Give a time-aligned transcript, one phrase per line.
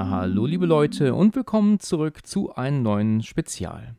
[0.00, 3.96] Ja, hallo liebe Leute und willkommen zurück zu einem neuen Spezial.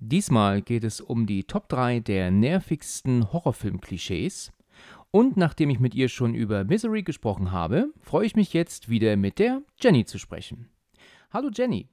[0.00, 4.50] Diesmal geht es um die Top 3 der nervigsten Horrorfilm-Klischees.
[5.12, 9.16] Und nachdem ich mit ihr schon über Misery gesprochen habe, freue ich mich jetzt wieder
[9.16, 10.68] mit der Jenny zu sprechen.
[11.32, 11.88] Hallo Jenny.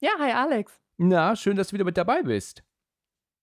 [0.00, 0.78] Ja, hi Alex.
[0.98, 2.62] Na, schön, dass du wieder mit dabei bist.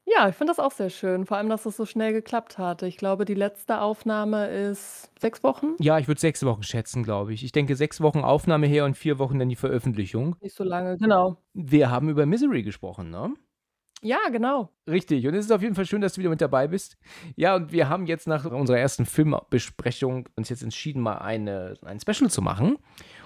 [0.08, 2.84] Ja, ich finde das auch sehr schön, vor allem, dass es so schnell geklappt hat.
[2.84, 5.76] Ich glaube, die letzte Aufnahme ist sechs Wochen.
[5.80, 7.44] Ja, ich würde sechs Wochen schätzen, glaube ich.
[7.44, 10.36] Ich denke, sechs Wochen Aufnahme her und vier Wochen dann die Veröffentlichung.
[10.42, 11.38] Nicht so lange, genau.
[11.54, 13.34] Wir haben über Misery gesprochen, ne?
[14.02, 14.70] Ja, genau.
[14.88, 15.26] Richtig.
[15.26, 16.96] Und es ist auf jeden Fall schön, dass du wieder mit dabei bist.
[17.36, 22.00] Ja, und wir haben jetzt nach unserer ersten Filmbesprechung uns jetzt entschieden, mal eine, ein
[22.00, 22.78] Special zu machen.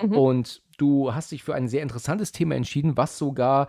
[0.01, 0.17] Mhm.
[0.17, 3.67] Und du hast dich für ein sehr interessantes Thema entschieden, was sogar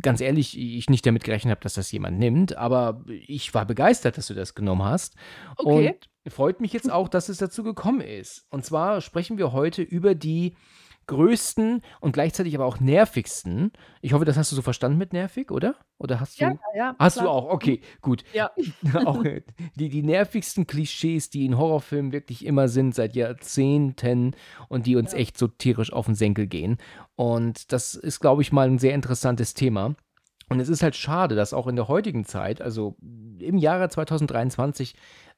[0.00, 4.18] ganz ehrlich, ich nicht damit gerechnet habe, dass das jemand nimmt, aber ich war begeistert,
[4.18, 5.16] dass du das genommen hast.
[5.56, 5.96] Okay.
[6.24, 8.46] Und freut mich jetzt auch, dass es dazu gekommen ist.
[8.50, 10.54] Und zwar sprechen wir heute über die
[11.10, 13.72] größten und gleichzeitig aber auch nervigsten.
[14.00, 15.74] Ich hoffe, das hast du so verstanden mit nervig, oder?
[15.98, 16.44] Oder hast du?
[16.44, 16.94] Ja, ja.
[17.00, 17.26] Hast klar.
[17.26, 17.50] du auch?
[17.52, 18.22] Okay, gut.
[18.32, 18.50] Ja.
[19.04, 19.42] auch äh,
[19.74, 24.36] die, die nervigsten Klischees, die in Horrorfilmen wirklich immer sind, seit Jahrzehnten
[24.68, 25.18] und die uns Ja.
[25.18, 26.78] echt so tierisch auf den Senkel gehen.
[27.16, 29.96] Und das ist, glaube ich, mal ein sehr interessantes Thema.
[30.48, 32.96] Und es ist halt schade, dass auch in der heutigen Zeit, also
[33.38, 34.94] im Jahre 2023,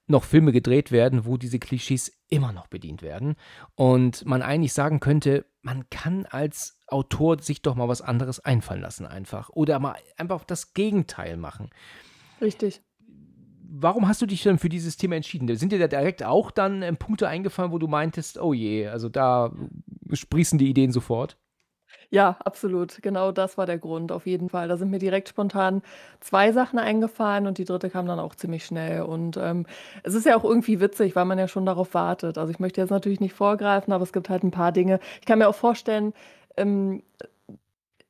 [0.06, 3.36] noch Filme gedreht werden, wo diese Klischees immer noch bedient werden.
[3.74, 8.80] Und man eigentlich sagen könnte, man kann als Autor sich doch mal was anderes einfallen
[8.80, 9.48] lassen einfach.
[9.50, 11.70] Oder mal einfach das Gegenteil machen.
[12.40, 12.82] Richtig.
[13.74, 15.56] Warum hast du dich denn für dieses Thema entschieden?
[15.56, 19.08] Sind dir da direkt auch dann ähm, Punkte eingefallen, wo du meintest, oh je, also
[19.08, 19.50] da
[20.12, 21.38] sprießen die Ideen sofort?
[22.14, 23.00] Ja, absolut.
[23.00, 24.68] Genau das war der Grund, auf jeden Fall.
[24.68, 25.80] Da sind mir direkt spontan
[26.20, 29.00] zwei Sachen eingefallen und die dritte kam dann auch ziemlich schnell.
[29.00, 29.64] Und ähm,
[30.02, 32.36] es ist ja auch irgendwie witzig, weil man ja schon darauf wartet.
[32.36, 35.00] Also ich möchte jetzt natürlich nicht vorgreifen, aber es gibt halt ein paar Dinge.
[35.20, 36.12] Ich kann mir auch vorstellen,
[36.58, 37.02] ähm,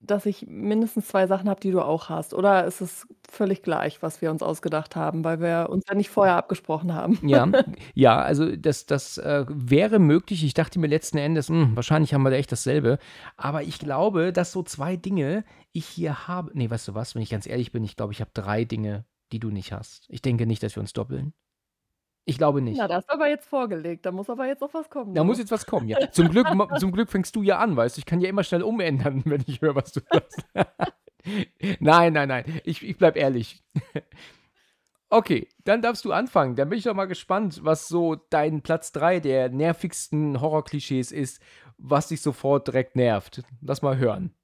[0.03, 2.35] dass ich mindestens zwei Sachen habe, die du auch hast.
[2.35, 6.11] Oder ist es völlig gleich, was wir uns ausgedacht haben, weil wir uns ja nicht
[6.11, 7.19] vorher abgesprochen haben?
[7.23, 7.47] Ja,
[7.95, 10.45] ja, also das, das äh, wäre möglich.
[10.45, 12.99] Ich dachte mir letzten Endes, hm, wahrscheinlich haben wir da echt dasselbe.
[13.37, 16.51] Aber ich glaube, dass so zwei Dinge ich hier habe.
[16.55, 19.05] Nee, weißt du was, wenn ich ganz ehrlich bin, ich glaube, ich habe drei Dinge,
[19.31, 20.07] die du nicht hast.
[20.09, 21.33] Ich denke nicht, dass wir uns doppeln.
[22.25, 22.79] Ich glaube nicht.
[22.79, 24.07] Na, das ist aber jetzt vorgelegt.
[24.07, 25.15] Da muss aber jetzt auch was kommen.
[25.15, 25.27] Da du.
[25.27, 26.11] muss jetzt was kommen, ja.
[26.13, 26.47] Zum Glück,
[26.79, 28.01] zum Glück fängst du ja an, weißt du.
[28.01, 30.45] Ich kann ja immer schnell umändern, wenn ich höre, was du sagst.
[31.81, 32.61] nein, nein, nein.
[32.65, 33.63] Ich, ich bleib ehrlich.
[35.15, 36.57] Okay, dann darfst du anfangen.
[36.57, 41.43] Dann bin ich doch mal gespannt, was so dein Platz 3 der nervigsten Horrorklischees ist,
[41.77, 43.43] was dich sofort direkt nervt.
[43.61, 44.35] Lass mal hören.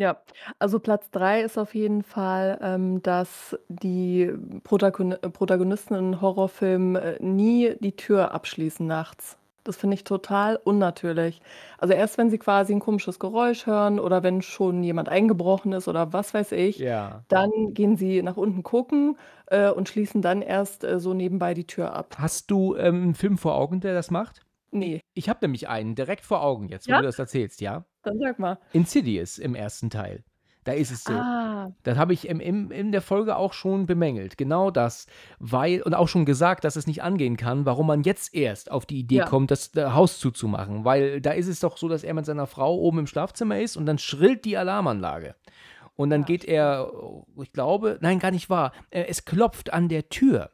[0.00, 0.16] Ja,
[0.58, 4.32] also Platz 3 ist auf jeden Fall, ähm, dass die
[4.64, 9.36] Protagon äh, Protagonisten in Horrorfilmen, äh, nie die Tür abschließen nachts.
[9.62, 11.42] Das finde ich total unnatürlich.
[11.76, 15.86] Also erst, wenn sie quasi ein komisches Geräusch hören oder wenn schon jemand eingebrochen ist
[15.86, 17.24] oder was weiß ich, Ja.
[17.28, 19.18] dann gehen sie nach unten gucken,
[19.48, 22.16] äh, und schließen dann erst, äh, so nebenbei die Tür ab.
[22.18, 24.40] Hast du ähm, einen Film vor Augen, der das macht?
[24.72, 25.00] Ne.
[25.14, 26.98] Ich habe nämlich einen direkt vor Augen jetzt, wo Ja?
[27.00, 27.84] du das erzählst, ja?
[28.02, 28.58] Dann sag mal.
[28.72, 30.24] Insidious im ersten Teil.
[30.64, 31.14] Da ist es so.
[31.14, 31.72] Ah.
[31.84, 34.36] Das habe ich im, im, in der Folge auch schon bemängelt.
[34.36, 35.06] Genau das.
[35.38, 38.84] Weil, und auch schon gesagt, dass es nicht angehen kann, warum man jetzt erst auf
[38.84, 39.24] die Idee Ja.
[39.24, 40.84] kommt, das äh, Haus zuzumachen.
[40.84, 43.76] Weil da ist es doch so, dass er mit seiner Frau oben im Schlafzimmer ist
[43.78, 45.34] und dann schrillt die Alarmanlage.
[45.96, 46.90] Und dann Ja, geht er,
[47.42, 48.72] ich glaube, nein, gar nicht wahr.
[48.90, 50.50] äh, Es klopft an der Tür.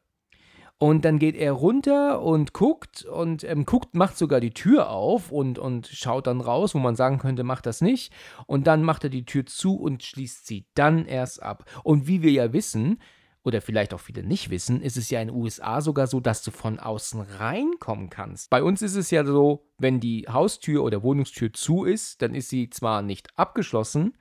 [0.79, 5.33] Und dann geht er runter und guckt und ähm, guckt, macht sogar die Tür auf
[5.33, 8.13] und, und schaut dann raus, wo man sagen könnte, macht das nicht.
[8.47, 11.65] Und dann macht er die Tür zu und schließt sie dann erst ab.
[11.83, 13.01] Und wie wir ja wissen,
[13.43, 16.43] oder vielleicht auch viele nicht wissen, ist es ja in den USA sogar so, dass
[16.43, 18.51] du von außen reinkommen kannst.
[18.51, 22.49] Bei uns ist es ja so, wenn die Haustür oder Wohnungstür zu ist, dann ist
[22.51, 24.19] sie zwar nicht abgeschlossen,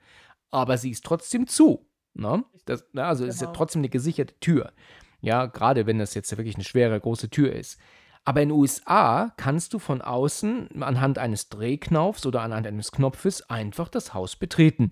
[0.50, 1.86] aber sie ist trotzdem zu.
[2.14, 2.44] Ne?
[2.66, 3.56] Das, also es ist ja Genau.
[3.58, 4.72] trotzdem eine gesicherte Tür.
[5.20, 7.78] Ja, gerade wenn das jetzt wirklich eine schwere, große Tür ist.
[8.24, 13.48] Aber in den USA kannst du von außen anhand eines Drehknaufs oder anhand eines Knopfes
[13.48, 14.90] einfach das Haus betreten.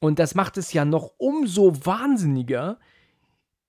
[0.00, 2.78] Und das macht es ja noch umso wahnsinniger,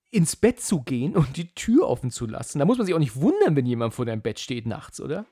[0.09, 2.59] ins Bett zu gehen und die Tür offen zu lassen.
[2.59, 5.25] Da muss man sich auch nicht wundern, wenn jemand vor deinem Bett steht nachts, oder?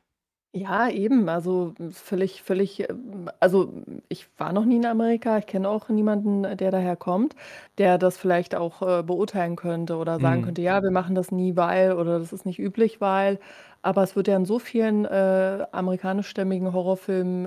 [0.55, 1.29] Ja, eben.
[1.29, 3.73] Also, hm, völlig völlig ähm, also,
[4.07, 5.39] ich war noch nie in Amerika.
[5.39, 7.35] Ich kenne auch niemanden, äh, der daher kommt,
[7.79, 10.43] der das vielleicht auch, äh, beurteilen könnte oder sagen Mhm.
[10.43, 13.39] könnte: „Ja, wir machen das nie, weil“ oder „das ist nicht üblich, weil“
[13.81, 17.45] aber es wird ja in so vielen, äh, amerikanischstämmigen Horrorfilmen,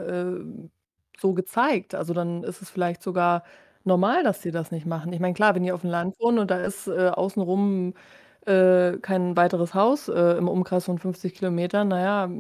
[0.67, 0.69] äh,
[1.21, 1.95] so gezeigt.
[1.95, 3.45] Also, dann ist es vielleicht sogar
[3.85, 5.13] normal, dass sie das nicht machen.
[5.13, 7.95] Ich meine, klar, wenn die auf'm Land wohnen und da ist, äh, außen rum,
[8.47, 12.31] äh, kein weiteres Haus, äh, im Umkreis von 50 Kilometern, na ja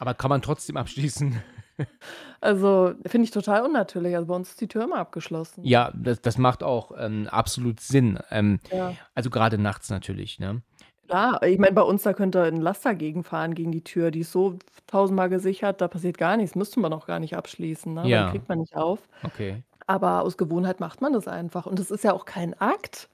[0.00, 1.42] Aber kann man trotzdem abschließen?
[2.42, 4.14] Also, finde ich total unnatürlich.
[4.14, 5.64] Also, bei uns ist die Tür immer abgeschlossen.
[5.64, 8.18] Ja, das das macht auch, ähm, absolut Sinn.
[8.30, 8.98] Ähm, Ja.
[9.14, 10.62] also, grade nachts natürlich, ne?
[11.06, 14.10] Klar, ich meine, bei uns, da könnte 'n Laster gegenfahren gegen die Tür.
[14.10, 16.54] Die ist so tausendmal gesichert, da passiert gar nichts.
[16.54, 18.26] Müsste man auch gar nicht abschließen, ne, weil die Ja.
[18.26, 19.08] kriegt man nicht auf.
[19.24, 19.64] Okay.
[19.86, 21.66] Aber aus Gewohnheit macht man das einfach.
[21.66, 23.08] Und das ist ja auch kein Akt.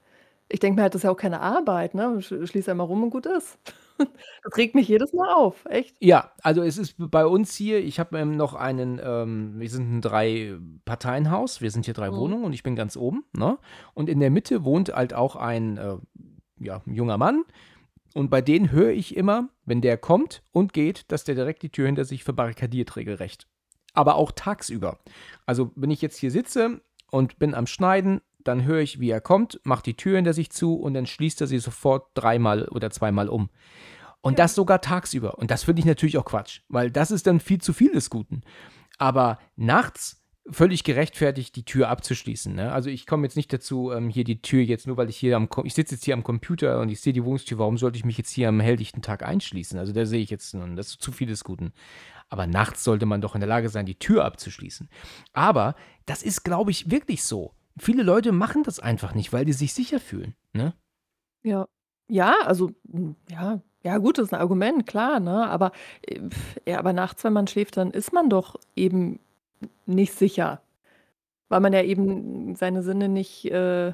[0.49, 2.21] Ich denke mir halt, das ist ja auch keine Arbeit, ne?
[2.21, 3.59] Sch schließe einmal rum und gut ist.
[4.43, 5.97] Das regt mich jedes Mal auf, echt.
[6.01, 9.89] Ja, also, es ist bei uns hier ich habe, ähm, noch einen ähm, wir sind
[9.91, 11.61] 'n Drei-Parteien-Haus.
[11.61, 12.15] Wir sind hier 3 Mhm.
[12.15, 13.57] Wohnungen und ich bin ganz oben, ne?
[13.93, 15.95] Und in der Mitte wohnt halt auch ein, äh,
[16.59, 17.43] ja, 'n junger Mann.
[18.15, 21.69] Und bei denen höre ich immer, wenn der kommt und geht, dass der direkt die
[21.71, 23.47] Tür hinter sich verbarrikadiert regelrecht.
[23.93, 24.99] Aber auch tagsüber.
[25.45, 26.81] Also, wenn ich jetzt hier sitze
[27.11, 30.51] und bin am Schneiden, dann höre ich, wie er kommt, macht die Tür hinter sich
[30.51, 33.49] zu und dann schließt er sie sofort dreimal oder zweimal um.
[34.21, 35.37] Und das sogar tagsüber.
[35.37, 38.09] Und das finde ich natürlich auch Quatsch, weil das ist dann viel zu viel des
[38.09, 38.41] Guten.
[38.97, 42.71] Aber nachts völlig gerechtfertigt, die Tür abzuschließen, ne?
[42.71, 45.35] Also, ich komme jetzt nicht dazu, ähm, hier die Tür jetzt nur weil ich hier
[45.35, 48.05] am ich sitze jetzt hier am Computer und ich sehe die Wohnungstür, warum sollte ich
[48.05, 49.79] mich jetzt hier am helllichten Tag einschließen?
[49.79, 51.73] Also, da sehe ich jetzt nun das ist zu viel des Guten.
[52.29, 54.89] Aber nachts sollte man doch in der Lage sein, die Tür abzuschließen.
[55.33, 55.75] Aber
[56.05, 57.53] das ist, glaube ich, wirklich so.
[57.77, 60.75] Viele Leute machen das einfach nicht, weil die sich sicher fühlen, ne?
[61.45, 61.67] Ja.
[62.07, 63.61] Ja, also, hm, ja.
[63.83, 65.47] Ja gut, das ist 'n Argument, klar, ne?
[65.47, 66.19] Aber, äh,
[66.67, 69.19] ja, aber nachts, wenn man schläft, dann ist man doch eben
[69.87, 70.61] nicht sicher,
[71.49, 73.93] weil man ja eben seine Sinne nicht äh,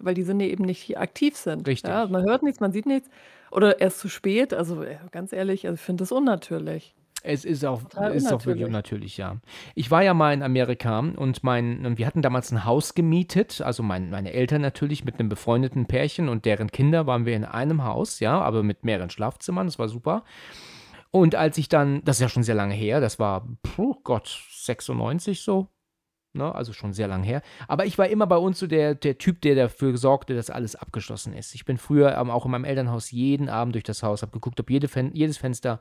[0.00, 2.06] weil die Sinne eben nicht aktiv sind, ja?
[2.06, 2.08] Richtig.
[2.08, 3.10] Man hört nichts, man sieht nichts
[3.52, 4.54] oder erst zu spät.
[4.54, 6.94] Also, ganz ehrlich, also, ich finde das unnatürlich.
[7.24, 9.16] Es ist auch Total ist auch wirklich unnatürlich.
[9.16, 9.36] ja.
[9.74, 13.82] Ich war ja mal in Amerika und mein wir hatten damals 'n Haus gemietet, also,
[13.82, 17.84] mein meine Eltern natürlich mit 'nem befreundeten Pärchen und deren Kinder waren wir in einem
[17.84, 20.24] Haus, ja, aber mit mehreren Schlafzimmern, das war super.
[21.12, 24.42] Und als ich dann das ist ja schon sehr lange her, das war, puh Gott,
[24.52, 25.68] 96 so,
[26.34, 27.42] ne, also, schon sehr lang her.
[27.68, 30.76] Aber ich war immer bei uns so der der Typ, der dafür sorgte, dass alles
[30.76, 31.54] abgeschlossen ist.
[31.54, 34.60] Ich bin früher, ähm, auch in meinem Elternhaus jeden Abend durch das Haus, habe geguckt,
[34.60, 35.80] ob jede Fen jedes Fenster,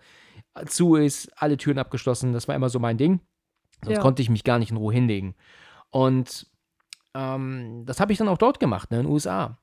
[0.65, 2.33] zu ist, alle Türen abgeschlossen.
[2.33, 3.21] Das war immer so mein Ding.
[3.83, 4.01] Sonst Ja.
[4.01, 5.36] konnte ich mich gar nicht in Ruhe hinlegen.
[5.89, 6.48] Und,
[7.15, 9.59] ähm, das habe ich dann auch dort gemacht, ne, in USA.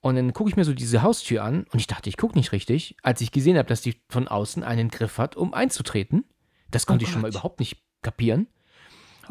[0.00, 2.52] Und dann gucke ich mir so diese Haustür an und ich dachte, ich gucke nicht
[2.52, 6.24] richtig, als ich gesehen habe, dass die von außen einen Griff hat, um einzutreten.
[6.70, 8.48] Das Oh konnte ich schon mal überhaupt nicht kapieren.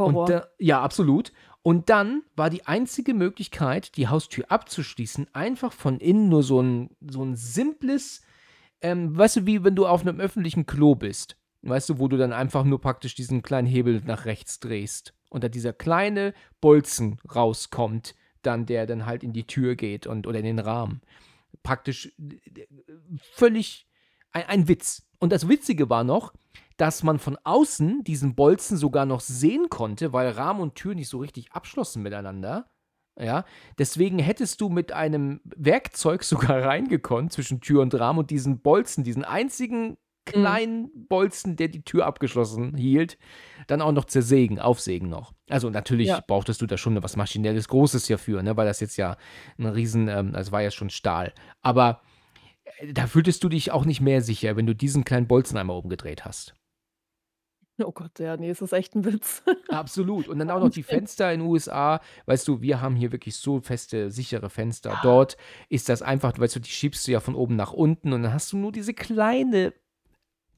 [0.04, 0.30] Und Horror.
[0.30, 1.32] da ja, absolut.
[1.64, 6.96] Und dann war die einzige Möglichkeit, die Haustür abzuschließen, einfach von innen nur so 'n
[7.08, 8.22] so 'n simples
[8.82, 12.18] ähm, weißt du, wie wenn du auf 'nem öffentlichen Klo bist, weißt du, wo du
[12.18, 17.20] dann einfach nur praktisch diesen kleinen Hebel nach rechts drehst und da dieser kleine Bolzen
[17.34, 21.02] rauskommt, dann der dann halt in die Tür geht und oder in den Rahmen.
[21.64, 22.12] Praktisch
[23.34, 23.88] völlig
[24.32, 25.08] ei ein Witz.
[25.20, 26.34] Und das Witzige war noch,
[26.78, 31.10] dass man von außen diesen Bolzen sogar noch sehen konnte, weil Rahmen und Tür nicht
[31.10, 32.70] so richtig abschlossen miteinander,
[33.20, 33.46] ja?
[33.78, 39.04] Deswegen hättest du mit einem Werkzeug sogar reingekonnt zwischen Tür und Rahmen und diesen Bolzen,
[39.04, 39.98] diesen einzigen
[40.34, 40.34] Mhm.
[40.44, 43.18] kleinen Bolzen, der die Tür abgeschlossen hielt,
[43.68, 45.34] dann auch noch zersägen aufsägen noch.
[45.50, 46.22] Also, natürlich Ja.
[46.26, 49.18] brauchtest du da schon was Maschinelles Großes ja für, ne, weil das jetzt ja
[49.58, 51.34] 'n riesen ähm, das war ja schon Stahl.
[51.62, 52.02] Aber,
[52.80, 55.78] äh, da fühltest du dich auch nicht mehr sicher, wenn du diesen kleinen Bolzen einmal
[55.78, 56.56] umgedreht hast.
[57.88, 59.44] Oh Gott, ja, ne, es ist echt 'n Witz.
[59.70, 60.28] Absolut.
[60.28, 62.00] Und dann auch noch die Fenster in USA.
[62.26, 64.92] Weißt du, wir haben hier wirklich so feste, sichere Fenster.
[64.92, 65.00] Ja.
[65.04, 65.38] Dort
[65.70, 68.34] ist das einfach weißt du, die schiebst du ja von oben nach unten und dann
[68.34, 69.74] hast du nur diese kleine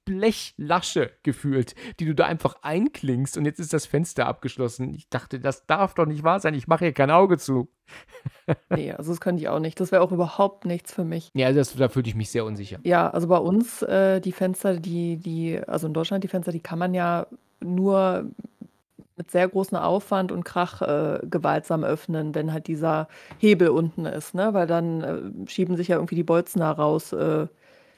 [0.06, 4.94] Blechlasche gefühlt, die du da einfach einklingst und jetzt ist das Fenster abgeschlossen.
[4.94, 6.54] Ich dachte, das darf doch nicht wahr sein.
[6.54, 7.70] Ich mache hier kein Auge zu.
[8.70, 9.80] Ne, also, das könnte ich auch nicht.
[9.80, 11.30] Das wäre auch überhaupt nichts für mich.
[11.34, 12.80] Ja, das da fühlte ich mich sehr unsicher.
[12.84, 16.60] Ja, also, bei uns, äh, die Fenster, die die also, in Deutschland, die Fenster, die
[16.60, 17.28] kann man ja
[17.62, 18.26] nur
[19.16, 23.08] mit sehr großem Aufwand und Krach, äh, gewaltsam öffnen, wenn halt dieser
[23.38, 24.54] Hebel unten ist, ne?
[24.54, 27.48] Weil dann, äh, schieben sich ja irgendwie die Bolzen da raus, äh,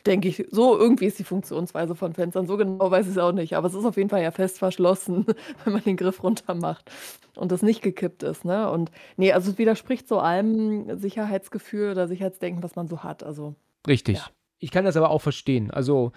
[0.05, 0.45] denke ich.
[0.51, 2.47] So irgendwie ist die Funktionsweise von Fenstern.
[2.47, 5.25] So genau weiß ich's auch nicht, aber es ist auf jeden Fall ja fest verschlossen,
[5.63, 6.91] wenn man den Griff runter macht
[7.35, 8.69] und das nicht gekippt ist, ne?
[8.69, 13.55] Und ne, also, es widerspricht so allem Sicherheitsgefühl oder Sicherheitsdenken, was man so hat, also,
[13.87, 14.17] Richtig.
[14.17, 14.25] ja.
[14.59, 15.69] Ich kann das aber auch verstehen.
[15.69, 16.11] Also,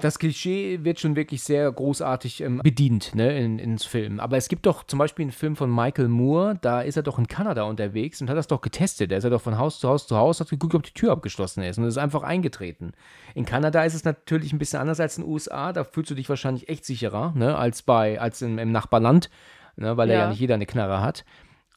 [0.00, 4.20] das Klischee wird schon wirklich sehr großartig ähm, bedient ne, in, ins Film.
[4.20, 7.18] Aber es gibt doch zum Beispiel einen Film von Michael Moore, da ist er doch
[7.18, 9.12] in Kanada unterwegs und hat das doch getestet.
[9.12, 11.12] Da ist er doch von Haus zu Haus zu Haus, hat geguckt, ob die Tür
[11.12, 12.92] abgeschlossen ist und ist einfach eingetreten.
[13.34, 15.72] In Kanada ist es natürlich ein bisschen anders als in den USA.
[15.72, 19.30] Da fühlst du dich wahrscheinlich echt sicherer ne, als, bei, als im, im Nachbarland,
[19.76, 20.20] ne, weil ja.
[20.20, 21.24] ja nicht jeder eine Knarre hat.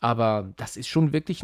[0.01, 1.43] Aber das ist schon wirklich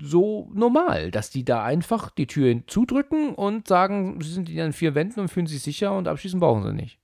[0.00, 4.72] so normal, dass die da einfach die Tür zudrücken und sagen, sie sind in ihren
[4.72, 6.98] vier Wänden und fühlen sich sicher und abschließen brauchen sie nicht.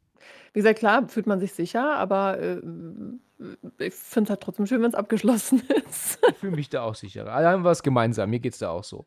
[0.53, 2.61] Wie gesagt, klar fühlt man sich sicher, aber äh,
[3.79, 6.19] ich finde es halt trotzdem schön, wenn es abgeschlossen ist.
[6.31, 7.27] Ich fühle mich da auch sicher.
[7.27, 9.07] Alle haben was gemeinsam, mir geht es da auch so.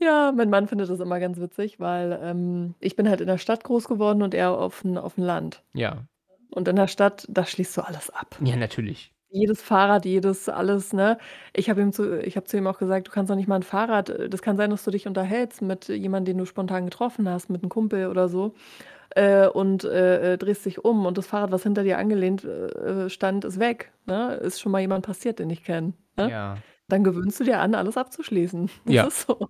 [0.00, 3.38] Ja, mein Mann findet das immer ganz witzig, weil ähm, ich bin halt in der
[3.38, 5.62] Stadt groß geworden und er auf dem Land.
[5.72, 6.04] Ja.
[6.50, 8.36] Und in der Stadt, da schließt du alles ab.
[8.42, 11.18] Ja, natürlich jedes Fahrrad, jedes alles, ne?
[11.54, 13.56] Ich habe ihm zu ich habe zu ihm auch gesagt: „Du kannst doch nicht mal
[13.56, 16.84] ein Fahrrad äh, das kann sein, dass du dich unterhältst mit jemandem, den du spontan
[16.86, 18.54] getroffen hast, mit einem Kumpel oder so,
[19.16, 23.10] äh, und, äh, äh, drehst dich um und das Fahrrad, was hinter dir angelehnt, äh,
[23.10, 24.34] stand, ist weg, ne?
[24.36, 26.30] Ist schon mal jemand passiert, den ich kenne, ne?
[26.30, 26.62] Ja.
[26.88, 28.70] Dann gewöhnst du dir an, alles abzuschließen.
[28.86, 29.04] Das Ja.
[29.04, 29.48] ist so.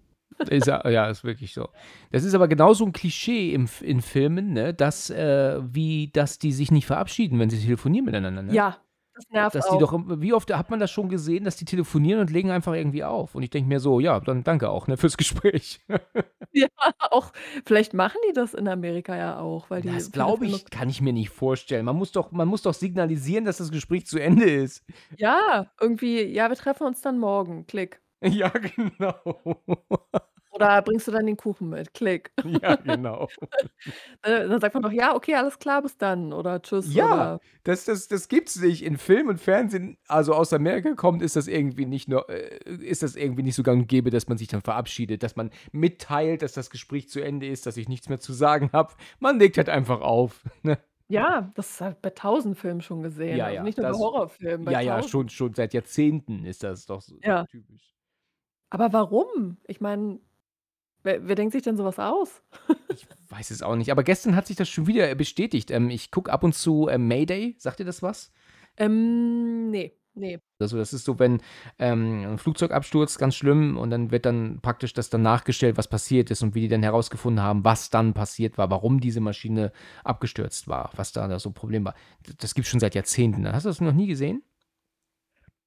[0.51, 1.69] Ist ja, ja, ist wirklich so.
[2.13, 6.53] Das ist aber genauso ein Klischee im, in Filmen, ne, dass, äh, wie, dass die
[6.53, 8.53] sich nicht verabschieden, wenn sie telefonieren miteinander, ne?
[8.53, 8.84] Ja,
[9.15, 12.21] das nervt Dass die doch, wie oft hat man das schon gesehen, dass die telefonieren
[12.21, 13.35] und legen einfach irgendwie auf?
[13.35, 15.81] Und ich denke mir so, ja, dann danke auch, ne, fürs Gespräch.
[16.57, 16.69] Ja,
[17.11, 17.33] auch
[17.67, 21.01] vielleicht machen die das in Amerika ja auch, weil die Das glaube ich, kann ich
[21.01, 21.85] mir nicht vorstellen.
[21.85, 24.85] Man muss doch, man muss doch signalisieren, dass das Gespräch zu Ende ist.
[25.17, 27.67] Ja, irgendwie, ja, wir treffen uns dann morgen.
[27.67, 28.01] Klick.
[28.23, 29.21] Ja, genau.
[30.55, 31.95] Oder bringst du dann den Kuchen mit?
[31.95, 32.33] Klick.
[32.63, 33.29] Ja, genau.
[34.23, 37.41] Äh, dann sagt man doch: „Ja, okay, alles klar, bis dann“ oder „Tschüss“ Ja, oder
[37.63, 38.83] das das das gibt's nicht.
[38.83, 43.03] In Film und Fernsehen, also aus Amerika kommt, ist das irgendwie nicht nur äh, ist
[43.03, 46.43] das irgendwie nicht so gang und gäbe, dass man sich dann verabschiedet, dass man mitteilt,
[46.43, 48.93] dass das Gespräch zu Ende ist, dass ich nichts mehr zu sagen habe.
[49.19, 50.79] Man legt halt einfach auf, ne?
[51.11, 53.41] Ja, das ist halt bei tausend Filmen schon gesehen.
[53.41, 55.03] Ja, Also, ja, nicht nur bei das Horrorfilmen, bei ja, ja, tausend.
[55.03, 57.47] schon schon seit Jahrzehnten ist das doch so Ja.
[57.49, 57.95] typisch.
[58.71, 59.59] Aber warum?
[59.67, 60.21] Ich meine,
[61.05, 62.43] wer wer denkt sich denn sowas aus?
[62.93, 65.71] Ich weiß es auch nicht, aber gestern hat sich das schon wieder bestätigt.
[65.71, 67.57] Ähm, ich gucke ab und zu, ähm, Mayday.
[67.59, 68.31] Sagt dir das was?
[68.77, 70.41] Ähm, ne, ne.
[70.61, 71.41] Also, das ist so, wenn,
[71.81, 76.31] ähm, 'n Flugzeugabsturz, ganz schlimm, und dann wird dann praktisch das dann nachgestellt, was passiert
[76.31, 79.73] ist und wie die dann herausgefunden haben, was dann passiert war, warum diese Maschine
[80.05, 81.95] abgestürzt war, was da da so 'n Problem war.
[82.27, 83.51] D das gibt's schon seit Jahrzehnten.
[83.53, 84.45] Hast du das noch nie gesehen?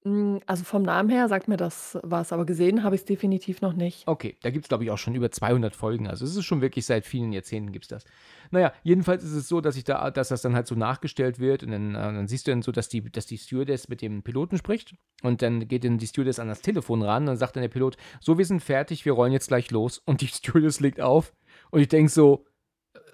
[0.03, 3.73] Hm, also, vom Namen her sagt mir das was, aber gesehen habe ich's definitiv noch
[3.73, 4.07] nicht.
[4.07, 6.07] Okay, da gibt's, glaube ich, auch schon über 200 Folgen.
[6.07, 8.05] Also, es ist schon wirklich seit vielen Jahrzehnten gibt's das.
[8.51, 11.39] Na ja, jedenfalls ist es so, dass ich da dass das dann halt so nachgestellt
[11.39, 14.01] wird und dann äh, dann siehst du dann so, dass die dass die Stewardess mit
[14.01, 17.37] dem Piloten spricht und dann geht dann die Stewardess an das Telefon ran und dann
[17.37, 20.27] sagt dann der Pilot: „So, wir sind fertig, wir rollen jetzt gleich los.“ Und die
[20.33, 21.33] Stewardess legt auf
[21.71, 22.56] und ich denke so: „Äh,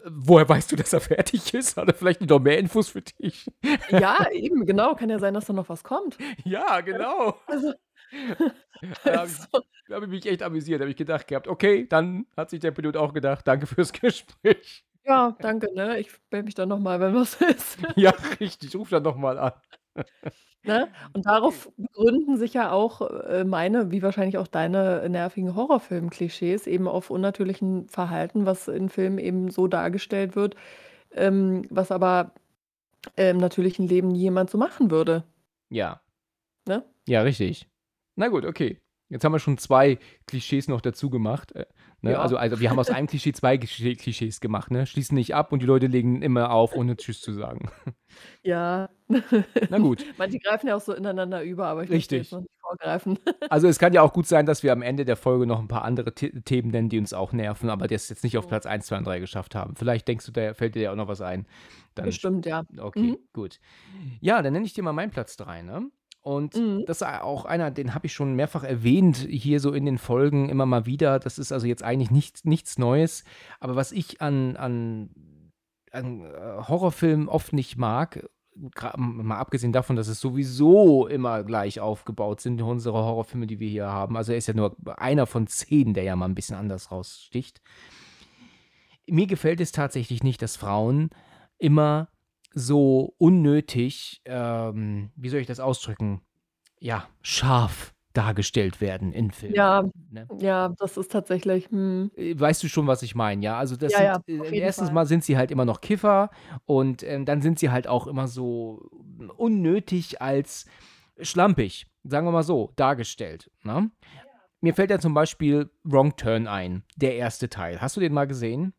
[0.06, 1.78] woher weißt du, dass er fertig ist?
[1.78, 3.46] Hat er vielleicht noch mehr Infos für dich?“
[3.90, 4.96] Ja, eben, genau.
[4.96, 6.18] Kann ja sein, dass da noch was kommt.
[6.44, 7.38] Ja, genau.
[9.06, 9.38] Also Da habe ich
[9.88, 10.80] da habe ich mich echt amüsiert.
[10.80, 13.92] Da habe ich gedacht gehabt: „Okay, dann hat sich der Pilot auch gedacht, danke fürs
[13.94, 16.00] Gespräch.“ Ja, danke, ne?
[16.00, 17.78] Ich melde mich dann noch mal, wenn was ist.
[17.96, 19.54] Ja, richtig, ruf dann noch mal an.
[20.66, 20.88] Ne?
[21.14, 26.88] Und darauf begründen sich ja auch, äh, meine, wie wahrscheinlich auch deine nervigen Horrorfilm-Klischees eben
[26.88, 30.56] auf unnatürlichen Verhalten, was in Filmen eben so dargestellt wird,
[31.14, 32.34] ähm, was aber
[33.18, 35.24] im natürlichen Leben nie jemand so machen würde.
[35.72, 36.02] Ja.
[36.68, 36.84] Ne?
[37.08, 37.70] Ja, richtig.
[38.16, 38.80] Na gut, okay.
[39.14, 41.66] Jetzt haben wir schon 2 Klischees noch dazu gemacht, äh,
[42.02, 42.12] ne?
[42.14, 42.20] Ja.
[42.20, 44.86] Also also, wir haben aus einem Klischee 2 Klischee Klischees gemacht, ne?
[44.88, 47.70] Schließen nicht ab und die Leute legen immer auf, ohne tschüss zu sagen.
[48.46, 48.90] Ja.
[49.70, 50.06] Na gut.
[50.18, 52.32] Manche greifen ja auch so ineinander über, aber ich möchte jetzt Richtig.
[52.32, 53.20] noch nicht vorgreifen.
[53.50, 55.68] Also, es kann ja auch gut sein, dass wir am Ende der Folge noch 'n
[55.68, 58.48] paar andere The Themen nennen, die uns auch nerven, aber das jetzt nicht auf.
[58.48, 59.76] Platz 1, 2 und 3 geschafft haben.
[59.76, 61.46] Vielleicht denkst du, da fällt dir ja auch noch was ein.
[61.96, 62.64] Dann Bestimmt, ja.
[62.80, 63.18] okay, Mhm.
[63.34, 63.60] gut.
[64.22, 65.90] Ja, dann nenne ich dir mal meinen Platz 3, ne?
[66.24, 66.86] Und Mhm.
[66.88, 70.50] das ist auch einer, den habe ich schon mehrfach erwähnt hier so in den Folgen
[70.50, 71.20] immer mal wieder.
[71.20, 73.26] Das ist also jetzt eigentlich nichts nichts Neues,
[73.60, 75.10] aber was ich an an
[75.92, 78.28] an, äh, Horrorfilmen oft nicht mag,
[78.98, 83.88] mal abgesehen davon, dass es sowieso immer gleich aufgebaut sind, unsere Horrorfilme, die wir hier
[83.88, 84.16] haben.
[84.18, 87.62] Also, er ist ja nur einer von 10, der ja mal 'n bisschen anders raussticht.
[89.10, 91.10] Mir gefällt es tatsächlich nicht, dass Frauen
[91.58, 92.08] immer
[92.54, 96.22] so unnötig, ähm, wie soll ich das ausdrücken?
[96.80, 100.28] Ja, scharf dargestellt werden in Filmen, Ja, ne?
[100.40, 102.12] ja, das ist tatsächlich mhm.
[102.16, 103.58] Äh, weißt du schon, was ich meine, ja?
[103.58, 104.94] Also, das Ja, sind ja, äh, erstens Fall.
[104.94, 106.30] mal sind sie halt immer noch Kiffer
[106.66, 108.88] und, ähm, dann sind sie halt auch immer so
[109.38, 110.66] unnötig als
[111.20, 113.90] schlampig, sagen wir mal so, dargestellt, ne?
[114.62, 117.82] Mir fällt ja zum Beispiel Wrong Turn ein, der erste Teil.
[117.82, 118.74] Hast du den mal gesehen?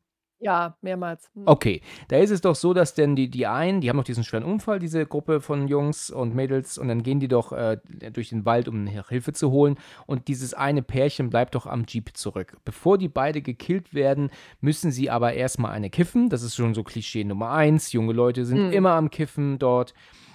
[0.45, 1.31] Ja, mehrmals.
[1.35, 1.45] Mhm.
[1.47, 4.25] Okay, da ist es doch so, dass denn die, die einen, die haben noch diesen
[4.25, 7.79] schweren Unfall, diese Gruppe von Jungs und Mädels, und dann gehen die doch äh,
[8.13, 9.77] durch den Wald, um Hilfe zu holen.
[10.05, 12.59] Und dieses eine Pärchen bleibt doch am Jeep zurück.
[12.67, 14.29] Bevor die beide gekillt werden,
[14.61, 16.29] müssen sie aber erstmal eine kiffen.
[16.29, 17.93] Das ist schon so Klischee Nummer eins.
[17.93, 18.73] Junge Leute sind Mhm.
[18.73, 19.95] immer am Kiffen dort.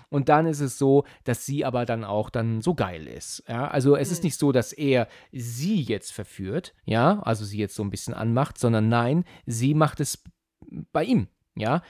[0.10, 3.44] Und dann ist es so, dass sie aber dann auch dann so geil ist.
[3.48, 4.28] Ja, also es ist Mhm.
[4.28, 8.58] nicht so, dass er sie jetzt verführt, ja, also sie jetzt so ein bisschen anmacht,
[8.58, 10.24] sondern nein, sie macht es
[10.92, 11.82] bei ihm, ja.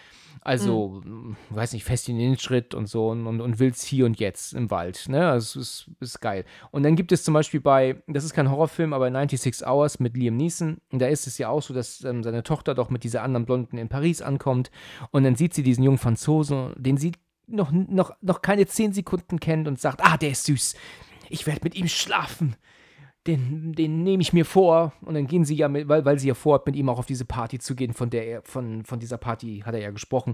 [0.42, 1.36] Also, Mhm.
[1.52, 4.20] mm, weiß nicht, fest in den Schritt und so und, und, und will's hier und
[4.22, 5.30] jetzt im Wald, ne?
[5.30, 6.46] Also es ist, ist geil.
[6.72, 10.16] Und dann gibt es zum Beispiel bei, das ist kein Horrorfilm, aber 96 Hours mit
[10.16, 13.04] Liam Neeson, und da ist es ja auch so, dass ähm, seine Tochter doch mit
[13.04, 14.72] dieser anderen Blonden in Paris ankommt
[15.12, 17.12] und dann sieht sie diesen jungen Franzosen, den sie
[17.50, 20.76] noch, noch, noch keine zehn Sekunden kennt und sagt, ah, der ist süß.
[21.30, 22.56] Ich werde mit ihm schlafen.
[23.28, 24.94] Den, den nehme ich mir vor.
[25.02, 27.06] Und dann gehen sie ja, mit, weil, weil sie ja vorhat, mit ihm auch auf
[27.06, 30.34] diese Party zu gehen, von der er, von, von dieser Party hat er ja gesprochen.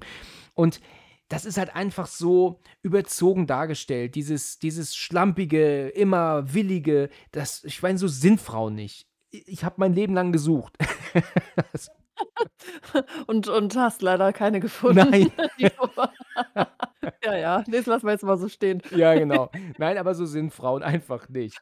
[0.53, 0.79] Und
[1.27, 4.15] das ist halt einfach so überzogen dargestellt.
[4.15, 9.07] Dieses, dieses schlampige, immer willige, das, ich meine, so sind Frauen nicht.
[9.31, 10.77] Ich, ich habe mein Leben lang gesucht.
[13.27, 15.07] Und, und hast leider keine gefunden.
[15.09, 15.31] Nein.
[15.59, 16.13] Die Nummer.
[17.23, 18.81] ja, ja, das lassen wir jetzt mal so stehen.
[18.91, 19.49] ja, genau.
[19.77, 21.59] Nein, aber so sind Frauen einfach nicht.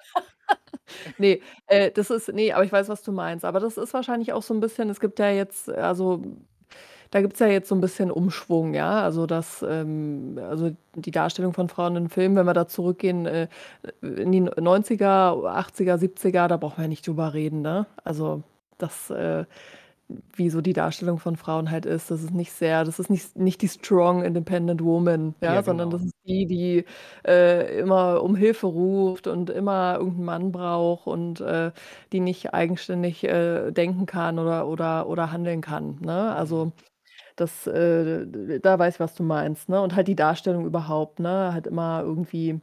[1.18, 3.46] Nee, äh, das ist nee, aber ich weiß, was du meinst.
[3.46, 6.22] Aber das ist wahrscheinlich auch so ein bisschen es gibt ja jetzt also,
[7.12, 9.02] da gibt's ja jetzt so ein bisschen Umschwung, ja?
[9.04, 13.48] Also, dass, ähm also, die Darstellung von Frauen in Filmen, wenn wir da zurückgehen, äh,
[14.02, 17.86] in die 90er, 80er, 70er, da brauchen wir nicht drüber reden, ne?
[18.04, 18.44] Also,
[18.78, 19.46] das, äh
[20.36, 22.12] wie so die Darstellung von Frauen halt ist.
[22.12, 25.90] Das ist nicht sehr das ist nicht nicht die strong independent woman, ja, Ja, sondern
[25.90, 25.92] genau.
[25.92, 26.86] das ist die, die,
[27.28, 31.72] äh, immer um Hilfe ruft und immer irgend 'n Mann braucht und, äh,
[32.12, 36.36] die nicht eigenständig, äh, denken kann oder oder oder handeln kann, ne?
[36.36, 36.72] Also,
[37.38, 38.26] das, äh
[38.62, 39.82] da weiß ich, was du meinst, ne?
[39.82, 41.54] Und halt die Darstellung überhaupt, ne?
[41.54, 42.62] Halt immer irgendwie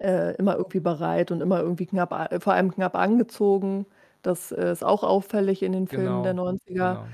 [0.00, 3.86] äh, immer irgendwie bereit und immer irgendwie knapp a vor allem knapp angezogen.
[4.24, 6.58] Das, äh, ist auch auffällig in den Filmen der Genau, 90er.
[6.94, 7.06] genau.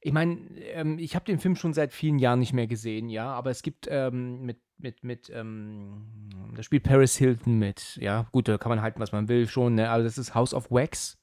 [0.00, 0.38] Ich meine,
[0.72, 3.62] ähm, ich habe den Film schon seit vielen Jahren nicht mehr gesehen, ja, aber es
[3.62, 6.06] gibt ähm, mit, mit, mit, ähm,
[6.54, 9.74] da spielt Paris Hilton mit, ja, gut, da kann man halten, was man will schon,
[9.74, 11.18] ne, aber das ist House of Wax,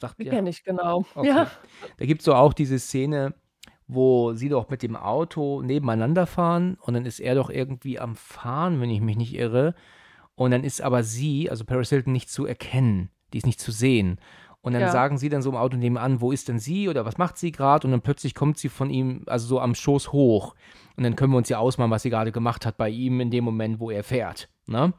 [0.00, 0.30] sagt Die ihr?
[0.30, 1.04] kenne ich, genau.
[1.16, 1.28] Okay.
[1.28, 1.50] Ja.
[1.96, 3.34] Da gibt es so auch diese Szene,
[3.88, 8.14] wo sie doch mit dem Auto nebeneinander fahren und dann ist er doch irgendwie am
[8.14, 9.74] Fahren, wenn ich mich nicht irre.
[10.36, 13.10] Und dann ist aber sie, also Paris Hilton, nicht zu erkennen.
[13.32, 14.20] Die ist nicht zu sehen.
[14.60, 14.88] Und dann Ja.
[14.90, 17.52] sagen sie dann so im Auto nebenan, wo ist denn sie oder was macht sie
[17.52, 17.86] gerade?
[17.86, 20.54] Und dann plötzlich kommt sie von ihm, also so am Schoß hoch.
[20.96, 23.30] Und dann können wir uns ja ausmalen, was sie gerade gemacht hat bei ihm in
[23.30, 24.48] dem Moment, wo er fährt.
[24.66, 24.92] Ne?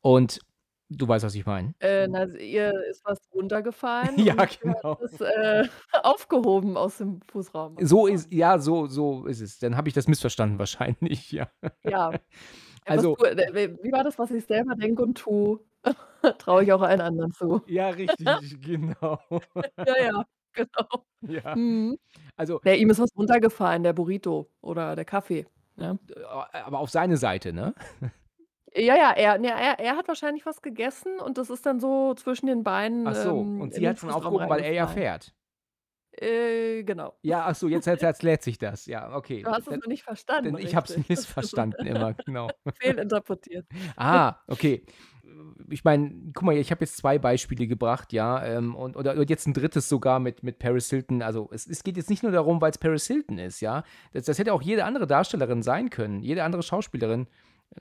[0.00, 0.40] Und
[0.88, 1.74] du weißt, was ich meine.
[1.80, 4.98] Äh, na, ihr ist was runtergefallen Ja, genau.
[5.02, 5.64] es, äh,
[6.02, 7.76] aufgehoben aus dem Fußraum.
[7.80, 9.58] So ist, ja, so, so ist es.
[9.58, 11.48] Dann habe ich das missverstanden wahrscheinlich, ja.
[11.84, 12.12] Ja.
[12.86, 15.58] Also, tu äh, wie war das: „Was ich selber denke und tue,
[16.38, 19.18] traue ich auch allen anderen zu.“ ja, richtig, genau.
[19.86, 21.06] Ja, ja, genau.
[21.22, 21.98] Ja, Mhm.
[22.36, 25.46] also, Ja, ihm ist was runtergefallen, der Burrito oder der Kaffee,
[25.76, 25.98] ne?
[26.14, 27.74] äh, aber auf seine Seite, ne?
[28.74, 32.14] Ja, ja, er ne, er er hat wahrscheinlich was gegessen und das ist dann so
[32.14, 34.60] zwischen den Beinen, Ach so, ähm, und in sie hat den schon Fußraum aufgehoben, weil
[34.60, 35.02] er ja reingefallen.
[35.02, 35.34] fährt.
[36.12, 37.14] Äh, genau.
[37.22, 38.86] Ja, ach so, jetzt jetzt erklärt sich das.
[38.86, 39.42] Ja, okay.
[39.42, 42.48] Du hast es Dann nur nicht verstanden dann ich habe es missverstanden immer, genau.
[42.80, 43.66] Fehlinterpretiert.
[43.96, 44.84] Ah, okay.
[45.70, 49.28] Ich meine, guck mal, ich habe jetzt 2 Beispiele gebracht, ja, ähm, und oder und
[49.30, 51.22] jetzt ein drittes sogar mit mit Paris Hilton.
[51.22, 53.82] Also, es es geht jetzt nicht nur darum, weil's Paris Hilton ist, ja?
[54.12, 57.26] Das das hätte auch jede andere Darstellerin sein können, jede andere Schauspielerin,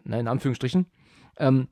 [0.06, 0.88] ne, in Anführungsstrichen.
[1.38, 1.70] Ähm,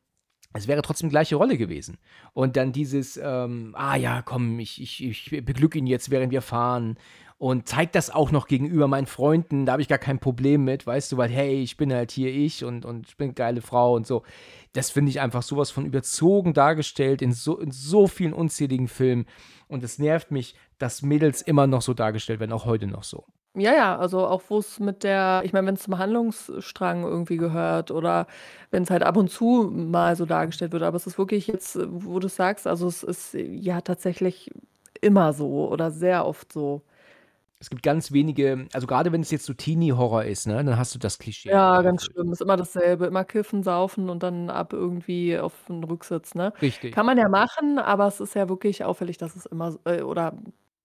[0.53, 1.97] es wäre trotzdem gleiche Rolle gewesen.
[2.33, 6.41] Und dann dieses, ähm: „Ah ja, komm, ich ich ich beglücke ihn jetzt, während wir
[6.43, 6.97] fahren
[7.39, 10.87] und zeige das auch noch gegenüber meinen Freunden, da habe ich gar kein Problem mit,
[10.87, 13.61] weißt du, weil, hey, ich bin halt hier ich und und ich bin 'ne geile
[13.61, 14.23] Frau und so.“
[14.73, 18.87] Das finde ich einfach so was von überzogen dargestellt in so in so vielen unzähligen
[18.87, 19.25] Filmen.
[19.67, 23.25] Und es nervt mich, dass Mädels immer noch so dargestellt werden, auch heute noch so.
[23.55, 28.25] Ja, ja, also auch wo's mit der ich meine, wenn's zum Handlungsstrang irgendwie gehört oder
[28.71, 30.81] wenn's halt ab und zu mal so dargestellt wird.
[30.81, 34.49] Aber es ist wirklich jetzt, wo du's sagst, also es ist, ja tatsächlich
[35.01, 36.81] immer so oder sehr oft so.
[37.63, 40.93] Es gibt ganz wenige also grade wenn es jetzt so Teenie-Horror ist, ne, dann hast
[40.93, 42.29] du das Klischee Ja, ganz schlimm.
[42.33, 43.05] Ist immer dasselbe.
[43.05, 46.51] Immer kiffen, saufen und dann ab irgendwie auf 'n Rücksitz, ne?
[46.61, 46.93] Richtig.
[46.93, 50.37] Kann man ja machen, aber es ist ja wirklich auffällig, dass es immer äh, oder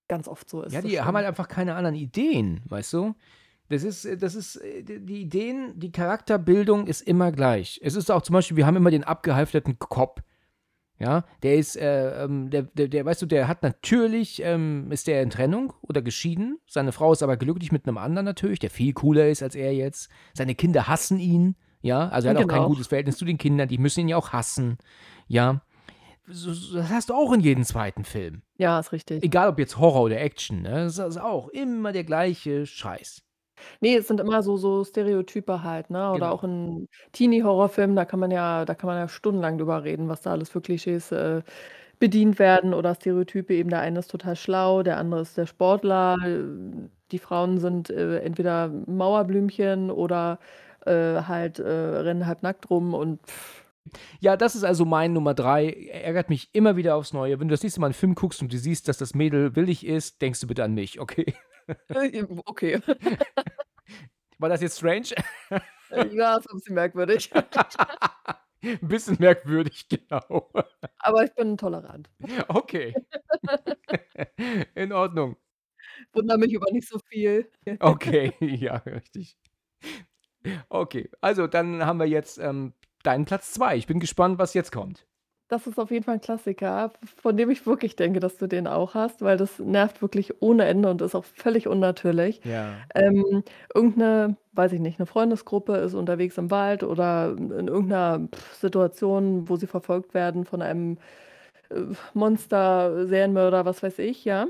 [0.07, 0.73] ganz oft so ist.
[0.73, 3.15] Ja, Das die haben halt einfach keine anderen Ideen, weißt du?
[3.69, 7.81] Das ist äh, das ist äh, die Ideen die Charakterbildung ist immer gleich.
[7.83, 10.23] Es ist auch zum Beispiel wir haben immer den abgehalfterten Cop,
[11.01, 15.07] Ja, der ist, äh, ähm, der, der, der, weißt du, der hat natürlich, ähm, ist
[15.07, 16.59] der in Trennung oder geschieden.
[16.67, 19.73] Seine Frau ist aber glücklich mit einem anderen natürlich, der viel cooler ist als er
[19.73, 20.11] jetzt.
[20.35, 21.55] Seine Kinder hassen ihn.
[21.83, 22.69] Ja, also er hat auch kein Genau.
[22.69, 24.79] gutes Verhältnis zu den Kindern, die müssen ihn ja auch hassen.
[25.29, 25.63] Ja,
[26.27, 26.47] das
[26.91, 28.43] hast du auch in jedem zweiten Film.
[28.59, 29.23] Ja, ist richtig.
[29.23, 30.85] Egal ob jetzt Horror oder Action, ne?
[30.85, 33.23] Das ist auch immer der gleiche Scheiß.
[33.81, 36.13] Ne, es sind immer so so Stereotype halt, ne?
[36.13, 36.35] Oder Genau.
[36.35, 40.21] auch in Teenie-Horrorfilmen, da kann man ja da kann man ja stundenlang drüber reden, was
[40.23, 41.43] da alles für Klischees, äh,
[42.01, 43.55] bedient werden oder Stereotype.
[43.55, 46.17] Eben der eine ist total schlau, der andere ist der Sportler.
[46.25, 50.39] äh, Die Frauen sind, äh, entweder Mauerblümchen oder,
[50.87, 53.21] äh, halt, äh, rennen halb nackt rum und
[54.21, 55.67] Ja, das ist also mein Nummer drei.
[55.71, 57.39] Er ärgert mich immer wieder aufs Neue.
[57.41, 59.87] Wenn du das nächste Mal einen Film guckst und du siehst, dass das Mädel willig
[59.87, 61.35] ist, denkst du bitte an mich, okay?
[61.89, 62.81] Äh, okay.
[64.39, 65.09] War das jetzt strange?
[66.13, 67.31] Ja, ist 'n bisschen merkwürdig.
[68.63, 70.51] Ein bisschen merkwürdig, genau.
[70.99, 72.11] Aber ich bin tolerant.
[72.49, 72.95] Okay.
[74.75, 75.37] In Ordnung.
[76.13, 77.51] Wundere mich über nicht so viel.
[77.81, 79.37] Okay, ja, richtig.
[80.71, 83.77] Okay, also dann haben wir jetzt ähm, deinen Platz 2.
[83.77, 85.08] Ich bin gespannt, was jetzt kommt.
[85.51, 88.67] Das ist auf jeden Fall 'n Klassiker, von dem ich wirklich denke, dass du den
[88.67, 92.43] auch hast, weil das nervt wirklich ohne Ende und ist auch völlig unnatürlich.
[92.45, 92.89] Ja.
[92.95, 93.43] Ähm,
[93.75, 98.29] irgend 'ne, weiß ich nicht, 'ne Freundesgruppe ist unterwegs im Wald oder in irgend 'ner
[98.61, 100.99] Situation, wo sie verfolgt werden von einem,
[101.71, 101.83] äh,
[102.15, 104.49] Monster, Serienmörder, was weiß ich, ja?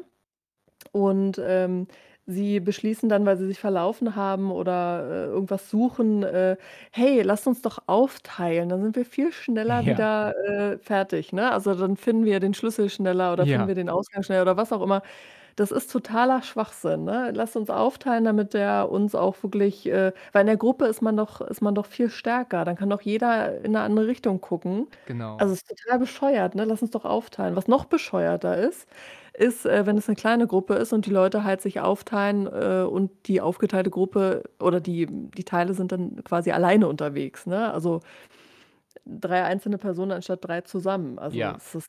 [0.93, 1.89] Und, ähm,
[2.29, 6.57] sie beschließen dann, weil sie sich verlaufen haben oder, äh, irgendwas suchen, äh:
[6.93, 10.09] „Hey, lasst uns doch aufteilen, dann sind wir viel schneller Ja.
[10.09, 11.51] wieder, äh, fertig“, ne?
[11.53, 13.69] Also, dann finden wir den Schlüssel schneller oder finden Ja.
[13.69, 15.03] wir den Ausgang schneller oder was auch immer.
[15.57, 17.33] Das ist totaler Schwachsinn, ne?
[17.35, 21.17] Lasst uns aufteilen, damit der uns auch wirklich äh, weil in der Gruppe ist man
[21.19, 22.65] doch ist man doch viel stärker.
[22.65, 24.89] Dann kann doch jeder in 'ne andere Richtung gucken.
[25.09, 25.43] Genau.
[25.43, 26.65] Also, ist total bescheuert, ne?
[26.65, 27.57] Lass uns doch aufteilen.
[27.57, 28.89] Was noch bescheuerter ist,
[29.39, 32.85] ist, äh, wenn es 'ne kleine Gruppe ist und die Leute halt sich aufteilen, äh,
[32.89, 37.73] und die aufgeteilte Gruppe oder die die Teile sind dann quasi alleine unterwegs, ne?
[37.73, 38.01] Also
[39.07, 41.19] 3 einzelne Personen anstatt 3 zusammen.
[41.19, 41.57] Also, Ja.
[41.57, 41.89] es ist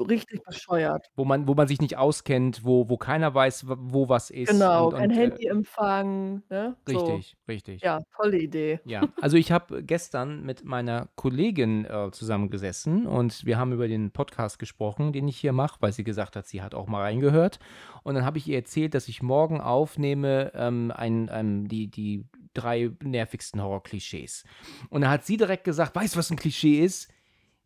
[0.00, 1.08] richtig bescheuert.
[1.16, 4.72] Wo man wo man sich nicht auskennt, wo wo keiner weiß, wo was ist Genau,
[4.72, 6.76] und kein und, äh Handyempfang, ne?
[6.86, 7.24] So.
[7.26, 7.82] Richtig, richtig.
[7.82, 8.80] Ja, tolle Idee.
[8.84, 14.12] Ja, also ich habe gestern mit meiner Kollegin, äh, zusammengesessen und wir haben über den
[14.12, 17.60] Podcast gesprochen, den ich hier mache, weil sie gesagt hat, sie hat auch mal reingehört.
[18.04, 22.26] Und dann habe ich ihr erzählt, dass ich morgen aufnehme, ähm, ein ähm, die die
[22.54, 24.44] 3 nervigsten Horrorklischees.
[24.90, 27.10] Und dann hat sie direkt gesagt: „Weißt du, was 'n Klischee ist?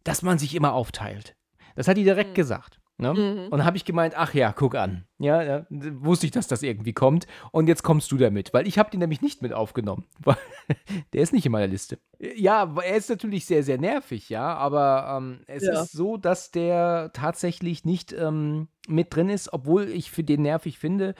[0.05, 1.37] Dass man sich immer aufteilt.“
[1.77, 2.35] Das hat die direkt Mhm.
[2.35, 3.15] gesagt, ne?
[3.15, 3.49] Mhm.
[3.51, 5.05] Und habe ich gemeint: „Ach ja, guck an.
[5.19, 7.27] Ja, ja, wusste ich, dass das irgendwie kommt.
[7.53, 10.05] Und jetzt kommst du damit.“ Weil ich habe den nämlich nicht mit aufgenommen,
[11.13, 11.99] der ist nicht in meiner Liste.
[12.19, 15.83] Ja, er ist natürlich sehr, sehr nervig, ja, aber, ähm, es Ja.
[15.83, 20.79] ist so, dass der tatsächlich nicht, ähm, mit drin ist, obwohl ich für den nervig
[20.79, 21.15] finde.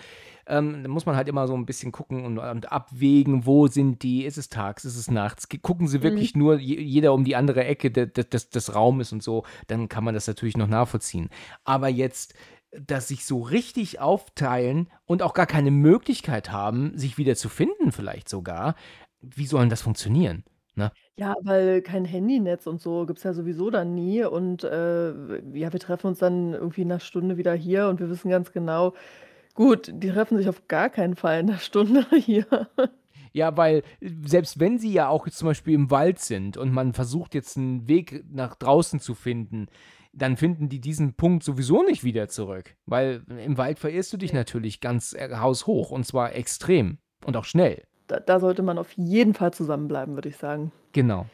[0.47, 4.03] Ähm, da muss man halt immer so 'n bisschen gucken und und abwägen, wo sind
[4.03, 4.25] die?
[4.25, 5.49] Ist es tags, ist es nachts?
[5.63, 6.03] Gucken sie Mhm.
[6.03, 9.45] wirklich nur je jeder um die andere Ecke de de des des Raumes und so,
[9.69, 11.31] dann kann man das natürlich noch nachvollziehen.
[11.65, 12.35] Aber jetzt,
[12.73, 17.93] dass sich so richtig aufteilen und auch gar keine Möglichkeit haben, sich wieder zu finden
[17.93, 18.75] vielleicht sogar,
[19.21, 20.93] wie soll 'n das funktionieren, ne?
[21.19, 25.11] Ja, weil kein Handynetz und so gibt's ja sowieso dann nie und, äh,
[25.55, 28.95] ja, wir treffen uns dann irgendwie 'ner Stunde wieder hier und wir wissen ganz genau,
[29.55, 32.47] gut, die treffen sich auf gar keinen Fall in 'ner Stunde hier.
[33.33, 36.93] Ja, weil selbst wenn sie ja auch jetzt zum Beispiel im Wald sind und man
[36.93, 39.67] versucht jetzt 'n Weg nach draußen zu finden,
[40.13, 44.33] dann finden die diesen Punkt sowieso nicht wieder zurück, weil im Wald verirrst du dich
[44.35, 47.85] natürlich ganz, äh, haushoch und zwar extrem und auch schnell.
[48.09, 50.71] Da da sollte man auf jeden Fall zusammenbleiben, würde ich sagen.
[50.93, 51.27] Genau.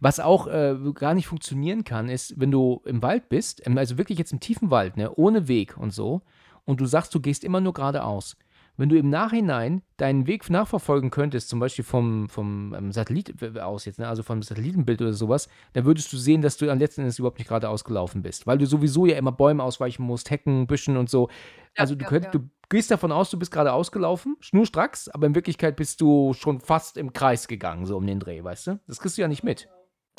[0.00, 3.98] Was auch, äh, gar nicht funktionieren kann, ist, wenn du im Wald bist, ähm, also
[3.98, 6.22] wirklich jetzt im tiefen Wald, ne, ohne Weg und so,
[6.64, 8.36] und du sagst, du gehst immer nur geradeaus.
[8.76, 13.84] Wenn du im Nachhinein deinen Weg nachverfolgen könntest, zum Beispiel vom vom, ähm, Satellit aus
[13.84, 16.80] jetzt, ne, also vom Satellitenbild oder so was, dann würdest du sehen, dass du dann
[16.80, 20.30] letzten Endes überhaupt nicht geradeaus gelaufen bist, weil du sowieso ja immer Bäumen ausweichen musst,
[20.30, 21.28] Hecken, Büschen und so.
[21.76, 22.30] Ja, Also, du ja, könnt ja.
[22.32, 26.60] du gehst davon aus, du bist geradeaus gelaufen, schnurstracks, aber in Wirklichkeit bist du schon
[26.60, 28.80] fast im Kreis gegangen, so um den Dreh, weißt du?
[28.88, 29.68] Das kriegst du ja nicht mit.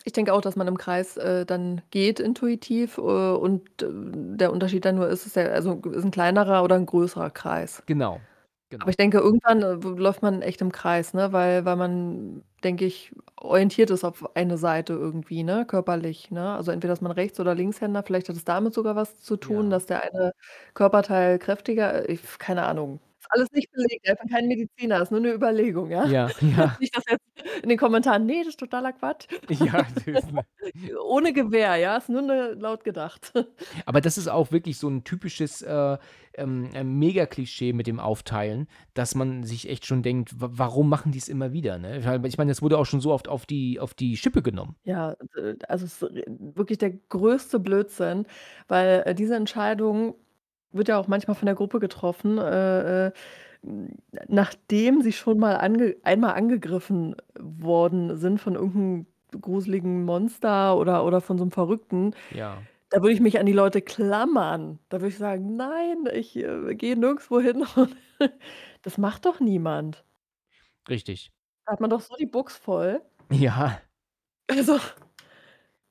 [0.04, 4.52] Ich denke auch, dass man im Kreis, äh, dann geht intuitiv, äh, und, äh, der
[4.52, 7.82] Unterschied dann nur ist, ist ja also, ist 'n kleinerer oder 'n größerer Kreis.
[7.88, 8.28] Genau,
[8.70, 8.86] genau.
[8.86, 12.44] Aber ich denke, irgendwann, äh, w läuft man echt im Kreis, ne, weil weil man,
[12.64, 16.56] denke ich, orientiert ist auf eine Seite irgendwie, ne, körperlich, ne?
[16.56, 19.70] Also, entweder ist man Rechts oder Linkshänder, vielleicht hat es damit sogar was zu tun,
[19.70, 19.72] Ja.
[19.72, 20.34] dass der eine
[20.74, 23.00] Körperteil kräftiger ich keine Ahnung.
[23.26, 24.06] Ist alles nicht belegt.
[24.08, 26.10] Er ist kein Mediziner, ist nur 'ne Überlegung, ja?
[26.10, 26.78] Ja, ja.
[26.80, 27.24] Nicht, dass jetzt
[27.64, 30.20] in den Kommentaren: „Ne, das ist totaler Quatsch.“ Ja, ne
[31.08, 31.98] Ohne Gewehr, ja?
[31.98, 33.34] Ist nur, ne laut gedacht.
[33.88, 35.98] Aber das ist auch wirklich so 'n typisches, äh,
[36.36, 41.12] ähm, ähm, Mega-Klischee mit dem Aufteilen, dass man sich echt schon denkt: „W warum machen
[41.12, 42.00] die's immer wieder“, ne?
[42.28, 44.76] Ich meine, das wurde auch schon so oft auf die auf die Schippe genommen.
[44.88, 45.16] Ja,
[45.68, 46.12] also, es ist
[46.56, 48.28] wirklich der größte Blödsinn,
[48.68, 50.14] weil, äh, diese Entscheidung
[50.76, 53.12] wird ja auch manchmal von der Gruppe getroffen, äh, äh,
[54.30, 61.06] nachdem sie schon mal ange einmal angegriffen worden sind von irgend 'n gruseligen Monster oder
[61.06, 62.14] oder von so 'nem Verrückten.
[62.32, 62.68] Ja.
[62.92, 64.80] Da würde ich mich an die Leute klammern.
[64.90, 67.96] Da würde ich sagen: „Nein, ich, äh, gehe nirgendswo hin.“ Und
[68.84, 70.04] das macht doch niemand.
[70.90, 71.32] Richtig.
[71.68, 73.02] Da hat man doch so die Buchs voll.
[73.32, 73.82] Ja.
[74.50, 74.80] Also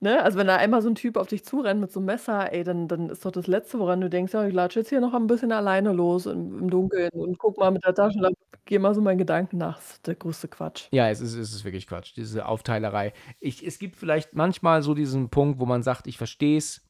[0.00, 2.52] ne, also, wenn da einmal so 'n Typ auf dich zurennt mit so 'nem Messer,
[2.52, 5.00] ey, dann dann ist doch das Letzte, woran du denkst: „Ja, ich latsche jetzt hier
[5.00, 8.78] noch ein bisschen alleine los im im Dunkeln und gucke mal mit der Taschenlampe gehe
[8.78, 10.88] mal so meinen Gedanken nach.“ Das ist der größte Quatsch.
[10.92, 13.12] Ja, es ist es ist wirklich Quatsch, diese Aufteilerei.
[13.40, 16.82] Ich es gibt vielleicht manchmal so diesen Punkt, wo man sagt: „Ich verstehe es“,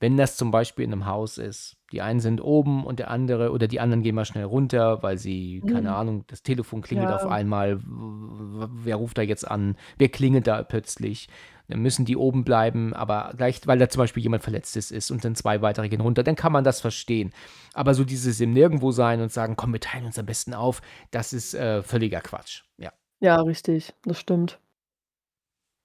[0.00, 1.76] wenn das zum Beispiel in 'nem Haus ist.
[1.92, 5.18] Die einen sind oben und der andere oder die anderen gehen mal schnell runter, weil
[5.18, 5.96] sie keine Mhm.
[5.96, 7.28] Ahnung, das Telefon klingelt auf Ja.
[7.28, 7.80] einmal.
[7.82, 9.76] W w wer ruft da jetzt an?
[9.98, 11.28] Wer klingelt da plötzlich?
[11.68, 15.24] Dann müssen die oben bleiben, aber gleich weil da zum Beispiel jemand Verletztes ist und
[15.24, 17.32] dann 2 weitere gehen runter, dann kann man das verstehen.
[17.74, 21.32] Aber so dieses im Nirgendwosein und sagen: „Komm, wir teilen uns am besten auf“, das
[21.32, 22.62] ist, äh, völliger Quatsch.
[22.78, 22.92] Ja.
[23.20, 24.60] Ja, richtig, das stimmt.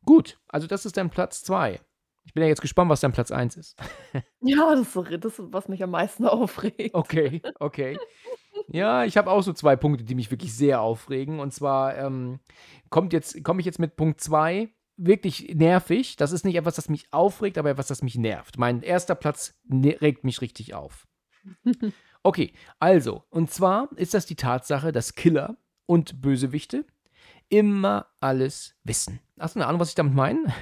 [0.05, 1.79] Gut, also, das ist dein Platz 2.
[2.23, 3.75] Ich bin ja jetzt gespannt, was dein Platz 1 ist.
[4.43, 6.95] Ja, das ist das, was mich am meisten aufregt.
[6.95, 7.99] Okay, okay.
[8.69, 11.39] Ja, ich habe auch so 2 Punkte, die mich wirklich sehr aufregen.
[11.39, 12.39] Und zwar, ähm,
[12.89, 14.69] kommt jetzt komme ich jetzt mit Punkt 2,
[15.05, 16.15] wirklich nervig.
[16.17, 18.57] Das ist nicht etwas, das mich aufregt, aber etwas, das mich nervt.
[18.57, 19.07] Mein 1.
[19.19, 21.07] Platz ne regt mich richtig auf.
[22.23, 26.85] Okay, also, und zwar ist das die Tatsache, dass Killer und Bösewichte
[27.49, 29.19] immer alles wissen.
[29.39, 30.53] Hast du 'ne Ahnung, was ich damit meine?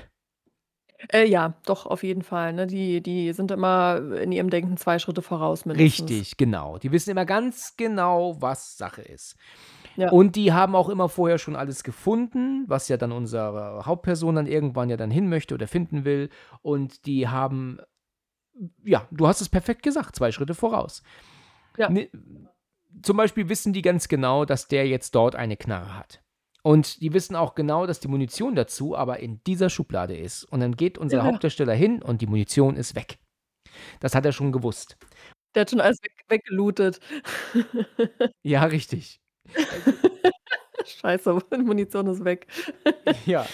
[1.11, 2.67] Äh, ja, doch, auf jeden Fall, ne?
[2.67, 6.09] Die die sind immer in ihrem Denken 2 Schritte voraus mindestens.
[6.09, 6.77] Richtig, genau.
[6.77, 9.35] Die wissen immer ganz genau, was Sache ist.
[9.99, 10.11] Ja.
[10.11, 14.47] Und die haben auch immer vorher schon alles gefunden, was ja dann unsere Hauptperson dann
[14.47, 16.29] irgendwann ja dann hin möchte oder finden will.
[16.61, 17.79] Und die haben
[18.83, 21.03] ja, du hast es perfekt gesagt, 2 Schritte voraus.
[21.77, 21.89] Ja.
[21.89, 22.09] Ne
[23.03, 26.23] zum Beispiel wissen die ganz genau, dass der jetzt dort eine Knarre hat.
[26.63, 30.43] Und die wissen auch genau, dass die Munition dazu aber in dieser Schublade ist.
[30.45, 31.23] Und dann geht unser Ja.
[31.23, 33.19] Hauptdarsteller hin und die Munition ist weg.
[33.99, 34.97] Das hat er schon gewusst.
[35.55, 36.99] Der hat schon alles weg weggelootet.
[38.43, 39.19] Ja, richtig.
[40.85, 42.47] Scheiße, Munition ist weg.
[43.25, 43.49] Ja.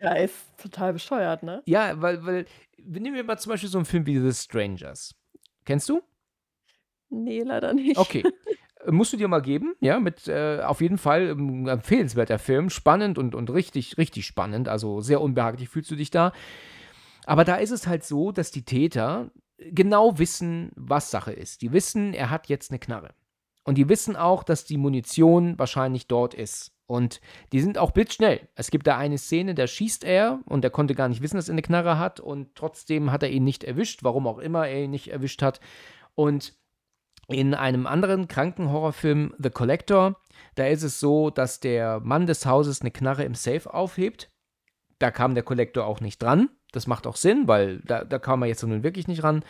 [0.00, 1.62] Ja, ist total bescheuert, ne?
[1.66, 2.46] Ja, weil weil
[2.78, 5.14] nehmen wir mal zum Beispiel so 'n Film wie „The Strangers“.
[5.64, 6.02] Kennst du?
[7.10, 7.98] Ne, leider nicht.
[7.98, 8.26] Okay.
[8.86, 13.18] Musst du dir mal geben, ja, mit, äh auf jeden Fall 'n empfehlenswerter Film, spannend
[13.18, 16.32] und und richtig richtig spannend, also, sehr unbehaglich fühlst du dich da.
[17.26, 21.62] Aber da ist es halt so, dass die Täter genau wissen, was Sache ist.
[21.62, 23.14] Die wissen, er hat jetzt 'ne Knarre.
[23.64, 26.72] Und die wissen auch, dass die Munition wahrscheinlich dort ist.
[26.86, 27.20] Und
[27.52, 28.48] die sind auch blitzschnell.
[28.54, 31.48] Es gibt da eine Szene, da schießt er und er konnte gar nicht wissen, dass
[31.50, 34.84] er 'ne Knarre hat und trotzdem hat er ihn nicht erwischt, warum auch immer er
[34.84, 35.60] ihn nicht erwischt hat.
[36.14, 36.54] Und
[37.28, 40.16] in einem anderen Kranken-Horrorfilm „The Collector“,
[40.56, 44.30] da ist es so, dass der Mann des Hauses 'ne Knarre im Safe aufhebt.
[45.00, 46.50] Da kam der Collector auch nicht dran.
[46.72, 49.44] Das macht auch Sinn, weil da da kam er jetzt nun wirklich nicht ran.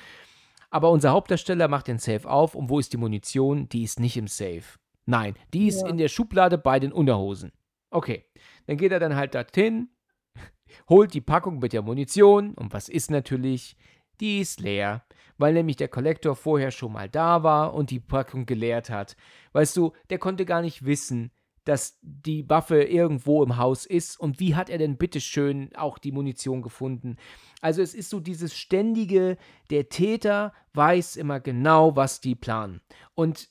[0.70, 3.68] Aber unser Hauptdarsteller macht den Safe auf und wo ist die Munition?
[3.68, 4.62] Die ist nicht im Safe.
[5.06, 5.88] Nein, die ist Ja.
[5.88, 7.52] in der Schublade bei den Unterhosen.
[7.90, 8.26] Okay,
[8.66, 9.88] dann geht er dann halt dorthin,
[10.90, 13.76] holt die Packung mit der Munition und was ist natürlich?
[14.20, 15.04] Die ist leer,
[15.38, 19.16] weil nämlich der Collector vorher schon mal da war und die Packung geleert hat.
[19.52, 21.30] Weißt du, der konnte gar nicht wissen,
[21.68, 25.98] dass die Waffe irgendwo im Haus ist und wie hat er denn bitte schön auch
[25.98, 27.16] die Munition gefunden?
[27.60, 29.36] Also, es ist so dieses ständige
[29.68, 32.80] der Täter weiß immer genau, was die planen
[33.14, 33.48] und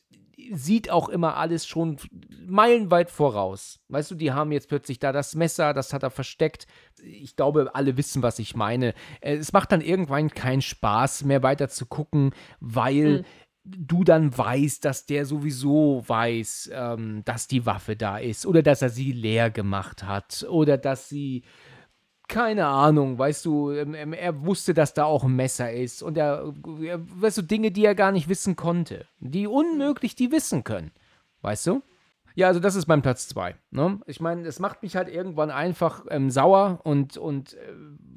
[0.52, 1.98] sieht auch immer alles schon
[2.48, 3.80] meilenweit voraus.
[3.90, 6.68] Weißt du, die haben jetzt plötzlich da das Messer, das hat er versteckt.
[7.04, 8.94] Ich glaube, alle wissen, was ich meine.
[9.22, 13.26] Äh, es macht dann irgendwann keinen Spaß mehr weiter zu gucken, weil Mhm.
[13.68, 18.82] Du dann weißt, dass der sowieso weiß, ähm, dass die Waffe da ist oder dass
[18.82, 21.44] er sie leer gemacht hat oder dass sie
[22.30, 26.18] keine Ahnung, weißt du, ähm, ähm, er wusste, dass da auch 'n Messer ist und
[26.18, 26.54] er
[26.84, 30.92] er weißt du, Dinge, die er gar nicht wissen konnte, die unmöglich die wissen können,
[31.42, 31.82] weißt du?
[32.38, 33.56] Ja, also das ist mein Platz 2.
[33.72, 34.00] Ne?
[34.06, 37.58] Ich meine, es macht mich halt irgendwann einfach ähm, sauer und, und äh,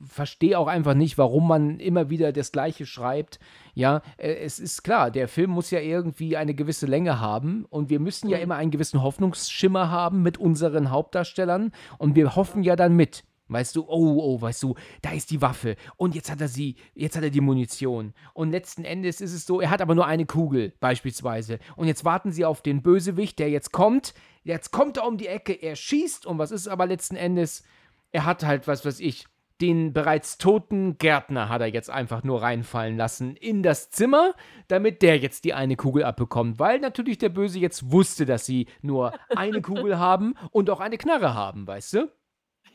[0.07, 3.39] verstehe auch einfach nicht, warum man immer wieder das Gleiche schreibt.
[3.73, 7.89] Ja, äh, es ist klar, der Film muss ja irgendwie eine gewisse Länge haben und
[7.89, 8.43] wir müssen ja Mhm.
[8.43, 13.25] immer einen gewissen Hoffnungsschimmer haben mit unseren Hauptdarstellern und wir hoffen ja dann mit.
[13.51, 16.77] Weißt du, oh, oh, weißt du, da ist die Waffe und jetzt hat er sie,
[16.95, 18.15] jetzt hat er die Munition.
[18.33, 21.59] Und letzten Endes ist es so, er hat aber nur eine Kugel, beispielsweise.
[21.75, 24.15] Und jetzt warten sie auf den Bösewicht, der jetzt kommt.
[24.45, 27.65] Jetzt kommt er um die Ecke, er schießt und was ist aber letzten Endes?
[28.13, 29.27] Er hat halt, was weiß ich,
[29.61, 34.35] den bereits toten Gärtner hat er jetzt einfach nur reinfallen lassen in das Zimmer,
[34.69, 36.59] damit der jetzt die eine Kugel abbekommt.
[36.59, 40.99] Weil natürlich der Böse jetzt wusste, dass sie nur eine Kugel haben und auch eine
[40.99, 42.11] Knarre haben, weißt du?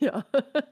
[0.00, 0.24] Ja.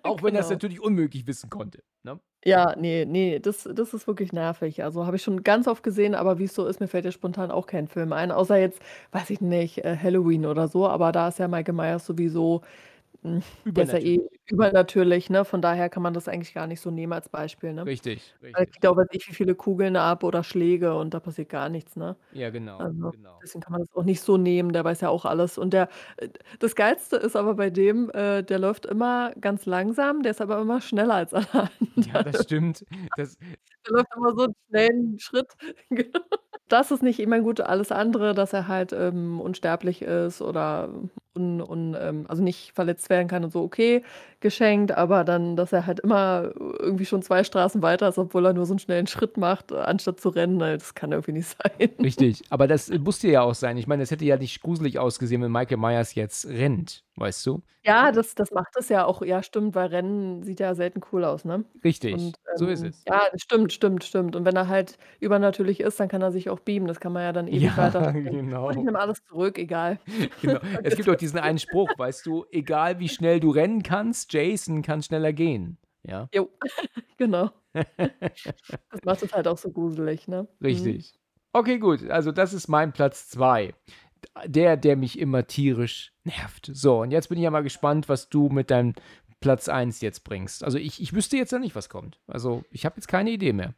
[0.02, 0.54] Auch wenn er es Genau.
[0.56, 1.82] natürlich unmöglich wissen konnte.
[2.02, 2.20] Ne?
[2.46, 4.84] Ja, ne, ne, das das ist wirklich nervig.
[4.84, 7.50] Also, habe ich schon ganz oft gesehen, aber wie's so ist, mir fällt jetzt spontan
[7.50, 8.80] auch kein Film ein, außer jetzt,
[9.12, 12.60] weiß ich nicht, äh, Halloween oder so, aber da ist ja Michael Myers sowieso
[13.24, 13.42] hm,
[13.76, 14.40] der ist ja eh Übernatürlich.
[14.50, 15.44] übernatürlich, ne?
[15.44, 17.84] Von daher kann man das eigentlich gar nicht so nehmen als Beispiel, ne?
[17.86, 18.68] Richtig, Weil er richtig.
[18.68, 21.96] kriegt auch weiß ich wie viele Kugeln ab oder Schläge und da passiert gar nichts,
[21.96, 22.16] ne?
[22.32, 23.44] Ja, genau, Also, genau.
[23.44, 25.58] deswegen kann man das auch nicht so nehmen, der weiß ja auch alles.
[25.58, 26.28] Und der äh,
[26.60, 30.60] das Geilste ist aber bei dem, äh, der läuft immer ganz langsam, der ist aber
[30.60, 31.46] immer schneller als alle
[31.96, 32.24] Ja, anderen.
[32.24, 32.84] das stimmt.
[33.14, 33.36] Das
[33.86, 35.52] Der läuft immer so 'n schnellen Schritt.
[35.90, 36.20] Genau.
[36.70, 37.60] Das ist nicht immer gut.
[37.60, 40.88] Alles andere, dass er halt, ähm, unsterblich ist oder
[41.36, 44.02] un un ähm, also, nicht verletzt werden kann und so, okay,
[44.40, 48.52] geschenkt, aber dann, dass er halt immer irgendwie schon 2 Straßen weiter ist, obwohl er
[48.52, 51.90] nur so 'n schnellen Schritt macht, anstatt zu rennen, ne, das kann irgendwie nicht sein.
[52.02, 53.76] Richtig, aber das musste ja auch sein.
[53.76, 57.62] Ich meine, es hätte ja nicht gruselig ausgesehen, wenn Michael Myers jetzt rennt, weißt du?
[57.86, 59.20] Ja, das das macht es ja auch.
[59.22, 61.64] Ja, stimmt, weil Rennen sieht ja selten cool aus, ne?
[61.84, 63.06] Richtig, Und, so ist ähm, es.
[63.06, 64.36] ja, stimmt, stimmt, stimmt.
[64.36, 66.86] Und wenn er halt übernatürlich ist, dann kann er sich auch beamen.
[66.86, 68.40] Das kann man ja dann ewig Ja, weiterspinnen.
[68.48, 68.68] genau.
[68.68, 69.98] Und ich nehme alles zurück, egal.
[70.40, 70.58] Genau.
[70.82, 74.82] Es gibt auch diesen einen Spruch, weißt du, egal wie schnell du rennen kannst, Jason
[74.82, 75.78] kann schneller gehen.
[76.02, 76.50] Ja, Jo,
[77.16, 77.50] genau.
[77.74, 80.46] Das macht es halt auch so gruselig, ne?
[80.60, 80.66] Mhm.
[80.66, 81.14] richtig.
[81.52, 82.08] Okay, gut.
[82.10, 83.74] Also das ist mein Platz 2.
[84.46, 86.70] Der, der mich immer tierisch nervt.
[86.72, 88.94] So, und jetzt bin ich ja mal gespannt, was du mit deinem
[89.40, 90.64] Platz 1 jetzt bringst.
[90.64, 92.18] Also ich, ich wüsste jetzt ja nicht, was kommt.
[92.26, 93.74] Also ich habe jetzt keine Idee mehr.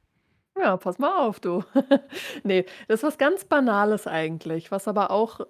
[0.59, 1.63] Ja, pass mal auf, du.
[2.45, 5.41] Ne, das ist was ganz Banales eigentlich, was aber auch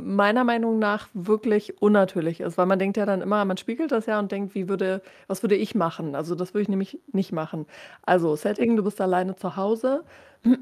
[0.00, 4.06] meiner Meinung nach wirklich unnatürlich ist, weil man denkt ja dann immer man spiegelt das
[4.06, 7.32] ja und denkt: „Wie würde was würde ich machen?“ Also, das würde ich nämlich nicht
[7.32, 7.66] machen.
[8.02, 10.04] Also, Setting, du bist alleine zu Hause.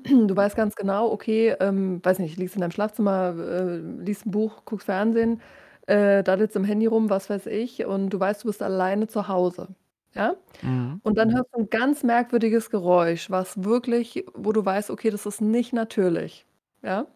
[0.05, 4.31] Du weißt ganz genau, okay, ähm, weiß nicht, liegst in deinem Schlafzimmer, äh, liest 'n
[4.33, 5.41] Buch, guckst Fernsehen,
[5.87, 9.29] äh, daddelst im Handy rum, was weiß ich, und du weißt, du bist alleine zu
[9.29, 9.69] Hause,
[10.15, 10.35] ja?
[10.63, 11.01] Mhm.
[11.03, 15.27] Und dann hörst du 'n ganz merkwürdiges Geräusch, was wirklich wo du weißt, okay, das
[15.27, 16.47] ist nicht natürlich,
[16.83, 17.07] ja?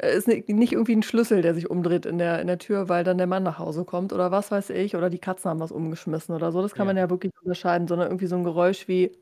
[0.00, 2.88] Äh, ist ni nicht irgendwie 'n Schlüssel, der sich umdreht in der in der Tür,
[2.88, 5.60] weil dann der Mann nach Hause kommt oder was weiß ich, oder die Katzen haben
[5.60, 6.62] was umgeschmissen oder so.
[6.62, 6.96] Das kann man Ja.
[6.96, 9.12] ja wirklich unterscheiden, sondern irgendwie so 'n Geräusch wie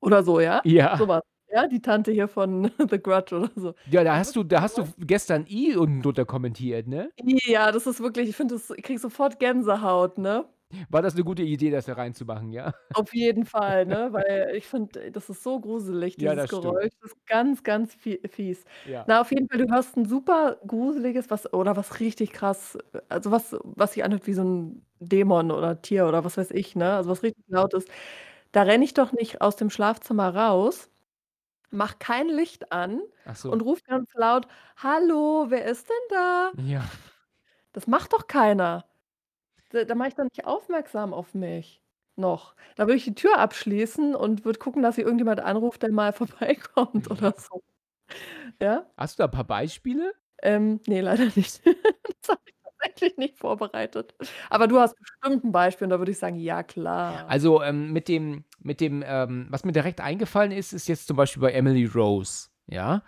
[0.00, 0.64] oder so, ja?
[0.64, 0.98] Ja.
[0.98, 1.68] So was, ja?
[1.68, 3.74] Die Tante hier von The Grudge oder so.
[3.88, 7.12] Ja, da hast du, da hast du gestern I unten drunter kommentiert, ne?
[7.18, 10.46] Ja, das ist wirklich ich finde das ich kriege sofort Gänsehaut, ne?
[10.90, 12.74] War das eine gute Idee, das da reinzumachen, ja?
[12.94, 14.08] Auf jeden Fall, ne?
[14.12, 16.78] Weil ich finde, das ist so gruselig, Ja, dieses das stimmt.
[16.78, 16.90] Geräusch.
[17.02, 18.64] Das ist ganz, ganz fies.
[18.84, 19.06] Ja.
[19.06, 23.30] Na, auf jeden Fall, du hörst 'n super gruseliges, was oder was richtig krass also,
[23.30, 26.94] was was sich anhört wie so 'n Dämon oder Tier oder was weiß ich, ne?
[26.96, 27.88] Also, was richtig laut ist.
[28.52, 30.90] Da renne ich doch nicht aus dem Schlafzimmer raus,
[31.70, 33.56] mache kein Licht an Ach so.
[33.56, 34.48] und rufe ganz laut:
[34.78, 36.88] „Hallo, wer ist denn da?“ Ja.
[37.74, 38.86] Das macht doch keiner.
[39.72, 41.82] Da da mache ich doch nicht aufmerksam auf mich
[42.16, 42.54] noch.
[42.76, 46.12] Da würde ich die Tür abschließen und würde gucken, dass ich irgendjemand anruft, der mal
[46.12, 47.62] vorbeikommt oder so.
[48.60, 48.90] Ja?
[48.98, 50.14] Hast du da 'n paar Beispiele?
[50.42, 51.62] Ähm, ne, leider nicht.
[52.22, 54.14] Das habe ich tatsächlich nicht vorbereitet.
[54.50, 57.92] Aber du hast bestimmt 'n Beispiel und da würde ich sagen: „Ja, klar.“ Also, ähm,
[57.92, 61.52] mit dem mit dem, ähm was mir direkt eingefallen ist, ist jetzt zum Beispiel bei
[61.52, 63.02] Emily Rose, ja?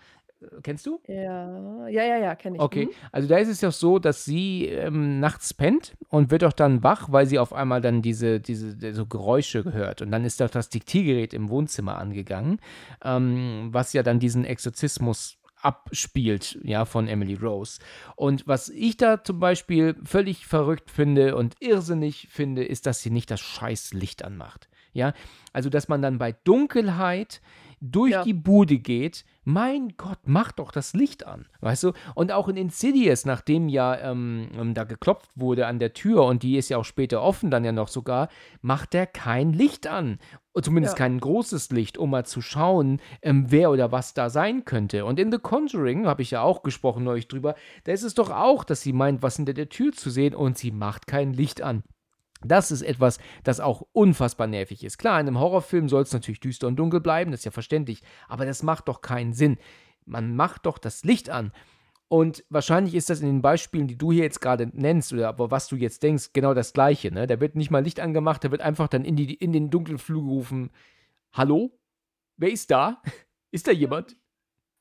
[0.62, 1.00] Kennst du?
[1.08, 2.62] Ja, ja, ja, ja, kenne ich.
[2.62, 2.90] Okay, Mhm.
[3.10, 6.82] also da ist es ja so, dass sie, ähm, nachts pennt und wird auch dann
[6.84, 10.00] wach, weil sie auf einmal dann diese diese so Geräusche hört.
[10.00, 12.60] Und dann ist doch das Diktiergerät im Wohnzimmer angegangen,
[13.04, 17.80] ähm, was ja dann diesen Exorzismus abspielt, ja, von Emily Rose.
[18.14, 23.10] Und was ich da zum Beispiel völlig verrückt finde und irrsinnig finde, ist, dass sie
[23.10, 24.68] nicht das scheiß Licht anmacht.
[24.92, 25.12] Ja,
[25.52, 27.40] also dass man dann bei Dunkelheit
[27.80, 28.24] durch Ja.
[28.24, 31.92] die Bude geht, mein Gott, mach doch das Licht an, weißt du?
[32.14, 36.42] Und auch in Insidious, nachdem ja ähm, ähm, da geklopft wurde an der Tür und
[36.42, 38.28] die ist ja auch später offen, dann ja noch sogar,
[38.60, 40.18] macht er kein Licht an.
[40.60, 41.04] Zumindest Ja.
[41.04, 45.04] kein großes Licht, um mal zu schauen, ähm, wer oder was da sein könnte.
[45.04, 47.54] Und in The Conjuring, habe ich ja auch gesprochen neulich drüber,
[47.84, 50.58] da ist es doch auch, dass sie meint, was hinter der Tür zu sehen und
[50.58, 51.84] sie macht kein Licht an.
[52.44, 54.98] Das ist etwas, das auch unfassbar nervig ist.
[54.98, 58.02] Klar, in einem Horrorfilm soll es natürlich düster und dunkel bleiben, das ist ja verständlich,
[58.28, 59.58] aber das macht doch keinen Sinn.
[60.04, 61.52] Man macht doch das Licht an.
[62.08, 65.50] Und wahrscheinlich ist das in den Beispielen, die du hier jetzt gerade nennst, oder aber
[65.50, 67.12] was du jetzt denkst, genau das Gleiche.
[67.12, 67.26] Ne?
[67.26, 69.98] Da wird nicht mal Licht angemacht, da wird einfach dann in, die, in den dunklen
[69.98, 70.70] Flur gerufen:
[71.32, 71.78] Hallo?
[72.38, 73.02] Wer ist da?
[73.50, 74.14] Ist da jemand?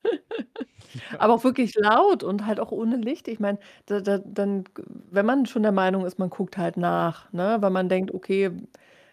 [1.19, 3.27] Aber auch wirklich laut und halt auch ohne Licht.
[3.27, 7.31] Ich meine, da da dann wenn man schon der Meinung ist, man guckt halt nach,
[7.33, 8.51] ne, weil man denkt: „Okay,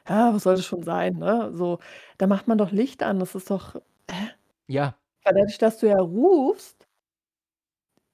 [0.08, 1.52] ja, was soll das schon sein“, ne?
[1.54, 1.78] So,
[2.18, 3.20] da macht man doch Licht an.
[3.20, 3.76] Das ist doch
[4.68, 6.86] Ja, weil dadurch, dass du ja rufst,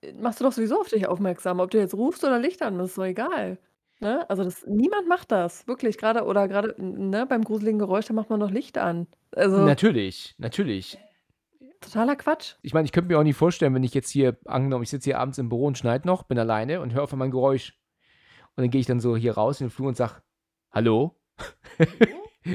[0.02, 1.60] äh, machst du doch sowieso auf dich aufmerksam.
[1.60, 3.58] Ob du jetzt rufst oder Licht an, das ist doch egal,
[4.00, 4.28] ne?
[4.30, 5.98] Also, das niemand macht das, wirklich.
[5.98, 9.06] Grade oder grade, n ne, beim gruseligen Geräusch, da macht man doch Licht an.
[9.34, 10.98] Also, natürlich, natürlich.
[11.80, 12.54] Totaler Quatsch.
[12.62, 15.06] Ich meine, ich könnte mir auch nicht vorstellen, wenn ich jetzt hier, angenommen, ich sitze
[15.06, 17.78] hier abends im Büro und schneide noch, bin alleine und höre auf einmal ein Geräusch.
[18.56, 20.22] Und dann gehe ich dann so hier raus in den Flur und sage,
[20.70, 21.20] hallo?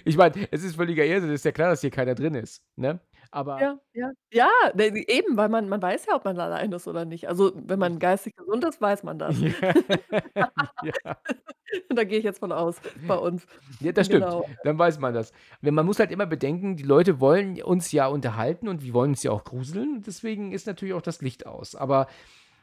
[0.05, 2.63] ich meine, es ist völliger Irrsinn, es ist ja klar, dass hier keiner drin ist,
[2.75, 2.99] ne?
[3.31, 4.11] Aber Ja, ja.
[4.31, 7.27] Ja, ne, eben, weil man man weiß ja, ob man allein ist oder nicht.
[7.27, 9.35] Also, wenn man geistig gesund ist, weiß man das.
[10.35, 10.51] ja.
[11.89, 13.45] Da gehe ich jetzt von aus, bei uns.
[13.79, 14.25] Ja, das stimmt.
[14.25, 14.45] Genau.
[14.63, 15.31] Dann weiß man das.
[15.61, 19.11] Wenn man muss halt immer bedenken, die Leute wollen uns ja unterhalten und wir wollen
[19.11, 20.03] uns ja auch gruseln.
[20.05, 21.75] Deswegen ist natürlich auch das Licht aus.
[21.75, 22.07] Aber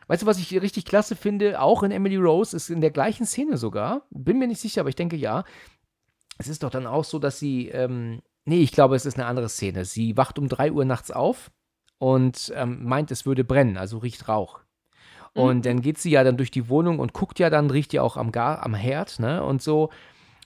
[0.07, 3.27] weißt du, was ich richtig klasse finde, auch in Emily Rose, ist in der gleichen
[3.27, 4.07] Szene sogar.
[4.11, 5.45] Bin mir nicht sicher, aber ich denke ja.
[6.39, 9.27] Es ist doch dann auch so, dass sie, ähm, nee, ich glaube, es ist eine
[9.27, 9.85] andere Szene.
[9.85, 11.51] Sie wacht um 3 Uhr nachts auf
[11.99, 14.61] und ähm, meint, es würde brennen, also riecht Rauch.
[15.35, 15.63] Und Mhm.
[15.63, 18.17] dann geht sie ja dann durch die Wohnung und guckt ja dann, riecht ja auch
[18.17, 19.43] am, Gar, am Herd, ne?
[19.43, 19.91] Und so.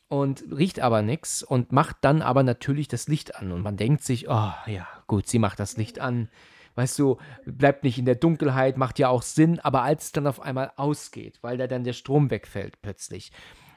[0.08, 3.50] Und riecht aber nichts und macht dann aber natürlich das Licht an.
[3.50, 6.28] Und man denkt sich, oh ja, gut, sie macht das Licht an.
[6.76, 7.16] Weißt du,
[7.46, 10.70] bleibt nicht in der Dunkelheit, macht ja auch Sinn, aber als es dann auf einmal
[10.76, 13.32] ausgeht, weil da dann der Strom wegfällt plötzlich.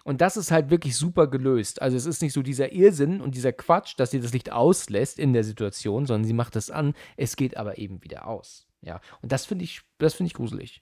[0.10, 1.84] Und das ist halt wirklich super gelöst.
[1.84, 5.20] Also es ist nicht so dieser Irrsinn und dieser Quatsch, dass sie das Licht auslässt
[5.20, 8.68] in der Situation, sondern sie macht es an, es geht aber eben wieder aus.
[8.82, 10.82] Ja, und das finde ich, das finde ich gruselig.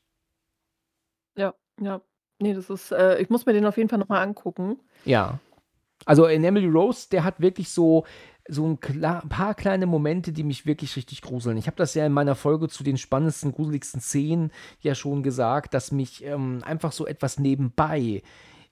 [1.37, 1.99] Ja, ja.
[2.39, 4.79] Ne, das ist äh, ich muss mir den auf jeden Fall noch mal angucken.
[5.03, 5.39] Ja.
[6.05, 8.05] Also in Emily Rose, der hat wirklich so,
[8.47, 11.57] so ein kla paar kleine Momente, die mich wirklich richtig gruseln.
[11.57, 15.73] Ich habe das ja in meiner Folge zu den spannendsten, gruseligsten Szenen ja schon gesagt,
[15.73, 18.23] dass mich ähm, einfach so etwas nebenbei,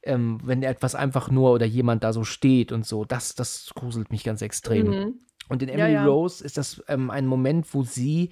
[0.06, 4.12] ähm, wenn etwas einfach nur oder jemand da so steht und so, das, das gruselt
[4.12, 4.88] mich ganz extrem.
[4.88, 5.20] Mhm.
[5.49, 6.06] Und in Ja, Emily ja.
[6.06, 8.30] Rose ist das ähm, ein Moment, wo sie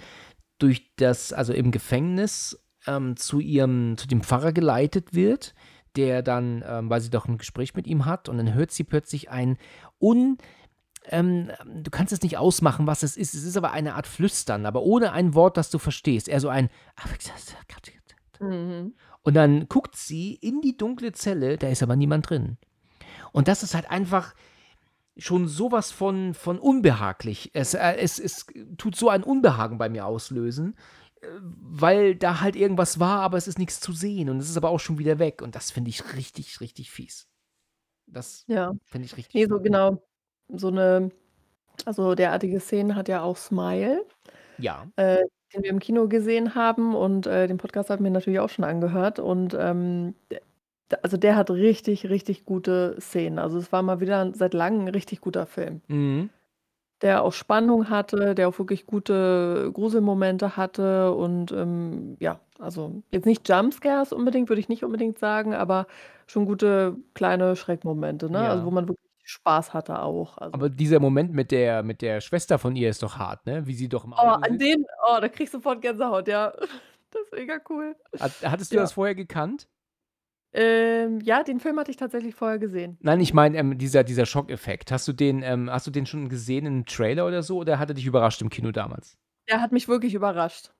[0.60, 5.54] durch das, also im Gefängnis, ähm, zu ihrem, zu dem Pfarrer geleitet wird,
[5.96, 8.84] der dann, ähm, weil sie doch ein Gespräch mit ihm hat, und dann hört sie
[8.84, 9.58] plötzlich ein
[10.02, 10.38] un,
[11.08, 13.34] ähm, du kannst es nicht ausmachen, was es ist.
[13.34, 16.30] Es ist aber eine Art Flüstern, aber ohne ein Wort, das du verstehst.
[16.30, 16.70] Eher so ein
[18.40, 18.96] Mhm.
[19.24, 22.58] Und dann guckt sie in die dunkle Zelle, da ist aber niemand drin.
[23.34, 24.36] Und das ist halt einfach
[25.18, 27.52] schon sowas von, von unbehaglich.
[27.54, 28.48] Es, äh, es, es
[28.78, 30.78] tut so ein Unbehagen bei mir auslösen,
[31.22, 34.58] äh, weil da halt irgendwas war, aber es ist nichts zu sehen und es ist
[34.58, 35.42] aber auch schon wieder weg.
[35.44, 37.28] Und das finde ich richtig, richtig fies.
[38.08, 38.74] Das Ja.
[38.86, 40.04] finde ich richtig Ne, so genau.
[40.50, 41.12] So 'ne
[41.86, 44.06] also derartige Szenen hat ja auch Smile,
[44.60, 44.94] Ja.
[44.98, 45.20] äh,
[45.54, 48.50] den wir im Kino gesehen haben und, äh, den Podcast habe ich mir natürlich auch
[48.50, 50.16] schon angehört und, ähm,
[50.92, 53.40] d also der hat richtig, richtig gute Szenen.
[53.40, 55.82] Also es war mal wieder seit Langem 'n richtig guter Film.
[55.90, 56.34] Mhm.
[57.02, 63.26] Der auch Spannung hatte, der auch wirklich gute Gruselmomente hatte und, ähm, ja, also jetzt
[63.26, 65.88] nicht Jumpscares unbedingt, würde ich nicht unbedingt sagen, aber
[66.28, 68.48] schon gute kleine Schreckmomente, ne?
[68.48, 68.72] Also wo Ja.
[68.72, 69.03] man wirklich
[69.34, 73.04] Spaß hatte auch, also Aber dieser Moment mit der, mit der Schwester von ihr ist
[73.04, 73.66] doch hart, ne?
[73.68, 74.62] Wie sie doch im Oh, Auto an sitzt.
[74.62, 76.54] den oh, da kriege ich sofort Gänsehaut, ja.
[77.12, 77.96] Das ist mega cool.
[78.20, 78.82] Hat, hattest du Ja.
[78.82, 79.68] das vorher gekannt?
[80.52, 82.98] Ähm, ja, den Film hatte ich tatsächlich vorher gesehen.
[83.02, 84.92] Nein, ich meine, ähm, dieser, dieser Schockeffekt.
[84.92, 87.78] Hast du den, ähm, hast du den schon gesehen in einem Trailer oder so oder
[87.80, 89.16] hat er dich überrascht im Kino damals?
[89.50, 90.72] Der hat mich wirklich überrascht.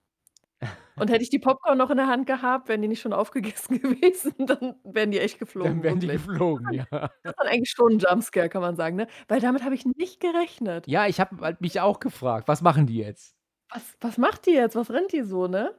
[0.98, 3.80] Und hätte ich die Popcorn noch in der Hand gehabt, wären die nicht schon aufgegessen
[3.82, 6.10] gewesen, dann wären die echt geflogen, Dann wären die wirklich.
[6.10, 6.86] geflogen, ja.
[7.24, 9.08] Das war eigentlich schon 'n Jumpscare, kann man sagen, ne?
[9.28, 10.88] Weil damit habe ich nicht gerechnet.
[10.88, 13.32] Ja, ich habe halt mich auch gefragt, was machen die jetzt?
[13.70, 14.76] Was was macht die jetzt?
[14.76, 15.74] Was rennt die so, ne?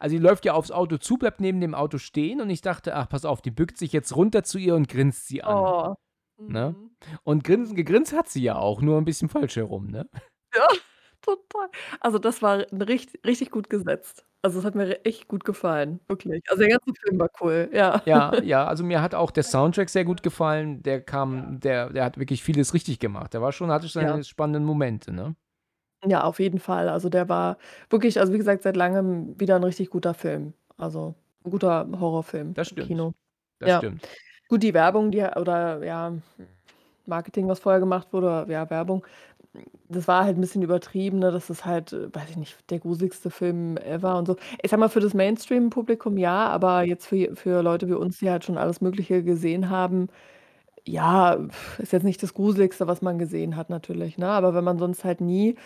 [0.00, 2.94] Also, die läuft ja aufs Auto zu, bleibt neben dem Auto stehen und ich dachte:
[2.96, 5.94] „Ach, pass auf, die bückt sich jetzt runter zu ihr und grinst sie an“, Oh.
[6.46, 6.76] ne?
[6.78, 6.90] Mhm.
[7.24, 10.08] Und grinsen gegrinst hat sie ja auch, nur 'n bisschen falsch herum, ne?
[10.54, 10.66] Ja,
[11.24, 11.68] Total.
[12.00, 14.24] Also, das war 'n richt richtig gut gesetzt.
[14.42, 16.42] Also, es hat mir echt gut gefallen, wirklich.
[16.48, 18.02] Also, der ganze Film war cool, ja.
[18.06, 20.82] Ja, ja, also, mir hat auch der Soundtrack sehr gut gefallen.
[20.82, 23.34] Der kam der der hat wirklich vieles richtig gemacht.
[23.34, 24.18] Der war schon hatte Ja.
[24.18, 25.36] seine spannenden Momente, ne?
[26.06, 26.88] Ja, auf jeden Fall.
[26.88, 27.58] Also, der war
[27.90, 30.54] wirklich also, wie gesagt, seit Langem wieder 'n richtig guter Film.
[30.78, 31.14] Also,
[31.44, 32.78] 'n guter Horrorfilm Das im stimmt.
[32.78, 33.12] Kino.
[33.58, 33.74] Das Ja.
[33.74, 34.10] stimmt.
[34.48, 36.14] Gut, die Werbung, die oder ja,
[37.06, 39.04] Marketing, was vorher gemacht wurde ja, Werbung,
[39.88, 41.32] das war halt 'n bisschen übertrieben, ne?
[41.32, 44.36] Das ist halt, äh, weiß ich nicht, der gruseligste Film ever und so.
[44.62, 48.30] Ich sage mal, für das Mainstream-Publikum ja, aber jetzt für für Leute wie uns, die
[48.30, 50.08] halt schon alles Mögliche gesehen haben,
[50.86, 51.38] ja,
[51.78, 54.28] ist jetzt nicht das Gruseligste, was man gesehen hat natürlich, ne?
[54.30, 55.56] Aber wenn man sonst halt nie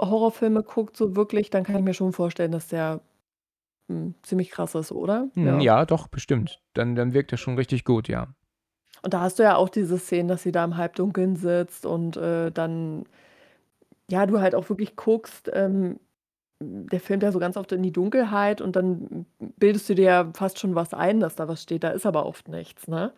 [0.00, 3.00] Horrorfilme guckt, so wirklich, dann kann ich mir schon vorstellen, dass der,
[3.88, 5.28] hm, ziemlich krass ist, oder?
[5.34, 5.60] Mhm, Ja.
[5.60, 6.62] ja, doch, bestimmt.
[6.74, 8.34] Dann dann wirkt er schon richtig gut, ja.
[9.02, 12.16] Und da hast du ja auch diese Szenen, dass sie da im Halbdunkeln sitzt und,
[12.16, 13.04] äh, dann
[14.10, 16.00] ja, du halt auch wirklich guckst, ähm,
[16.60, 19.26] der filmt ja so ganz oft in die Dunkelheit und dann
[19.58, 22.26] bildest du dir ja fast schon was ein, dass da was steht, da ist aber
[22.26, 23.12] oft nichts, ne?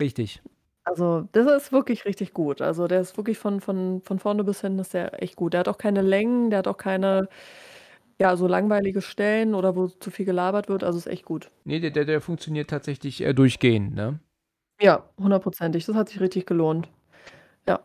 [0.00, 0.42] Richtig.
[0.86, 2.60] Also, das ist wirklich richtig gut.
[2.60, 5.52] Also, der ist wirklich von von von vorne bis hin ist der echt gut.
[5.52, 7.28] Der hat auch keine Längen, der hat auch keine,
[8.20, 11.50] ja, so langweilige Stellen oder wo zu viel gelabert wird, also, ist echt gut.
[11.66, 14.18] Ne, der der der funktioniert tatsächlich, äh, durchgehend, ne?
[14.82, 15.86] Ja, hundertprozentig.
[15.86, 16.88] Das hat sich richtig gelohnt.
[17.68, 17.80] Ja.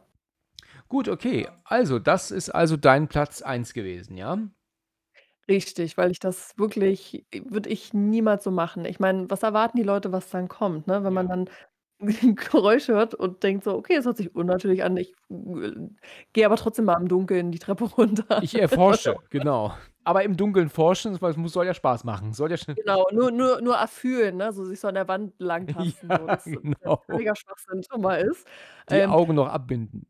[0.89, 1.47] Gut, okay.
[1.65, 4.37] Also, das ist also dein Platz 1 gewesen, ja?
[5.49, 8.83] Richtig, weil ich das wirklich würde ich niemals so machen.
[8.83, 11.03] Ich meine, was erwarten die Leute, was dann kommt, ne?
[11.05, 11.29] Wenn man Ja.
[11.29, 11.49] dann
[12.01, 14.97] 'n Geräusch hört und denkt so: „Okay, das hört sich unnatürlich an.
[14.97, 15.71] Ich, äh,
[16.33, 19.73] gehe aber trotzdem mal im Dunkeln die Treppe runter.“ Ich erforsche, genau.
[20.07, 22.31] Aber im Dunkeln forschen, weil es muss soll ja Spaß machen.
[22.31, 24.51] Soll ja schon Genau, nur nur nur erfühlen, ne?
[24.53, 26.51] So sich so an der Wand langtasten, so, Ja, das
[26.81, 27.03] ja genau.
[27.09, 28.47] völliger Schwachsinn schon mal ist.
[28.89, 30.07] Die Ähm Augen noch abbinden.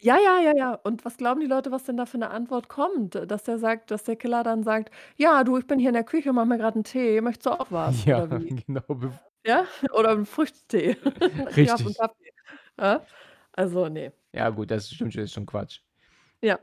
[0.00, 0.74] Ja, ja, ja, ja.
[0.74, 3.14] Und was glauben die Leute, was denn da für 'ne Antwort kommt?
[3.14, 6.04] Dass der sagt dass der Killer dann sagt: „Ja, du, ich bin hier in der
[6.04, 7.20] Küche, mache mir grad 'n Tee.
[7.20, 8.82] Möchtest du auch was?“ Ja, Oder genau,
[9.46, 9.66] Ja?
[9.92, 10.96] Oder 'n Früchtetee.
[11.56, 11.94] „Ich habe 'n Richtig.
[11.94, 12.32] Kaffee.“
[12.78, 13.06] Ja?
[13.52, 14.12] Also, ne.
[14.34, 15.80] Ja gut, das stimmt schon, ist schon Quatsch.
[16.42, 16.58] Ja.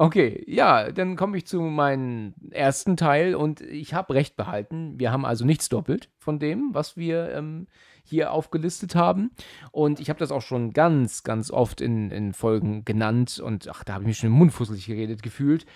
[0.00, 2.86] Okay, ja, dann komme ich zu meinen 1.
[2.96, 4.98] Teil und ich habe recht behalten.
[4.98, 7.66] Wir haben also nichts doppelt von dem, was wir, ähm,
[8.02, 9.30] hier aufgelistet haben.
[9.72, 13.84] Und ich habe das auch schon ganz, ganz oft in in Folgen genannt und ach,
[13.84, 15.66] da habe ich mich schon im Mund fusselig geredet gefühlt.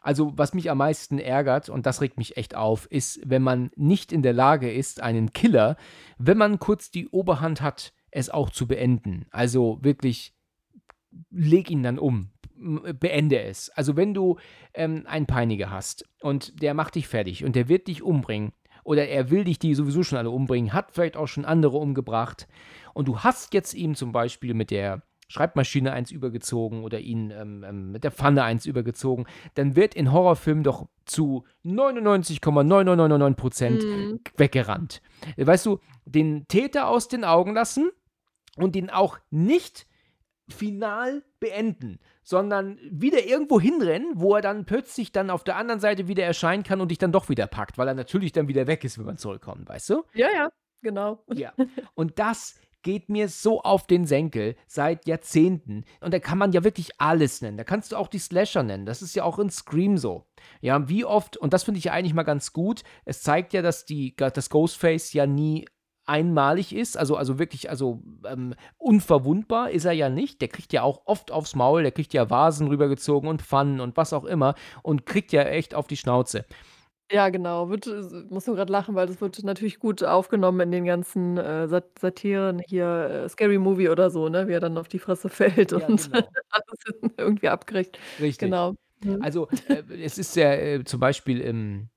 [0.00, 3.72] Also, was mich am meisten ärgert, und das regt mich echt auf, ist, wenn man
[3.74, 5.76] nicht in der Lage ist, einen Killer,
[6.18, 9.26] wenn man kurz die Oberhand hat, es auch zu beenden.
[9.32, 10.36] Also, wirklich,
[11.30, 12.31] leg ihn dann um.
[12.98, 13.70] Beende es.
[13.70, 14.38] Also, wenn du,
[14.74, 18.52] ähm, einen Peiniger hast und der macht dich fertig und der wird dich umbringen
[18.84, 22.46] oder er will dich die sowieso schon alle umbringen, hat vielleicht auch schon andere umgebracht
[22.94, 27.64] und du hast jetzt ihm zum Beispiel mit der Schreibmaschine eins übergezogen oder ihn, ähm,
[27.66, 34.20] ähm, mit der Pfanne eins übergezogen, dann wird in Horrorfilmen doch zu 99,9999 % Mhm.
[34.36, 35.00] weggerannt.
[35.38, 37.90] Weißt du, den Täter aus den Augen lassen
[38.56, 39.86] und den auch nicht
[40.48, 46.08] final beenden, sondern wieder irgendwo hinrennen, wo er dann plötzlich dann auf der anderen Seite
[46.08, 48.84] wieder erscheinen kann und dich dann doch wieder packt, weil er natürlich dann wieder weg
[48.84, 50.04] ist, wenn man zurückkommt, weißt du?
[50.14, 50.50] Ja, ja,
[50.82, 51.24] genau.
[51.34, 51.52] Ja.
[51.94, 55.84] Und das geht mir so auf den Senkel seit Jahrzehnten.
[56.00, 57.56] Und da kann man ja wirklich alles nennen.
[57.56, 58.86] Da kannst du auch die Slasher nennen.
[58.86, 60.26] Das ist ja auch in Scream so.
[60.60, 63.62] Ja, wie oft, und das finde ich ja eigentlich mal ganz gut, es zeigt ja,
[63.62, 65.66] dass die dass Ghostface ja nie
[66.06, 70.40] einmalig ist, also also wirklich also, ähm, unverwundbar ist er ja nicht.
[70.40, 73.96] Der kriegt ja auch oft aufs Maul, der kriegt ja Vasen rübergezogen und Pfannen und
[73.96, 76.44] was auch immer und kriegt ja echt auf die Schnauze.
[77.10, 77.68] Ja, genau.
[77.68, 78.00] Wird äh,
[78.30, 81.98] muss nur grad lachen, weil das wird natürlich gut aufgenommen in den ganzen, äh, Sat
[82.00, 82.86] Satiren hier,
[83.24, 86.10] äh, Scary Movie oder so, ne, wie er dann auf die Fresse fällt Ja, und
[86.10, 86.26] genau.
[86.50, 87.98] alles irgendwie abkriegt.
[88.18, 88.48] Richtig.
[88.48, 88.74] Genau.
[89.04, 89.20] Mhm.
[89.20, 91.88] Also, äh, es ist ja, äh, zum Beispiel im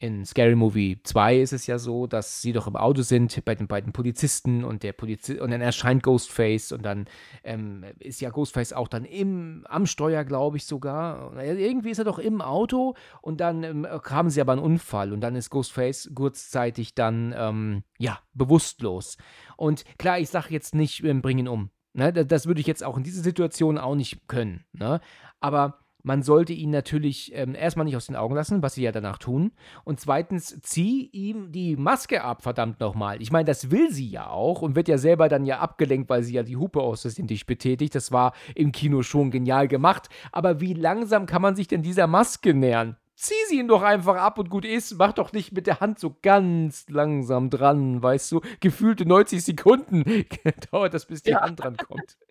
[0.00, 3.54] in Scary Movie 2 ist es ja so, dass sie doch im Auto sind bei
[3.54, 7.04] den beiden Polizisten und der Polizi und dann erscheint Ghostface und dann,
[7.44, 11.36] ähm, ist ja Ghostface auch dann im am Steuer, glaube ich sogar.
[11.38, 15.20] Irgendwie ist er doch im Auto und dann, ähm, haben sie aber 'n Unfall und
[15.20, 19.18] dann ist Ghostface kurzzeitig dann, ähm, ja, bewusstlos.
[19.58, 22.10] Und klar, ich sage jetzt nicht, ähm, bring ihn um, ne?
[22.10, 25.00] Da das würde ich jetzt auch in dieser Situation auch nicht können, ne?
[25.40, 28.82] Aber man sollte ihn natürlich, ähm, erst mal nicht aus den Augen lassen, was sie
[28.82, 29.52] ja danach tun.
[29.84, 30.24] Und 2.
[30.62, 33.20] zieh ihm die Maske ab, verdammt noch mal.
[33.20, 36.22] Ich meine, das will sie ja auch und wird ja selber dann ja abgelenkt, weil
[36.22, 37.94] sie ja die Hupe aus nicht betätigt.
[37.94, 40.08] Das war im Kino schon genial gemacht.
[40.32, 42.96] Aber wie langsam kann man sich denn dieser Maske nähern?
[43.16, 44.96] Zieh sie ihn doch einfach ab und gut ist.
[44.98, 48.40] Mach doch nicht mit der Hand so ganz langsam dran, weißt du?
[48.60, 50.04] Gefühlte 90 Sekunden
[50.70, 51.42] dauert das, bis die Ja.
[51.42, 52.16] Hand dran kommt.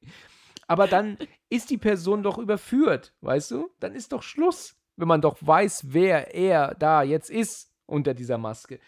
[0.70, 1.17] Aber dann
[1.49, 3.72] ist die Person doch überführt, weißt du?
[3.80, 8.38] Dann ist doch Schluss, wenn man doch weiß, wer er da jetzt ist unter dieser
[8.38, 8.80] Maske.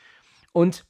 [0.52, 0.86] Und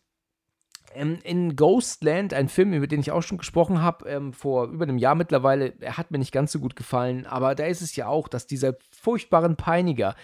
[0.94, 4.84] ähm, in Ghostland, ein Film, über den ich auch schon gesprochen habe, ähm, vor über
[4.84, 7.96] einem Jahr mittlerweile, er hat mir nicht ganz so gut gefallen, aber da ist es
[7.96, 10.18] ja auch, dass dieser furchtbaren Peiniger,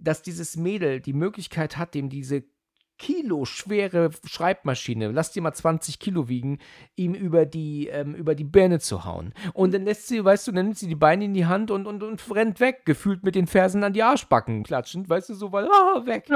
[0.00, 2.42] dass dieses Mädel die Möglichkeit hat, dem diese
[3.00, 6.58] kiloschwere Schreibmaschine, lass die mal 20 Kilo wiegen,
[6.96, 9.32] ihm über die, ähm, über die Birne zu hauen.
[9.54, 11.86] Und dann lässt sie, weißt du, dann nimmt sie die Beine in die Hand und,
[11.86, 15.50] und, und rennt weg, gefühlt mit den Fersen an die Arschbacken klatschend, weißt du, so,
[15.50, 16.28] weil, ah, weg.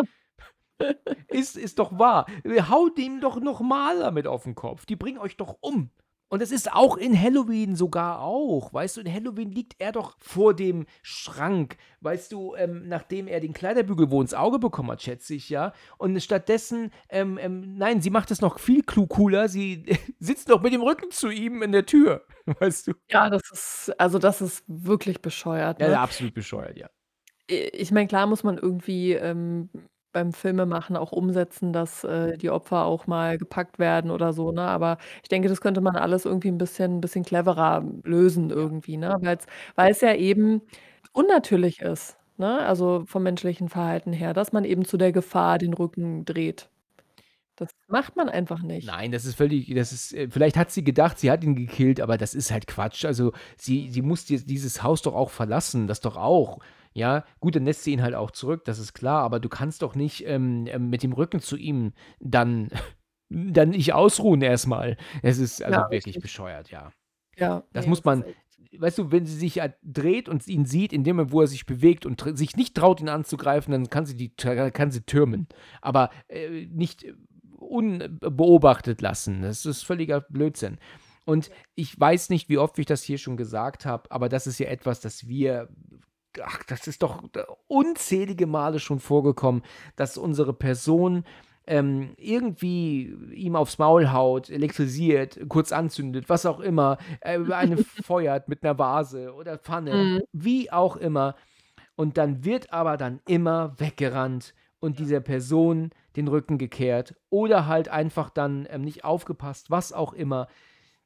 [1.28, 2.26] ist, ist doch wahr.
[2.70, 4.86] Haut ihm doch noch mal damit auf den Kopf.
[4.86, 5.90] Die bringen euch doch um.
[6.34, 8.74] Und es ist auch in Halloween sogar auch.
[8.74, 11.76] Weißt du, in Halloween liegt er doch vor dem Schrank.
[12.00, 15.72] Weißt du, ähm, nachdem er den Kleiderbügel wo ins Auge bekommen hat, schätze ich, ja.
[15.96, 19.48] Und stattdessen, ähm, ähm, nein, sie macht es noch viel cooler.
[19.48, 19.84] Sie
[20.18, 22.26] sitzt noch mit dem Rücken zu ihm in der Tür.
[22.58, 22.94] Weißt du?
[23.08, 25.78] Ja, das ist, also das ist wirklich bescheuert.
[25.78, 25.92] Ne?
[25.92, 26.90] ja absolut bescheuert, ja.
[27.46, 29.70] Ich meine, klar muss man irgendwie ähm,
[30.14, 34.62] beim Filmemachen auch umsetzen, dass äh, die Opfer auch mal gepackt werden oder so, ne?
[34.62, 39.16] Aber ich denke, das könnte man alles irgendwie ein bisschen, bisschen cleverer lösen irgendwie, ne?
[39.20, 40.62] Weil's, weil es ja eben
[41.12, 42.60] unnatürlich ist, ne?
[42.60, 46.70] Also vom menschlichen Verhalten her, dass man eben zu der Gefahr den Rücken dreht.
[47.56, 48.86] Das macht man einfach nicht.
[48.86, 52.00] Nein, das ist völlig, das ist, äh, vielleicht hat sie gedacht, sie hat ihn gekillt,
[52.00, 53.04] aber das ist halt Quatsch.
[53.04, 56.58] Also sie, sie muss die, dieses Haus doch auch verlassen, das doch auch.
[56.94, 59.82] Ja, gut, dann lässt sie ihn halt auch zurück, das ist klar, aber du kannst
[59.82, 62.70] doch nicht ähm, ähm, mit dem Rücken zu ihm dann,
[63.28, 64.96] dann nicht ausruhen erstmal.
[65.22, 66.92] Es ist also Ja, wirklich bescheuert, ja.
[67.36, 68.24] Ja, Das ne, muss man,
[68.78, 71.48] weißt du, wenn sie sich halt dreht und ihn sieht, in dem Moment, wo er
[71.48, 75.48] sich bewegt und sich nicht traut, ihn anzugreifen, dann kann sie die kann sie türmen.
[75.80, 77.06] Aber äh, nicht
[77.58, 79.42] unbeobachtet lassen.
[79.42, 80.78] Das ist völliger Blödsinn.
[81.24, 84.58] Und ich weiß nicht, wie oft ich das hier schon gesagt habe, aber das ist
[84.58, 85.68] ja etwas, das wir.
[86.42, 87.22] Ach, das ist doch
[87.66, 89.62] unzählige Male schon vorgekommen,
[89.96, 91.24] dass unsere Person
[91.66, 98.48] ähm, irgendwie ihm aufs Maul haut, elektrisiert, kurz anzündet, was auch immer, äh, eine feuert
[98.48, 100.22] mit einer Vase oder Pfanne, Mhm.
[100.32, 101.34] wie auch immer.
[101.96, 107.88] Und dann wird aber dann immer weggerannt und dieser Person den Rücken gekehrt oder halt
[107.88, 110.48] einfach dann ähm, nicht aufgepasst, was auch immer,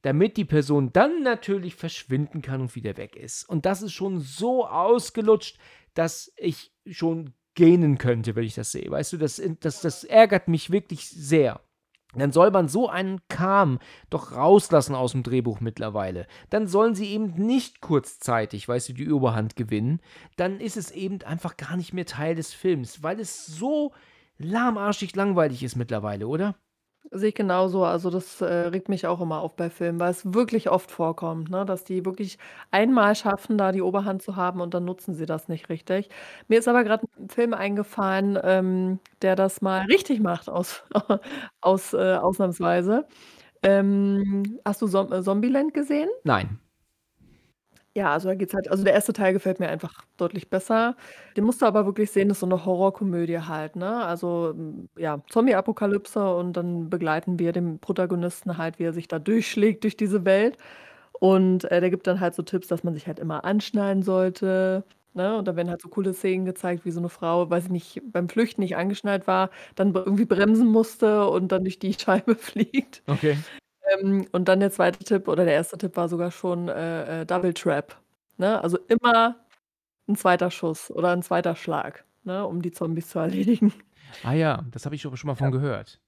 [0.02, 3.48] damit die Person dann natürlich verschwinden kann und wieder weg ist.
[3.48, 5.58] Und das ist schon so ausgelutscht,
[5.94, 8.90] dass ich schon gähnen könnte, wenn ich das sehe.
[8.90, 11.60] Weißt du, das, das, das ärgert mich wirklich sehr.
[12.14, 16.26] Dann soll man so einen Kram doch rauslassen aus dem Drehbuch mittlerweile.
[16.48, 20.00] Dann sollen sie eben nicht kurzzeitig, weißt du, die Überhand gewinnen.
[20.36, 23.92] Dann ist es eben einfach gar nicht mehr Teil des Films, weil es so
[24.38, 26.56] lahmarschig langweilig ist mittlerweile, oder?
[27.10, 27.84] Sehe ich genauso.
[27.84, 31.48] Also das äh, regt mich auch immer auf bei Filmen, weil es wirklich oft vorkommt,
[31.50, 32.38] ne, dass die wirklich
[32.70, 36.10] einmal schaffen, da die Oberhand zu haben und dann nutzen sie das nicht richtig.
[36.48, 40.82] Mir ist aber gerade ein Film eingefallen, ähm, der das mal richtig macht, aus,
[41.62, 43.06] aus äh, ausnahmsweise.
[43.62, 46.10] Ähm, hast du Zom äh, Zombieland gesehen?
[46.24, 46.60] Nein.
[47.98, 50.94] Ja, also da geht's halt also der erste Teil gefällt mir einfach deutlich besser.
[51.36, 54.04] Den musst du aber wirklich sehen, das ist so eine Horrorkomödie halt, ne?
[54.04, 59.18] Also, hm, ja, Zombie-Apokalypse und dann begleiten wir den Protagonisten halt, wie er sich da
[59.18, 60.56] durchschlägt durch diese Welt.
[61.12, 64.84] Und, äh, der gibt dann halt so Tipps, dass man sich halt immer anschnallen sollte,
[65.14, 65.36] ne?
[65.38, 68.02] Und da werden halt so coole Szenen gezeigt, wie so eine Frau, weiß ich nicht,
[68.12, 73.02] beim Flüchten nicht angeschnallt war, dann irgendwie bremsen musste und dann durch die Scheibe fliegt.
[73.08, 73.38] Okay.
[73.90, 77.26] Ähm, und dann der zweite Tipp oder der erste Tipp war sogar schon, äh, äh,
[77.26, 77.96] Double Trap,
[78.36, 78.62] ne?
[78.62, 79.36] Also immer
[80.08, 83.72] ein zweiter Schuss oder ein zweiter Schlag, ne, um die Zombies zu erledigen.
[84.22, 86.00] Ah ja, das habe ich schon mal von gehört.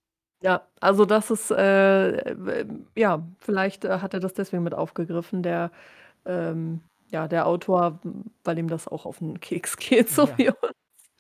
[0.43, 2.65] Ja, also das ist, äh, w
[2.97, 5.71] ja, vielleicht, äh, hat er das deswegen mit aufgegriffen, der,
[6.27, 8.01] ähm ja, der Autor,
[8.45, 10.37] weil ihm das auch auf 'n Keks geht, so Ja.
[10.39, 10.59] wie uns.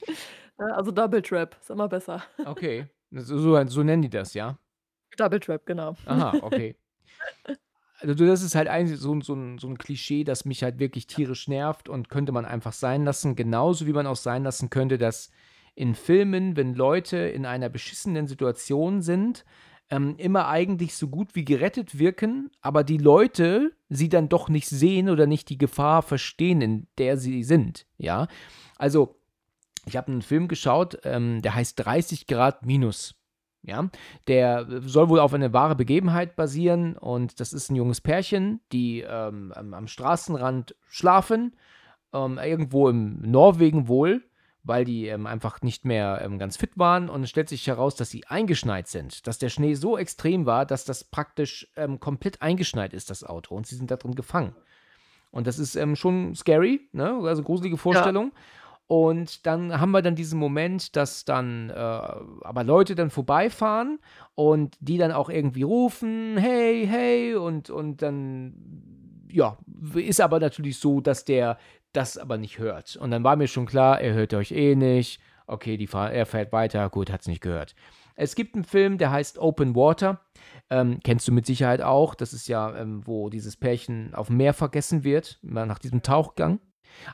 [0.58, 2.22] Ne, also Double Trap ist immer besser.
[2.44, 2.88] Okay.
[3.12, 4.56] So so nennen die das, ja?
[5.16, 5.96] Double Trap, genau.
[6.06, 6.74] Aha, okay.
[8.02, 11.06] Also, das ist halt eigentlich so so 'n so 'n Klischee, das mich halt wirklich
[11.06, 13.36] tierisch nervt und könnte man einfach sein lassen.
[13.36, 15.30] Genauso wie man auch sein lassen könnte, dass
[15.74, 19.44] in Filmen, wenn Leute in einer beschissenen Situation sind,
[19.90, 24.68] ähm, immer eigentlich so gut wie gerettet wirken, aber die Leute sie dann doch nicht
[24.68, 28.28] sehen oder nicht die Gefahr verstehen, in der sie sind, ja?
[28.78, 29.16] Also,
[29.86, 33.19] ich habe 'n Film geschaut, ähm, der heißt „30 Grad minus“,
[33.62, 33.88] ja?
[34.28, 39.00] Der soll wohl auf eine wahre Begebenheit basieren und das ist 'n junges Pärchen, die,
[39.00, 41.56] ähm, am am Straßenrand schlafen,
[42.12, 44.22] ähm, irgendwo im Norwegen wohl,
[44.62, 47.94] weil die, ähm, einfach nicht mehr, ähm, ganz fit waren und es stellt sich heraus,
[47.96, 52.42] dass sie eingeschneit sind, dass der Schnee so extrem war, dass das praktisch, ähm, komplett
[52.42, 54.54] eingeschneit ist, das Auto und sie sind da drin gefangen.
[55.30, 57.20] Und das ist ähm, schon scary, ne?
[57.24, 58.32] also gruselige Vorstellung.
[58.34, 58.40] Ja.
[58.91, 64.01] Und dann haben wir dann diesen Moment, dass dann äh, aber Leute dann vorbeifahren
[64.34, 68.53] und die dann auch irgendwie rufen, hey, hey, und, und dann,
[69.30, 69.57] ja,
[69.95, 71.57] ist aber natürlich so, dass der
[71.93, 72.97] das aber nicht hört.
[72.97, 75.20] Und dann war mir schon klar, er hört euch eh nicht.
[75.47, 77.76] Okay, die er fährt weiter, gut, hat es nicht gehört.
[78.16, 80.20] Es gibt einen Film, der heißt Open Water.
[80.68, 82.16] Ähm, kennst du mit Sicherheit auch.
[82.16, 86.59] Das ist ja, ähm, wo dieses Pärchen auf dem Meer vergessen wird, nach diesem Tauchgang.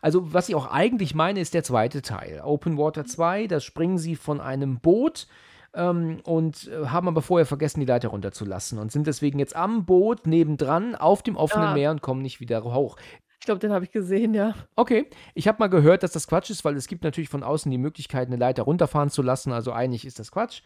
[0.03, 2.41] Also, was ich auch eigentlich meine, ist der zweite Teil.
[2.45, 5.27] Open Water 2, da springen sie von einem Boot
[5.75, 9.85] ähm, und äh, haben aber vorher vergessen, die Leiter runterzulassen und sind deswegen jetzt am
[9.85, 11.75] Boot nebendran auf dem offenen ja.
[11.75, 12.97] Meer und kommen nicht wieder hoch.
[13.39, 14.55] Ich glaube, den habe ich gesehen, ja.
[14.75, 17.71] Okay, ich habe mal gehört, dass das Quatsch ist, weil es gibt natürlich von außen
[17.71, 19.53] die Möglichkeit, eine Leiter runterfahren zu lassen.
[19.53, 20.63] Also eigentlich ist das Quatsch.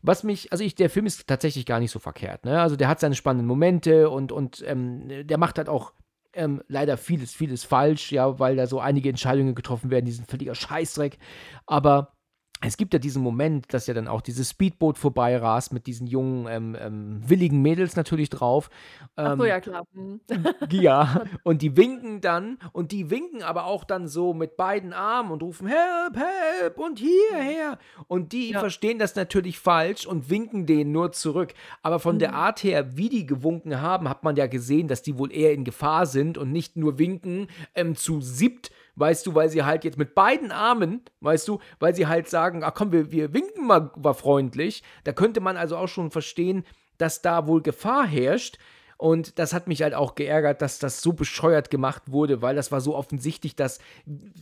[0.00, 2.44] Was mich, also ich, der Film ist tatsächlich gar nicht so verkehrt.
[2.44, 2.60] Ne?
[2.62, 5.92] Also der hat seine spannenden Momente und, und ähm, der macht halt auch
[6.38, 10.30] ähm, leider vieles, vieles falsch, ja, weil da so einige Entscheidungen getroffen werden, die sind
[10.30, 11.18] völliger Scheißdreck.
[11.66, 12.17] Aber
[12.60, 16.46] es gibt ja diesen Moment, dass ja dann auch dieses Speedboot vorbeirast mit diesen jungen,
[16.48, 18.68] ähm, ähm, willigen Mädels natürlich drauf.
[19.16, 19.86] Ähm, Ach so, ähm, ja, klar.
[19.92, 20.20] Mhm.
[20.70, 25.30] Ja, und die winken dann und die winken aber auch dann so mit beiden Armen
[25.30, 27.78] und rufen Help, Help und hierher.
[28.08, 28.60] Und die ja.
[28.60, 31.54] verstehen das natürlich falsch und winken denen nur zurück.
[31.82, 32.20] Aber von mhm.
[32.20, 35.52] der Art her, wie die gewunken haben, hat man ja gesehen, dass die wohl eher
[35.52, 39.84] in Gefahr sind und nicht nur winken ähm, zu siebt weißt du, weil sie halt
[39.84, 43.66] jetzt mit beiden Armen, weißt du, weil sie halt sagen, ach komm, wir, wir winken
[43.66, 44.82] mal, mal freundlich.
[45.04, 46.64] Da könnte man also auch schon verstehen,
[46.98, 48.58] dass da wohl Gefahr herrscht.
[49.00, 52.72] Und das hat mich halt auch geärgert, dass das so bescheuert gemacht wurde, weil das
[52.72, 53.78] war so offensichtlich, dass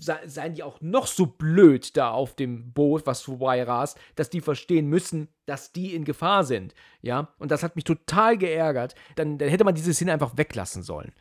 [0.00, 4.40] seien die auch noch so blöd da auf dem Boot, was vorbei rast, dass die
[4.40, 6.74] verstehen müssen, dass die in Gefahr sind.
[7.02, 8.94] Ja, und das hat mich total geärgert.
[9.16, 11.12] Dann, dann hätte man diese Szene einfach weglassen sollen.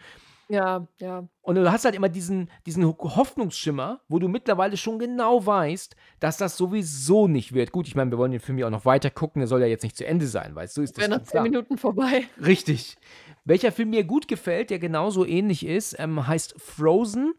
[0.48, 1.28] Ja, ja.
[1.42, 6.38] Und du hast halt immer diesen, diesen Hoffnungsschimmer, wo du mittlerweile schon genau weißt, dass
[6.38, 7.72] das sowieso nicht wird.
[7.72, 9.68] Gut, ich meine, wir wollen den Film ja auch noch weiter gucken, der soll ja
[9.68, 12.28] jetzt nicht zu Ende sein, weißt du, ist das Wäre noch zehn Minuten vorbei.
[12.46, 12.98] Richtig.
[13.44, 17.34] Welcher Film mir gut gefällt, der genauso ähnlich ist, ähm, heißt Frozen.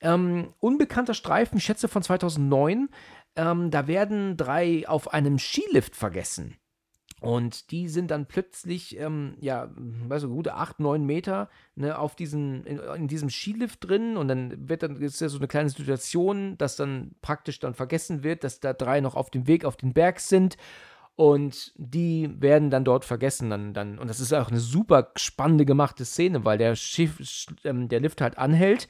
[0.00, 2.88] Ähm, unbekannter Streifen, schätze von 2009.
[3.36, 6.56] Ähm, da werden drei auf einem Skilift vergessen.
[7.22, 12.16] Und die sind dann plötzlich, ähm, ja, weißt du, gute acht, neun Meter ne, auf
[12.16, 14.16] diesen, in, in, diesem Skilift drin.
[14.16, 18.24] Und dann wird dann, ist ja so eine kleine Situation, dass dann praktisch dann vergessen
[18.24, 20.56] wird, dass da drei noch auf dem Weg auf den Berg sind.
[21.14, 23.50] Und die werden dann dort vergessen.
[23.50, 27.88] Dann, dann, und das ist auch eine super spannende gemachte Szene, weil der Schiff, ähm,
[27.88, 28.88] der Lift halt anhält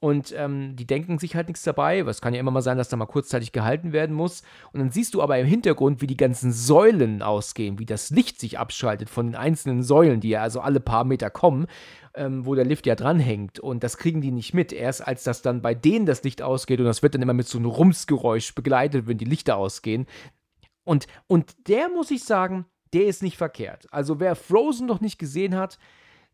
[0.00, 2.00] und ähm, die denken sich halt nichts dabei.
[2.00, 4.42] Es kann ja immer mal sein, dass da mal kurzzeitig gehalten werden muss.
[4.72, 8.38] Und dann siehst du aber im Hintergrund, wie die ganzen Säulen ausgehen, wie das Licht
[8.38, 11.66] sich abschaltet von den einzelnen Säulen, die ja also alle paar Meter kommen,
[12.14, 13.58] ähm, wo der Lift ja dranhängt.
[13.58, 14.70] Und das kriegen die nicht mit.
[14.70, 17.48] Erst als das dann bei denen das Licht ausgeht und das wird dann immer mit
[17.48, 20.06] so einem Rumsgeräusch begleitet, wenn die Lichter ausgehen.
[20.84, 23.86] Und, und der muss ich sagen, der ist nicht verkehrt.
[23.90, 25.78] Also wer Frozen noch nicht gesehen hat,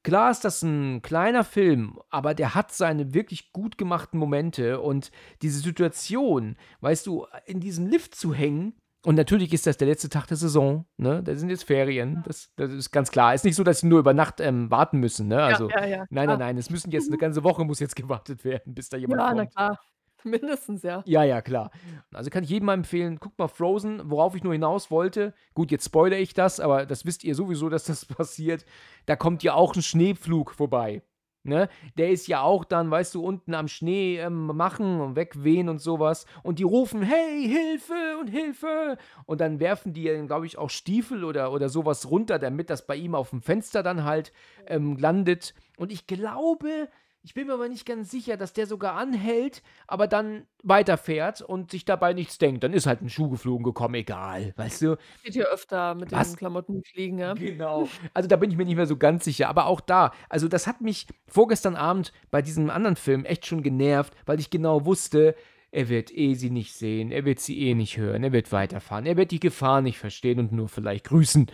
[0.03, 5.13] Klar ist das ein kleiner Film, aber der hat seine wirklich gut gemachten Momente und
[5.43, 8.75] diese Situation, weißt du, in diesem Lift zu hängen,
[9.05, 11.25] und natürlich ist das der letzte Tag der Saison, ne?
[11.25, 13.35] Da sind jetzt Ferien, das, das ist ganz klar.
[13.35, 15.43] Ist nicht so, dass sie nur über Nacht ähm, warten müssen, ne?
[15.43, 16.05] Also, ja, ja, ja.
[16.11, 18.97] nein, nein, nein, es müssen jetzt eine ganze Woche muss jetzt gewartet werden, bis da
[18.97, 19.39] jemand ja, kommt.
[19.39, 19.81] Ja, na klar.
[20.25, 21.03] Mindestens, ja.
[21.07, 21.71] Ja, ja, klar.
[22.13, 25.35] Also kann ich jedem mal empfehlen, guckt mal Frozen, worauf ich nur hinaus wollte.
[25.55, 28.65] Gut, jetzt spoilere ich das, aber das wisst ihr sowieso, dass das passiert.
[29.07, 31.03] Da kommt ja auch ein Schneepflug vorbei.
[31.45, 31.69] Ne?
[31.99, 35.81] Der ist ja auch dann, weißt du, unten am Schnee ähm, machen und wegwehen und
[35.81, 36.25] sowas.
[36.45, 38.97] Und die rufen, hey, Hilfe und Hilfe.
[39.27, 42.95] Und dann werfen die, glaube ich, auch Stiefel oder, oder sowas runter, damit das bei
[42.95, 44.33] ihm auf dem Fenster dann halt
[44.69, 45.55] ähm, landet.
[45.77, 46.89] Und ich glaube,
[47.25, 51.71] ich bin mir aber nicht ganz sicher, dass der sogar anhält, aber dann weiterfährt und
[51.71, 52.65] sich dabei nichts denkt.
[52.65, 54.97] Dann ist halt ein Schuh geflogen gekommen, egal, weißt du?
[55.23, 56.31] Geht hier öfter mit Was?
[56.31, 57.35] den Klamotten fliegen, ja.
[57.35, 57.89] Genau.
[58.13, 59.49] Also da bin ich mir nicht mehr so ganz sicher.
[59.49, 63.63] Aber auch da, also das hat mich vorgestern Abend bei diesem anderen Film echt schon
[63.63, 65.37] genervt, weil ich genau wusste,
[65.71, 69.07] er wird eh sie nicht sehen, er wird sie eh nicht hören, er wird weiterfahren,
[69.07, 71.51] er wird die Gefahr nicht verstehen und nur vielleicht grüßen.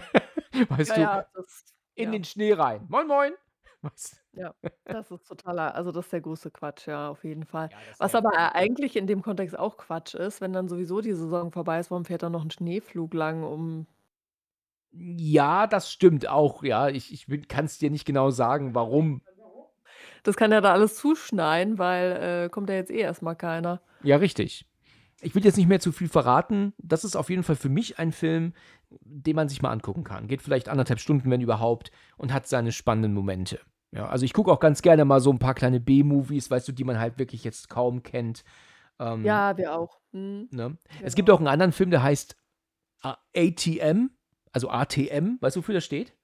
[0.68, 1.00] weißt ja, du?
[1.00, 2.10] Ja, das, in ja.
[2.12, 2.86] den Schnee rein.
[2.88, 3.32] Moin, moin.
[3.82, 4.16] Was?
[4.32, 4.54] Ja,
[4.84, 7.68] das ist totaler also, das ist der große Quatsch, ja, auf jeden Fall.
[7.70, 11.12] Ja, Was aber äh, eigentlich in dem Kontext auch Quatsch ist, wenn dann sowieso die
[11.12, 13.86] Saison vorbei ist, warum fährt da noch ein Schneeflug lang, um
[14.92, 16.88] Ja, das stimmt auch, ja.
[16.88, 19.22] Ich ich kann es dir nicht genau sagen, warum.
[20.22, 23.82] Das kann ja da alles zuschneien, weil, äh, kommt ja jetzt eh erstmal keiner.
[24.02, 24.66] Ja, richtig.
[25.20, 26.74] Ich will jetzt nicht mehr zu viel verraten.
[26.78, 28.54] Das ist auf jeden Fall für mich ein Film,
[28.90, 30.26] den man sich mal angucken kann.
[30.28, 33.60] Geht vielleicht anderthalb Stunden, wenn überhaupt, und hat seine spannenden Momente.
[33.94, 36.72] Ja, also ich gucke auch ganz gerne mal so ein paar kleine B-Movies, weißt du,
[36.72, 38.42] die man halt wirklich jetzt kaum kennt.
[38.98, 40.00] Ähm, Ja, wir auch.
[40.12, 40.78] Mhm, ne?
[41.02, 41.14] Es genau.
[41.16, 42.36] gibt auch einen anderen Film, der heißt
[43.02, 44.10] A- ATM,
[44.52, 46.14] also ATM, weißt du, wofür das steht?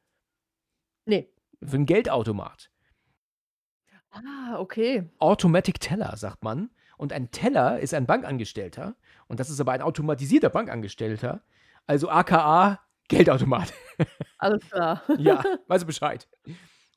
[1.04, 1.28] Ne.
[1.62, 2.70] Für einen Geldautomat.
[4.10, 5.08] Ah, okay.
[5.18, 6.70] Automatic Teller, sagt man.
[6.96, 8.96] Und ein Teller ist ein Bankangestellter.
[9.28, 11.42] Und das ist aber ein automatisierter Bankangestellter.
[11.86, 13.72] Also aka Geldautomat.
[14.38, 15.02] Alles klar.
[15.18, 16.26] ja, weißt du Bescheid.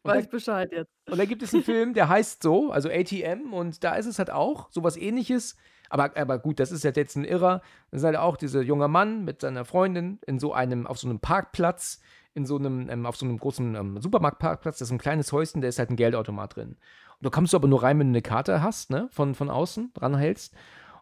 [0.04, 0.92] Und Weiß da, Bescheid jetzt.
[1.10, 3.54] und da gibt es einen Film, der heißt so, also ATM.
[3.54, 5.56] Und da ist es halt auch sowas ähnliches.
[5.90, 7.62] Aber, aber gut, das ist halt jetzt ein Irrer.
[7.92, 11.08] Das ist halt auch dieser junge Mann mit seiner Freundin in so einem, auf so
[11.08, 12.02] einem Parkplatz,
[12.34, 14.80] in so einem, ähm, auf so einem großen ähm, Supermarktparkplatz.
[14.80, 16.70] Das ist ein kleines Häuschen, da ist halt ein Geldautomat drin.
[16.70, 19.50] Und da kommst du aber nur rein, wenn du eine Karte hast, ne, von, von
[19.50, 20.56] außen, dranhältst.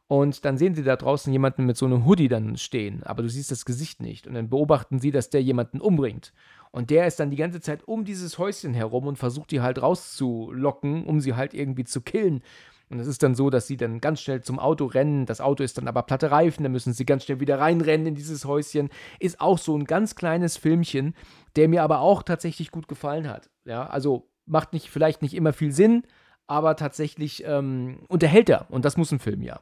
[0.08, 3.30] Und dann sehen sie da draußen jemanden mit so einem Hoodie dann stehen, aber du
[3.30, 4.26] siehst das Gesicht nicht.
[4.26, 6.34] Und dann beobachten sie, dass der jemanden umbringt.
[6.72, 9.82] Und der ist dann die ganze Zeit um dieses Häuschen herum und versucht die halt
[9.82, 12.44] rauszulocken, um sie halt irgendwie zu killen.
[12.90, 15.26] Und es ist dann so, dass sie dann ganz schnell zum Auto rennen.
[15.26, 18.16] Das Auto ist dann aber platte Reifen, dann müssen sie ganz schnell wieder reinrennen in
[18.16, 18.90] dieses Häuschen.
[19.20, 21.16] Ist auch so ein ganz kleines Filmchen,
[21.56, 23.50] der mir aber auch tatsächlich gut gefallen hat.
[23.66, 26.04] Ja, also macht nicht, vielleicht nicht immer viel Sinn,
[26.48, 28.66] aber tatsächlich ähm, unterhält er.
[28.72, 29.60] Und das muss ein Film ja.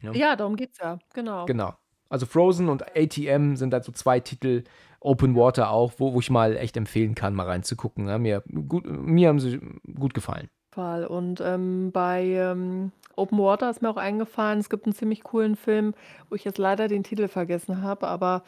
[0.00, 0.12] Ja.
[0.12, 0.98] Ja, darum geht's ja.
[1.14, 1.44] Genau.
[1.44, 1.74] Genau.
[2.08, 4.64] Also Frozen und ATM sind halt so zwei Titel,
[5.06, 8.08] Open Water auch, wo, wo ich mal echt empfehlen kann, mal reinzugucken.
[8.08, 9.60] Ja, mir, gut, mir haben sie
[9.94, 10.48] gut gefallen.
[10.72, 11.06] Fall.
[11.06, 15.56] Und ähm, bei ähm, Open Water ist mir auch eingefallen, es gibt einen ziemlich coolen
[15.56, 15.94] Film,
[16.28, 18.42] wo ich jetzt leider den Titel vergessen habe, aber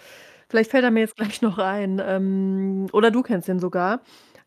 [0.49, 2.03] vielleicht fällt er mir jetzt gleich noch ein.
[2.05, 4.01] Ähm, oder du kennst den sogar.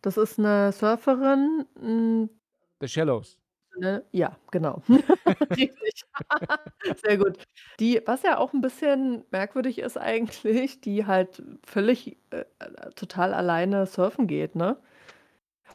[0.04, 1.66] Das ist eine Surferin.
[1.82, 2.30] m,
[2.82, 3.41] The Shallows.
[3.78, 4.04] Ne?
[4.12, 4.82] Ja, genau.
[5.58, 6.04] Richtig.
[7.04, 7.38] Sehr gut.
[7.80, 13.34] Die, was ja auch ein bisschen merkwürdig ist eigentlich, die halt völlig äh, äh, total
[13.34, 14.78] alleine surfen geht, ne?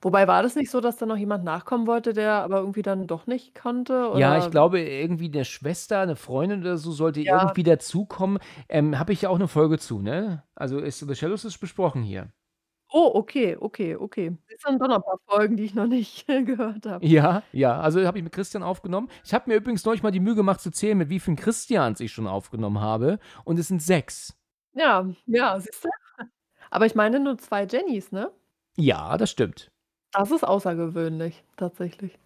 [0.02, 3.06] Wobei war das nicht so, dass da noch jemand nachkommen wollte, der aber irgendwie dann
[3.06, 4.10] doch nicht konnte?
[4.12, 4.50] Ja, ich Oder?
[4.50, 7.38] glaube, irgendwie eine Schwester, eine Freundin oder so sollte Ja.
[7.40, 8.38] irgendwie dazukommen.
[8.68, 10.44] Ähm, Habe ich ja auch eine Folge zu, ne?
[10.54, 12.30] Also ist The Shallows ist besprochen hier.
[12.92, 14.36] Oh, okay, okay, okay.
[14.48, 17.04] Es sind doch noch ein paar Folgen, die ich noch nicht gehört habe.
[17.04, 19.08] Ja, ja, also habe ich mit Christian aufgenommen.
[19.24, 22.00] Ich habe mir übrigens neulich mal die Mühe gemacht zu zählen, mit wie vielen Christians
[22.00, 23.18] ich schon aufgenommen habe.
[23.44, 24.36] Und es sind sechs.
[24.74, 25.88] Ja, ja, siehst du?
[26.70, 28.30] Aber ich meine nur zwei Jennys, ne?
[28.76, 29.70] Ja, das stimmt.
[30.12, 32.18] Das ist außergewöhnlich, tatsächlich.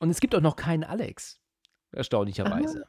[0.00, 1.40] Und es gibt auch noch keinen Alex.
[1.92, 2.84] Erstaunlicherweise.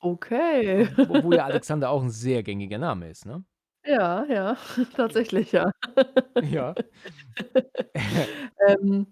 [0.00, 0.88] Okay.
[0.96, 3.44] Wo, wo ja Alexander auch ein sehr gängiger Name ist, ne?
[3.84, 4.56] Ja, ja,
[4.96, 5.70] tatsächlich, ja.
[6.40, 6.74] Ja.
[8.68, 9.06] Ähm,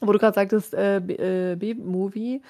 [0.00, 2.42] wo du gerade sagtest, äh, B äh, B-Movie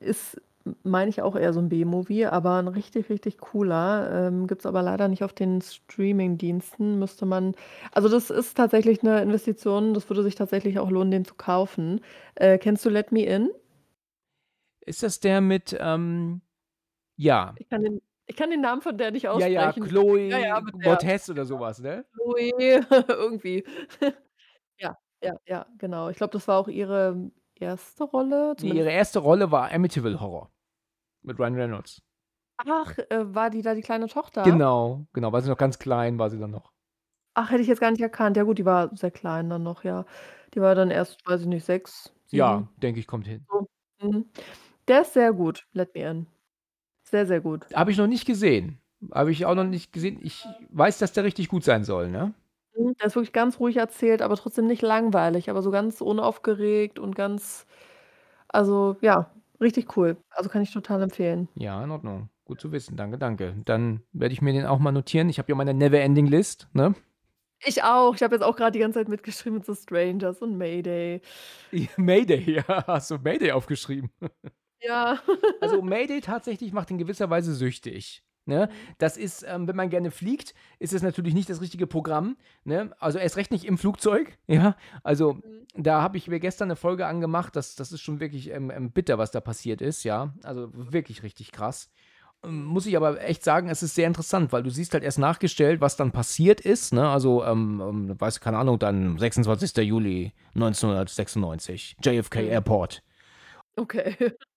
[0.00, 0.40] ist,
[0.84, 4.28] meine ich, auch eher so ein B-Movie, aber ein richtig, richtig cooler.
[4.28, 6.98] Ähm, Gibt es aber leider nicht auf den Streaming-Diensten.
[6.98, 7.54] Müsste man
[7.92, 12.00] also, das ist tatsächlich eine Investition, das würde sich tatsächlich auch lohnen, den zu kaufen.
[12.36, 13.50] Äh, kennst du Let Me In?
[14.86, 16.42] Ist das der mit, ähm,
[17.16, 17.54] ja.
[17.58, 19.82] Ich kann den ich kann den Namen von der nicht Ja, aussprechen.
[19.82, 22.04] ja, Chloe Ja, ja, mit der Moretz oder sowas, ne?
[22.14, 22.50] Chloe
[23.08, 23.64] irgendwie.
[24.78, 26.10] Ja, ja, ja, genau.
[26.10, 30.20] Ich glaube, das war auch ihre erste Rolle, Nee, zumindest ihre erste Rolle war Amityville
[30.20, 30.50] Horror.
[31.22, 32.02] Mit Ryan Reynolds.
[32.58, 34.42] Ach, äh, war die da die kleine Tochter?
[34.50, 35.32] Genau, genau.
[35.32, 36.72] War sie noch ganz klein, war sie dann noch.
[37.38, 38.36] Ach, hätte ich jetzt gar nicht erkannt.
[38.38, 40.06] Ja gut, die war sehr klein dann noch, ja.
[40.54, 42.38] Die war dann erst, weiß ich nicht, 6, 7.
[42.38, 43.46] Ja, denke ich, kommt hin.
[43.50, 43.66] So.
[44.00, 44.30] Mhm.
[44.88, 46.26] Der ist sehr gut, Let Me In.
[47.10, 47.66] Sehr, sehr gut.
[47.74, 48.78] Habe ich noch nicht gesehen.
[49.12, 50.18] Habe ich auch noch nicht gesehen.
[50.22, 52.34] Ich weiß, dass der richtig gut sein soll, ne?
[52.76, 56.98] Mhm, der ist wirklich ganz ruhig erzählt, aber trotzdem nicht langweilig, aber so ganz unaufgeregt
[56.98, 57.66] und ganz
[58.48, 59.30] also, ja,
[59.60, 60.16] richtig cool.
[60.30, 61.48] Also, kann ich total empfehlen.
[61.54, 62.30] Ja, in Ordnung.
[62.44, 62.96] Gut zu wissen.
[62.96, 63.54] Danke, danke.
[63.64, 65.28] Dann werde ich mir den auch mal notieren.
[65.28, 66.94] Ich habe ja meine Never-Ending List, ne?
[67.64, 68.14] Ich auch.
[68.14, 71.20] Ich habe jetzt auch gerade die ganze Zeit mitgeschrieben mit The Strangers und Mayday.
[71.96, 72.86] Mayday, ja.
[72.86, 74.10] Hast du Mayday aufgeschrieben?
[74.82, 75.20] Ja.
[75.60, 78.22] Also Mayday tatsächlich macht in gewisser Weise süchtig.
[78.48, 78.68] Ne?
[78.98, 82.36] Das ist, ähm, wenn man gerne fliegt, ist es natürlich nicht das richtige Programm.
[82.62, 82.94] Ne?
[83.00, 84.38] Also erst recht nicht im Flugzeug.
[84.46, 85.42] Ja, also Mhm.
[85.74, 87.56] da habe ich mir gestern eine Folge angemacht.
[87.56, 90.04] Das, das ist schon wirklich ähm, ähm, bitter, was da passiert ist.
[90.04, 91.90] Ja, also wirklich richtig krass.
[92.44, 95.18] Ähm, Muss ich aber echt sagen, es ist sehr interessant, weil du siehst halt erst
[95.18, 96.92] nachgestellt, was dann passiert ist.
[96.92, 97.08] Ne?
[97.08, 99.76] Also, ähm, ähm, weiß keine Ahnung, dann 26.
[99.78, 102.48] Juli 1996, JFK Mhm.
[102.48, 103.02] Airport
[103.74, 104.14] Okay.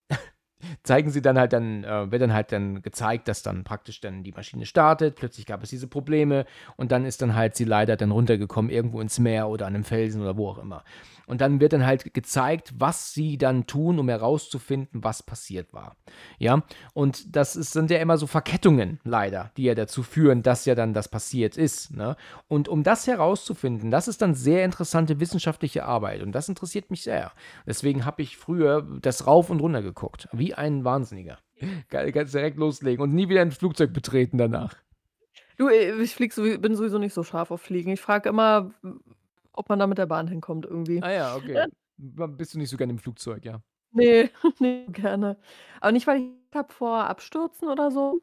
[0.83, 4.23] zeigen sie dann halt dann, äh, wird dann halt dann gezeigt, dass dann praktisch dann
[4.23, 6.45] die Maschine startet, plötzlich gab es diese Probleme
[6.75, 9.83] und dann ist dann halt sie leider dann runtergekommen irgendwo ins Meer oder an einem
[9.83, 10.83] Felsen oder wo auch immer.
[11.29, 15.95] Und dann wird dann halt gezeigt, was sie dann tun, um herauszufinden, was passiert war.
[16.39, 16.63] Ja,
[16.95, 20.73] und das ist, sind ja immer so Verkettungen leider, die ja dazu führen, dass ja
[20.73, 21.95] dann das passiert ist.
[21.95, 22.15] Ne?
[22.47, 27.03] Und um das herauszufinden, das ist dann sehr interessante wissenschaftliche Arbeit und das interessiert mich
[27.03, 27.31] sehr.
[27.67, 31.37] Deswegen habe ich früher das rauf und runter geguckt, wie ein Wahnsinniger.
[31.89, 34.75] Kannst direkt loslegen und nie wieder ein Flugzeug betreten danach.
[35.59, 37.91] Du, äh, ich flieg bin sowieso nicht so scharf auf Fliegen.
[37.91, 38.71] Ich frage immer,
[39.53, 41.01] ob man da mit der Bahn hinkommt irgendwie.
[41.03, 41.65] Ah ja, okay.
[41.97, 43.61] Bist du nicht so gerne im Flugzeug, ja?
[43.91, 44.29] Nee,
[44.59, 45.37] nee, gerne.
[45.81, 48.21] Aber nicht, weil ich habe vor Abstürzen oder so,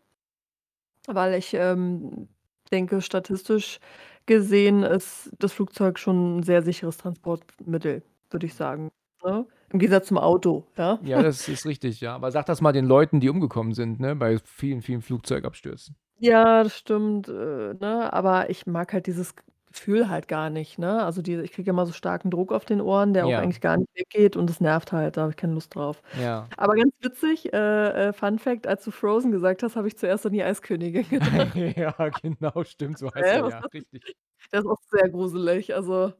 [1.06, 2.28] weil ich ähm,
[2.70, 3.80] denke, statistisch
[4.26, 8.90] gesehen ist das Flugzeug schon ein sehr sicheres Transportmittel, würde ich sagen.
[9.24, 9.46] Ne?
[9.70, 10.98] Im Gegensatz zum Auto, ja.
[11.02, 12.14] Ja, das ist richtig, ja.
[12.14, 15.96] Aber sag das mal den Leuten, die umgekommen sind, ne, bei vielen, vielen Flugzeugabstürzen.
[16.18, 18.12] Ja, das stimmt, äh, ne?
[18.12, 19.34] Aber ich mag halt dieses
[19.76, 21.04] Gefühl halt gar nicht, ne?
[21.04, 23.60] Also, diese ich kriege immer so starken Druck auf den Ohren, der auch Ja, eigentlich
[23.60, 26.02] gar nicht weggeht und das nervt halt, da habe ich keine Lust drauf.
[26.12, 26.50] ja.
[26.56, 30.26] Aber ganz witzig, äh, äh, Fun Fact, als du Frozen gesagt hast, habe ich zuerst
[30.26, 31.62] an die Eiskönigin gedacht.
[31.76, 34.16] Ja, genau, stimmt, so heißt Hä, er, was ja, ist richtig.
[34.50, 36.12] das ist auch sehr gruselig, also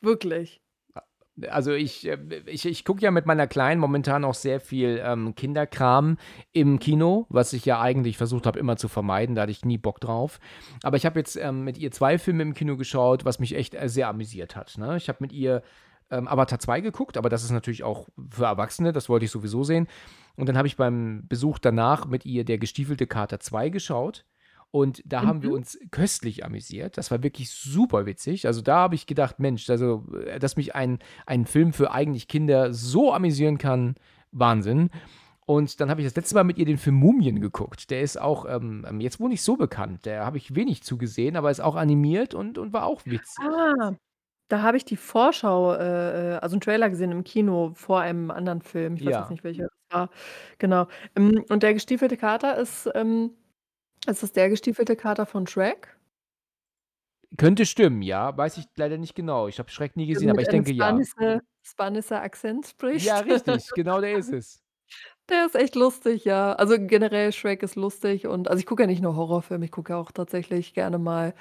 [0.00, 0.60] wirklich.
[1.48, 5.34] Also ich, äh, ich, ich gucke ja mit meiner Kleinen momentan auch sehr viel ähm,
[5.34, 6.18] Kinderkram
[6.52, 9.78] im Kino, was ich ja eigentlich versucht habe immer zu vermeiden, da hatte ich nie
[9.78, 10.40] Bock drauf.
[10.82, 13.74] Aber ich habe jetzt ähm, mit ihr zwei Filme im Kino geschaut, was mich echt
[13.74, 14.76] äh, sehr amüsiert hat.
[14.78, 14.96] Ne?
[14.96, 15.62] Ich habe mit ihr
[16.10, 19.64] ähm, Avatar 2 geguckt, aber das ist natürlich auch für Erwachsene, das wollte ich sowieso
[19.64, 19.86] sehen.
[20.36, 24.24] Und dann habe ich beim Besuch danach mit ihr der gestiefelte Kater 2 geschaut.
[24.72, 25.54] Und da haben wir Mhm.
[25.54, 26.96] uns köstlich amüsiert.
[26.96, 28.46] Das war wirklich super witzig.
[28.46, 32.28] Also da habe ich gedacht, Mensch, also, äh, dass mich ein, ein Film für eigentlich
[32.28, 33.96] Kinder so amüsieren kann,
[34.32, 34.90] Wahnsinn.
[35.46, 37.90] Und dann habe ich das letzte Mal mit ihr den Film Mumien geguckt.
[37.90, 40.06] Der ist auch ähm, ähm, jetzt wohl nicht so bekannt.
[40.06, 43.38] Der habe ich wenig zugesehen, aber ist auch animiert und, und war auch witzig.
[43.38, 43.92] Ah,
[44.48, 48.30] da habe ich die Vorschau, äh, äh, also 'n Trailer gesehen im Kino vor einem
[48.30, 48.96] anderen Film.
[48.96, 50.10] Ich weiß jetzt Ja, nicht, welcher das war.
[50.58, 50.88] Genau.
[51.16, 53.32] Ähm, und der gestiefelte Kater ist, ähm
[54.06, 55.96] ist das der gestiefelte Kater von Shrek?
[57.36, 58.36] könnte stimmen, ja.
[58.36, 59.48] Weiß ich leider nicht genau.
[59.48, 61.02] Ich habe Schreck nie Der gesehen, aber mit ich einem denke ja.
[61.14, 63.24] Spanische Spanischer Akzent Ja, spricht?
[63.24, 64.62] richtig, genau der ist es.
[65.28, 66.52] Der ist echt lustig, ja.
[66.54, 69.92] Also, generell Shrek ist lustig und also, ich gucke ja nicht nur Horrorfilme, ich gucke
[69.92, 71.34] ja auch tatsächlich gerne mal,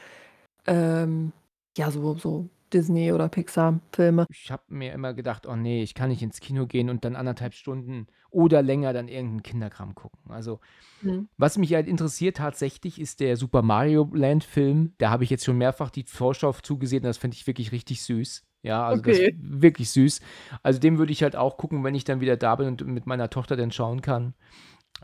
[0.67, 1.33] ähm,
[1.77, 4.25] ja, so so Disney oder Pixar-Filme.
[4.31, 7.15] Ich habe mir immer gedacht: „Oh nee, ich kann nicht ins Kino gehen und dann
[7.15, 10.59] anderthalb Stunden oder länger dann irgend Kinderkram gucken.“ Also,
[11.01, 11.25] Mhm.
[11.37, 14.95] was mich halt interessiert tatsächlich, ist der Super Mario Land-Film.
[14.99, 18.45] Da habe ich jetzt schon mehrfach die Vorschau zugesehen, das finde ich wirklich richtig süß.
[18.63, 19.31] Ja, also das Okay.
[19.31, 20.21] wirklich süß.
[20.63, 23.07] Also, den würde ich halt auch gucken, wenn ich dann wieder da bin und mit
[23.07, 24.35] meiner Tochter dann schauen kann,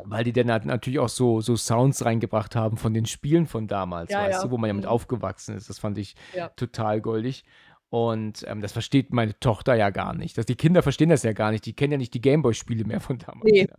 [0.04, 3.68] weil die dann halt natürlich auch so so Sounds reingebracht haben von den Spielen von
[3.68, 4.44] damals, Ja, weißt ja.
[4.48, 4.90] du, wo man ja mit Mhm.
[4.90, 5.70] aufgewachsen ist.
[5.70, 6.50] Das fand ich Ja.
[6.50, 7.44] total goldig.
[7.90, 10.38] Und, ähm, das versteht meine Tochter ja gar nicht.
[10.38, 11.66] Das die Kinder verstehen das ja gar nicht.
[11.66, 13.76] Die kennen ja nicht die Gameboy-Spiele mehr von damals, Ne, ja.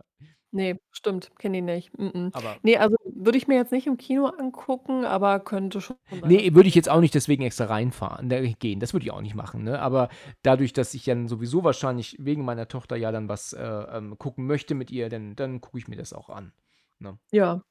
[0.51, 1.93] Ne, stimmt, kenne die nicht.
[1.97, 2.33] Mm-mm.
[2.33, 6.29] Aber Ne, also, würde ich mir jetzt nicht im Kino angucken, aber könnte schon sein,
[6.29, 8.79] Ne, würde ich jetzt auch nicht deswegen extra reinfahren ne, gehen.
[8.79, 9.79] Das würde ich auch nicht machen, ne?
[9.79, 10.09] Aber
[10.41, 14.45] dadurch, dass ich dann sowieso wahrscheinlich wegen meiner Tochter ja dann was, äh, ähm, gucken
[14.47, 16.53] möchte mit ihr, dann dann gucke ich mir das auch an,
[16.99, 17.17] ne?
[17.31, 17.61] Ja.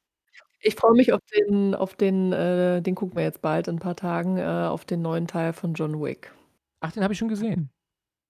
[0.60, 3.80] Ich freue mich auf den auf den äh, den gucken wir jetzt bald in 'n
[3.80, 6.32] paar Tagen, äh, auf den neuen Teil von John Wick.
[6.80, 7.70] Ach, den habe ich schon gesehen.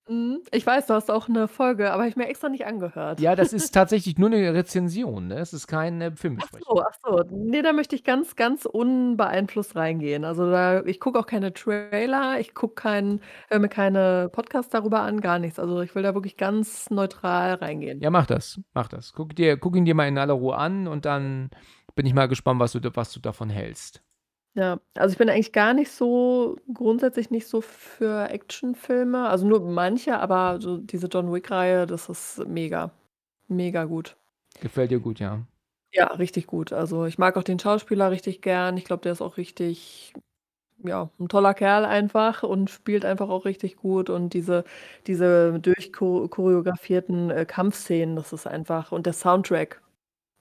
[0.09, 0.43] Mhm.
[0.53, 3.21] Ich weiß, du hast auch 'ne Folge, aber habe ich mir extra nicht angehört.
[3.21, 5.37] Ja, das ist tatsächlich nur 'ne Rezension, ne?
[5.39, 6.67] Es ist keine Ach Filmbesprechung.
[6.67, 7.23] so, ach so.
[7.35, 10.25] Ne, da möchte ich ganz, ganz unbeeinflusst reingehen.
[10.25, 15.01] Also, da ich gucke auch keine Trailer, ich gucke keinen höre mir keine Podcasts darüber
[15.01, 15.59] an, gar nichts.
[15.59, 18.03] Also, ich will da wirklich ganz neutral reingehen.
[18.03, 19.13] Ja, mach das, mach das.
[19.15, 21.49] Guck dir guck ihn dir mal in aller Ruhe an und dann
[21.95, 24.03] bin ich mal gespannt, was du da was du davon hältst.
[24.59, 29.61] Ja, also, ich bin eigentlich gar nicht so grundsätzlich nicht so für Actionfilme, also, nur
[29.61, 32.91] manche, aber so diese John Wick-Reihe, das ist mega,
[33.49, 34.17] mega gut.
[34.61, 35.47] Gefällt dir gut, ja?
[35.93, 36.73] Ja, richtig gut.
[36.73, 38.77] Also, ich mag auch den Schauspieler richtig gern.
[38.77, 40.13] Ich glaube, der ist auch richtig
[40.85, 44.65] ja, 'n toller Kerl einfach und spielt einfach auch richtig gut und diese
[45.09, 49.83] diese durchcho choreografierten, äh, Kampfszenen, das ist einfach und der Soundtrack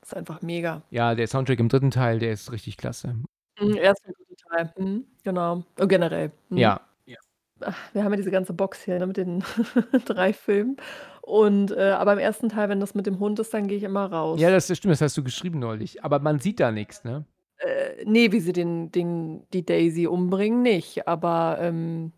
[0.03, 0.83] ist einfach mega.
[0.91, 1.91] Ja, der Soundtrack im 3.
[1.91, 3.15] Teil, der ist richtig klasse.
[3.59, 4.07] Mhm, 1.
[4.07, 4.35] und 3.
[4.35, 4.73] Teil.
[4.77, 5.63] Mhm, genau.
[5.77, 6.31] Äh, generell.
[6.49, 6.57] Mhm.
[6.59, 7.17] Ja, ja.
[7.61, 9.43] Ach, wir haben ja diese ganze Box hier, ne, mit den
[10.05, 10.77] 3 Filmen
[11.21, 12.49] und, äh aber im 1.
[12.49, 14.41] Teil, wenn das mit dem Hund ist, dann gehe ich immer raus.
[14.41, 16.03] Ja, das das stimmt, das hast du geschrieben neulich.
[16.03, 17.25] Aber man sieht da nix, ne?
[17.59, 22.11] Äh, ne, wie sie den den die Daisy umbringen, nicht, aber, ähm,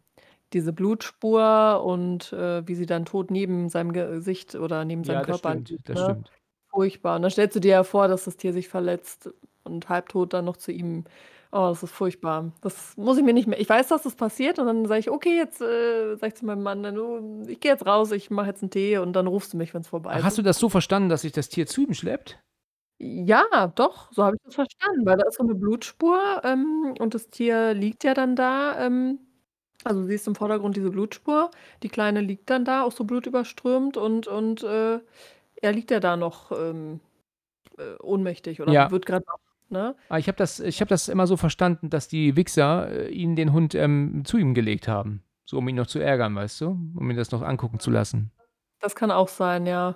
[0.54, 5.26] diese Blutspur und, äh, wie sie dann tot neben seinem Gesicht oder neben seinem Ja,
[5.26, 6.02] das Körper stimmt, liegt, das ne?
[6.02, 6.32] stimmt.
[6.72, 7.18] Furchtbar.
[7.18, 9.30] Und dann stellst du dir ja vor, dass das Tier sich verletzt
[9.68, 11.06] und halbtot dann noch zu ihm
[11.54, 12.52] Oh, das ist furchtbar.
[12.62, 15.10] Das muss ich mir nicht mehr ich weiß, dass das passiert und dann sage ich:
[15.12, 18.30] „Okay, jetzt“ äh, sage ich zu meinem Mann dann: „Du, ich gehe jetzt raus, ich
[18.32, 20.42] mache jetzt 'n Tee und dann rufst du mich, wenn's vorbei Ach, ist.“ hast du
[20.42, 22.40] das so verstanden, dass sich das Tier zu ihm schleppt?
[23.02, 27.14] Ja, doch, so habe ich das verstanden, weil da ist so 'ne Blutspur, ähm, und
[27.14, 29.20] das Tier liegt ja dann da, ähm
[29.84, 31.52] also, du siehst im Vordergrund diese Blutspur.
[31.84, 35.00] Die Kleine liegt dann da, auch so blutüberströmt und und, äh,
[35.62, 37.02] er liegt ja da noch, ähm,
[37.80, 38.92] äh, ohnmächtig oder Ja.
[38.92, 39.40] wird wach,
[39.72, 39.96] ne?
[40.12, 43.36] Ah, ich habe das ich habe das immer so verstanden, dass die Wixxer, äh, ihn
[43.36, 46.68] den Hund, ähm, zu ihm gelegt haben, so um ihn noch zu ärgern, weißt du,
[46.96, 48.32] um ihn das noch angucken zu lassen.
[48.80, 49.96] Das kann auch sein, ja.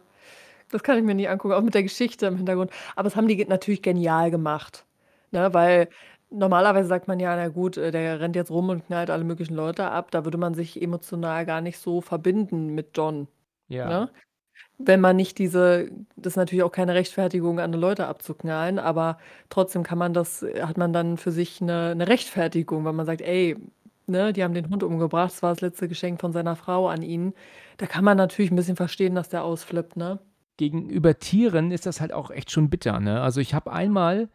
[0.70, 2.72] Das kann ich mir nie angucken, auch mit der Geschichte im Hintergrund.
[2.96, 4.86] Aber das haben die natürlich genial gemacht,
[5.32, 5.54] ne?
[5.54, 5.90] Weil
[6.32, 9.56] normalerweise sagt man ja: „Na gut, äh, der rennt jetzt rum und knallt alle möglichen
[9.56, 13.28] Leute ab.“ Da würde man sich emotional gar nicht so verbinden mit John,
[13.70, 13.98] Ja.
[13.98, 14.12] ne?
[14.80, 19.18] Wenn man nicht diese das ist natürlich auch keine Rechtfertigung, andere Leute abzuknallen, aber
[19.50, 23.22] trotzdem kann man das hat man dann für sich 'ne 'ne Rechtfertigung, weil man sagt:
[23.22, 23.58] „Ey,
[24.08, 25.32] ne, die haben den Hund umgebracht.
[25.34, 27.34] Das war das letzte Geschenk von seiner Frau an ihn.“
[27.78, 30.20] Da kann man natürlich 'n bisschen verstehen, dass der ausflippt, ne?
[30.58, 33.22] Gegenüber Tieren ist das halt auch echt schon bitter, ne?
[33.22, 34.30] Also, ich habe einmal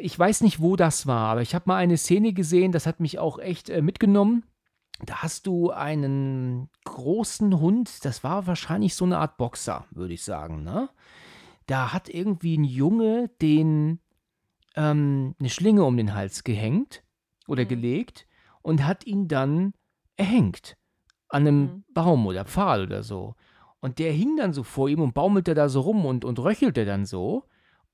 [0.00, 3.00] ich weiß nicht, wo das war, aber ich habe mal eine Szene gesehen, das hat
[3.00, 4.44] mich auch echt, äh, mitgenommen.
[5.00, 10.22] Da hast du einen großen Hund, das war wahrscheinlich so 'ne Art Boxer, würde ich
[10.22, 10.88] sagen, ne?
[11.66, 14.00] Da hat irgendwie 'n Junge den
[14.76, 17.04] ähm, 'ne Schlinge um den Hals gehängt
[17.48, 17.66] oder Mhm.
[17.66, 18.26] gelegt
[18.62, 19.74] und hat ihn dann
[20.16, 20.76] erhängt
[21.30, 21.84] an 'nem Mhm.
[21.94, 23.36] Baum oder Pfahl oder so.
[23.80, 26.84] Und der hing dann so vor ihm und baumelte da so rum und und röchelte
[26.86, 27.44] dann so.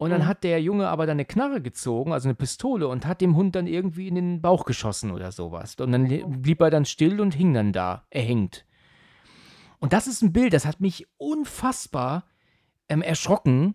[0.00, 0.26] Und dann Mhm.
[0.26, 3.54] hat der Junge aber dann 'ne Knarre gezogen, also 'ne Pistole und hat dem Hund
[3.54, 5.74] dann irgendwie in den Bauch geschossen oder so was.
[5.74, 8.64] Und dann le blieb er dann still und hing dann da, erhängt.
[9.82, 12.24] Und das ist 'n Bild, das hat mich unfassbar,
[12.88, 13.74] ähm, erschrocken.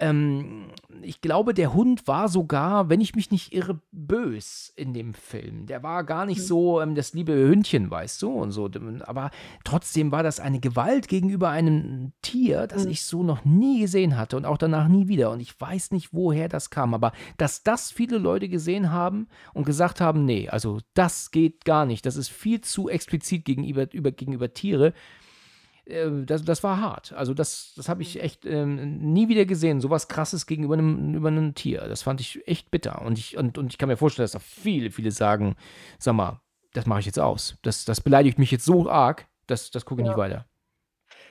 [0.00, 0.68] Ähm,
[1.02, 5.66] ich glaube, der Hund war sogar, wenn ich mich nicht irre, bös in dem Film.
[5.66, 6.42] Der war gar nicht Mhm.
[6.44, 8.70] so, ähm, das liebe Hündchen, weißt du, und so.
[9.06, 9.30] Aber
[9.64, 12.90] trotzdem war das eine Gewalt gegenüber einem Tier, das Mhm.
[12.90, 15.30] ich so noch nie gesehen hatte und auch danach nie wieder.
[15.30, 19.66] Und ich weiß nicht, woher das kam, aber dass das viele Leute gesehen haben und
[19.66, 22.06] gesagt haben: „Ne, also das geht gar nicht.
[22.06, 24.92] Das ist viel zu explizit gegenüber über gegenüber Tiere.“ Äh,
[25.88, 27.12] das das war hart.
[27.14, 31.14] Also, das das habe ich echt, ähm, nie wieder gesehen, so was Krasses gegenüber 'nem
[31.14, 31.88] über 'nem Tier.
[31.88, 33.02] Das fand ich echt bitter.
[33.02, 35.56] Und ich und und ich kann mir vorstellen, dass da viele, viele sagen:
[35.98, 36.40] „Sag mal,
[36.74, 37.56] das mache ich jetzt aus.
[37.62, 40.18] Das das beleidigt mich jetzt so arg, das das gucke ich nicht Ja.
[40.18, 40.48] weiter.“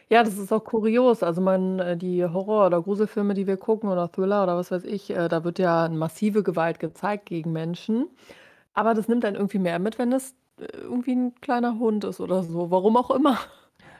[0.10, 1.22] Ja, das ist auch kurios.
[1.22, 4.86] Also, man äh, die Horror oder Gruselfilme, die wir gucken oder Thriller oder was weiß
[4.86, 8.08] ich, äh, da wird ja massive Gewalt gezeigt gegen Menschen.
[8.74, 12.22] Aber das nimmt einen irgendwie mehr mit, wenn es, äh, irgendwie 'n kleiner Hund ist
[12.22, 13.39] oder so, warum auch immer.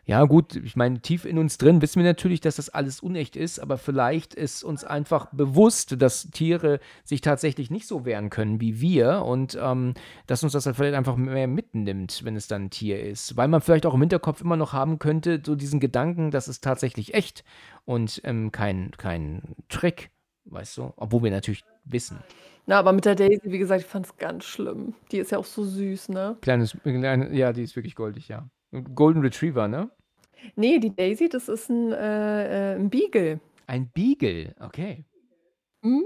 [0.10, 3.36] Ja gut, ich meine, tief in uns drin wissen wir natürlich, dass das alles unecht
[3.36, 8.62] ist, aber vielleicht ist uns einfach bewusst, dass Tiere sich tatsächlich nicht so wehren können
[8.62, 9.96] wie wir und, ähm,
[10.26, 13.36] dass uns das halt vielleicht einfach mehr mitnimmt, wenn es dann 'n Tier ist.
[13.36, 16.64] Weil man vielleicht auch im Hinterkopf immer noch haben könnte, so diesen Gedanken, das ist
[16.64, 17.44] tatsächlich echt
[17.84, 20.12] und, ähm, kein kein Trick,
[20.46, 20.94] weißt du?
[20.96, 22.20] Obwohl wir natürlich wissen.
[22.66, 24.94] Na, aber mit der Daisy, wie gesagt, ich fand's ganz schlimm.
[25.12, 26.38] Die ist ja auch so süß, ne?
[26.40, 28.48] Kleines kleine ja, die ist wirklich goldig, ja.
[28.96, 29.90] Golden Retriever, ne?
[30.56, 33.40] Ne, die Daisy, das ist 'n äh, äh, 'n Beagle.
[33.70, 35.04] Ein Beagle, okay.
[35.84, 36.06] Mhm.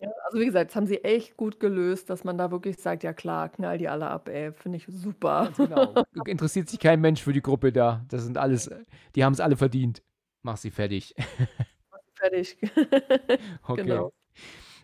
[0.00, 3.02] Ja, also, wie gesagt, das haben sie echt gut gelöst, dass man da wirklich sagt:
[3.02, 5.50] „Ja klar, knall die alle ab, ey.“ Finde ich super.
[5.50, 5.98] Ganz genau.
[6.26, 8.04] Interessiert sich kein Mensch für die Gruppe da.
[8.08, 8.70] Das sind alles
[9.14, 10.02] die haben's alle verdient.
[10.42, 11.14] Mach sie fertig.
[11.92, 12.58] Mach sie fertig.
[13.68, 14.04] Okay.
[14.04, 14.12] Genau.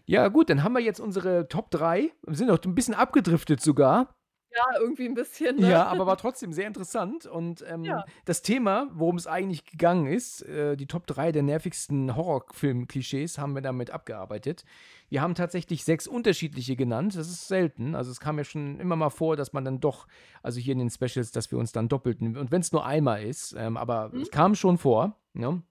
[0.07, 2.13] Ja gut, dann haben wir jetzt unsere Top 3.
[2.27, 4.15] Wir sind auch 'n bisschen abgedriftet sogar.
[4.55, 5.69] Ja, irgendwie 'n bisschen, ne?
[5.69, 8.05] Ja, aber war trotzdem sehr interessant und, ähm, Ja.
[8.25, 13.63] das Thema, worum's eigentlich gegangen ist, äh, die Top 3 der nervigsten Horrorfilm-Klischees haben wir
[13.63, 14.65] damit abgearbeitet.
[15.11, 17.15] Wir haben tatsächlich 6 unterschiedliche genannt.
[17.15, 17.95] Das ist selten.
[17.95, 20.09] Also, es kam ja schon immer mal vor, dass man dann doch
[20.43, 23.55] also, hier in den Specials, dass wir uns dann doppelten und wenn's nur einmal ist,
[23.57, 24.25] ähm, aber Mhm.
[24.25, 25.63] es kam schon vor, ne?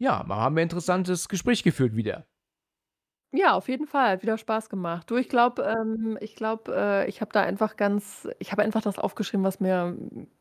[0.00, 2.24] Ja, da haben wir interessantes Gespräch geführt wieder.
[3.34, 5.08] Ja, auf jeden Fall, hat wieder Spaß gemacht.
[5.08, 8.82] Du, ich glaube ähm, ich glaube, äh, ich habe da einfach ganz ich habe einfach
[8.82, 9.96] das aufgeschrieben, was mir,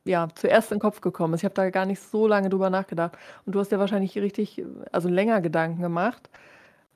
[0.06, 1.42] ja, zuerst in 'n Kopf gekommen ist.
[1.42, 3.16] Ich habe da gar nicht so lange drüber nachgedacht.
[3.46, 6.32] Und du hast dir wahrscheinlich richtig also, länger Gedanken gemacht.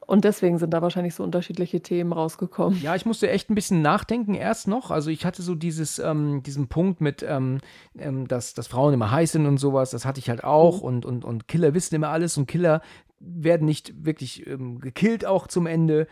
[0.02, 2.82] Und deswegen sind da wahrscheinlich so unterschiedliche Themen rausgekommen.
[2.82, 4.90] Ja, ich musste echt 'n bisschen nachdenken erst noch.
[4.90, 7.60] Also, ich hatte so dieses ähm, diesen Punkt mit, ähm,
[7.98, 10.82] ähm, dass dass Frauen immer heiß sind und so was, das hatte ich halt auch
[10.82, 10.82] Mhm.
[10.82, 12.82] und und und Killer wissen immer alles und Killer
[13.26, 16.08] werden nicht wirklich, ähm, gekillt auch zum Ende.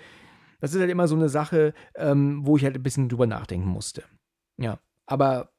[0.62, 3.68] Das ist halt immer so 'ne Sache, ähm, wo ich halt 'n bisschen drüber nachdenken
[3.70, 4.04] musste.
[4.60, 5.52] Ja, aber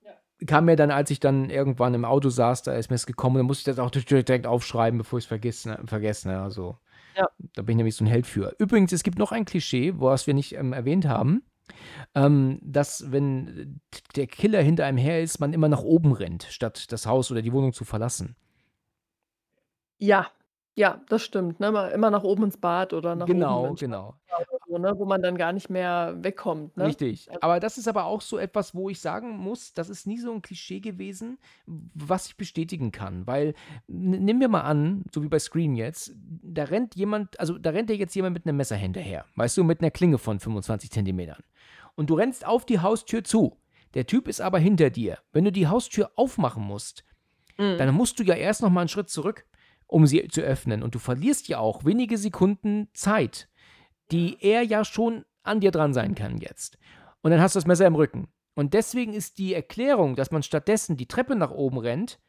[0.46, 3.46] kam mir dann, als ich dann irgendwann im Auto saß, da ist mir's gekommen, dann
[3.46, 6.40] musste ich das auch direkt aufschreiben, bevor ich's vergiss ne vergesse, ne?
[6.42, 6.78] Also,
[7.16, 7.28] Ja.
[7.54, 8.54] Da bin ich nämlich so ein Held für.
[8.58, 11.42] Übrigens, es gibt noch ein Klischee, was wir nicht ähm, erwähnt haben,
[12.16, 13.80] ähm, dass wenn
[14.16, 17.42] der Killer hinter einem her ist, man immer nach oben rennt, statt das Haus oder
[17.42, 18.36] die Wohnung zu verlassen.
[20.00, 20.32] Ja,
[20.74, 21.70] ja, das stimmt, ne?
[21.72, 24.16] Mal immer nach oben ins Bad oder nach oben Genau, ins genau.
[24.26, 26.86] Schlafzimmer oder so, ne, wo man dann gar nicht mehr wegkommt, ne?
[26.86, 27.28] Richtig.
[27.28, 30.18] Also Aber das ist aber auch so etwas, wo ich sagen muss, das ist nie
[30.18, 33.26] so ein Klischee gewesen, was ich bestätigen kann.
[33.26, 33.54] Weil,
[33.88, 37.70] n- nimm mir mal an, so wie bei Scream jetzt, da rennt jemand, also da
[37.70, 40.90] rennt dir jetzt jemand mit einem Messer hinterher, weißt du, mit einer Klinge von 25
[40.90, 41.42] Zentimetern.
[41.94, 43.58] Und du rennst auf die Haustür zu.
[43.92, 45.18] Der Typ ist aber hinter dir.
[45.32, 47.04] Wenn du die Haustür aufmachen musst,
[47.58, 47.76] Mhm.
[47.76, 49.44] dann musst du ja erst noch mal einen Schritt zurück,
[49.93, 50.82] um sie zu öffnen.
[50.82, 53.48] Und du verlierst ja auch wenige Sekunden Zeit,
[54.10, 56.78] die er ja schon an dir dran sein kann jetzt.
[57.20, 58.28] Und dann hast du das Messer im Rücken.
[58.55, 62.20] Und deswegen ist die Erklärung, dass man stattdessen die Treppe nach oben rennt,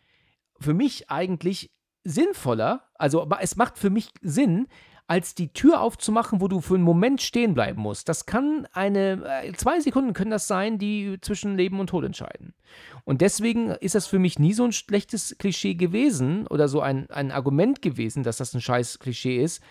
[0.59, 1.73] für mich eigentlich
[2.03, 2.89] sinnvoller.
[2.95, 4.67] Also es macht für mich Sinn,
[5.07, 8.07] als die Tür aufzumachen, wo du für einen Moment stehen bleiben musst.
[8.07, 12.53] Das kann eine, äh, zwei Sekunden können das sein, die zwischen Leben und Tod entscheiden.
[13.03, 17.09] Und deswegen ist das für mich nie so ein schlechtes Klischee gewesen oder so ein,
[17.09, 19.61] ein Argument gewesen, dass das ein scheiß Klischee ist,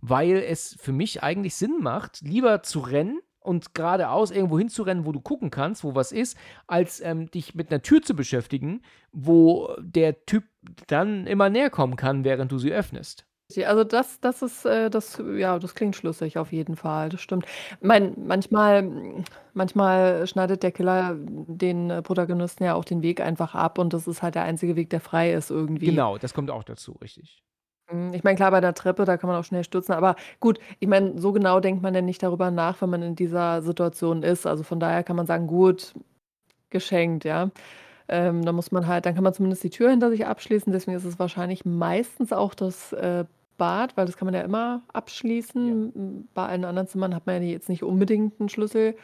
[0.00, 5.12] weil es für mich eigentlich Sinn macht, lieber zu rennen und geradeaus irgendwo hinzurennen, wo
[5.12, 6.36] du gucken kannst, wo was ist,
[6.66, 8.80] als ähm, dich mit einer Tür zu beschäftigen,
[9.12, 10.44] wo der Typ
[10.86, 13.26] dann immer näher kommen kann, während du sie öffnest.
[13.66, 17.44] Also das das ist, äh, das ja, das klingt schlüssig auf jeden Fall, das stimmt.
[17.80, 19.22] Mein manchmal
[19.52, 24.08] manchmal schneidet der Killer den, äh, Protagonisten ja auch den Weg einfach ab und das
[24.08, 25.88] ist halt der einzige Weg, der frei ist irgendwie.
[25.88, 27.42] Genau, das kommt auch dazu, richtig.
[27.88, 30.58] Hm, ich meine, klar, bei der Treppe, da kann man auch schnell stürzen, aber gut,
[30.80, 34.22] ich meine, so genau denkt man ja nicht darüber nach, wenn man in dieser Situation
[34.22, 34.46] ist.
[34.46, 35.92] Also, von daher kann man sagen: „Gut,
[36.70, 37.50] geschenkt“, ja.
[38.08, 40.96] Ähm, da muss man halt dann kann man zumindest die Tür hinter sich abschließen, deswegen
[40.96, 43.24] ist es wahrscheinlich meistens auch das, äh,
[43.56, 45.92] Bad, weil das kann man ja immer abschließen.
[45.94, 48.96] Hm, bei allen anderen Zimmern hat man ja jetzt nicht unbedingt 'n Schlüssel,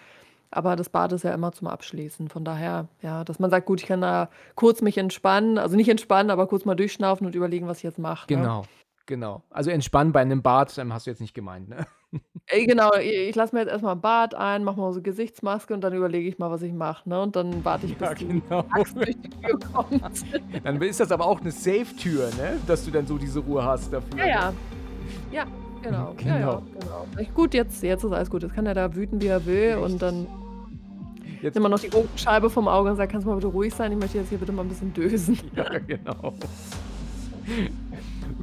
[0.50, 2.28] aber das Bad ist ja immer zum Abschließen.
[2.28, 5.88] Von daher, ja, dass man sagt: „Gut, ich kann da kurz mich entspannen“, also nicht
[5.88, 8.40] entspannen, aber kurz mal durchschnaufen und überlegen, was ich jetzt mache, ne?
[8.40, 8.62] Genau,
[9.06, 9.42] genau.
[9.50, 11.86] Also entspannen bei einem Bad, ähm, hast du jetzt nicht gemeint, ne?
[12.48, 15.02] Ey, genau, i ich lasse mir jetzt erst mal 'n Bad ein, mache mal so
[15.02, 17.20] Gesichtsmaske und dann überlege ich mal, was ich mache, ne?
[17.22, 18.64] Und dann warte ich, bis Ja, die genau.
[18.70, 20.24] Axt durch die Tür kommt.
[20.64, 22.60] Dann ist das aber auch eine Safe-Tür, ne?
[22.66, 24.18] Dass du dann so diese Ruhe hast dafür.
[24.18, 24.54] Ja, ja.
[25.30, 25.46] Ja,
[25.82, 26.16] genau.
[26.24, 26.62] Ja, ja, Genau.
[26.72, 27.08] genau.
[27.18, 28.42] Ich gut, jetzt jetzt ist alles gut.
[28.42, 30.28] Jetzt kann er da wüten, wie er will und dann
[31.42, 33.74] Jetzt nimmt man noch die Augenscheibe vom Auge und sagt: „Kannst du mal bitte ruhig
[33.74, 33.92] sein?
[33.92, 36.38] Ich möchte jetzt hier bitte mal 'n bisschen dösen.“ Ja, genau.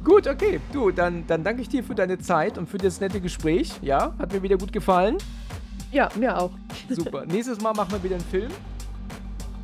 [0.04, 0.60] Gut, okay.
[0.72, 3.72] Du, dann dann danke ich dir für deine Zeit und für das nette Gespräch.
[3.82, 5.16] Ja, hat mir wieder gut gefallen.
[5.90, 6.50] Ja, mir auch.
[6.88, 7.24] Super.
[7.26, 8.50] Nächstes Mal machen wir wieder einen Film.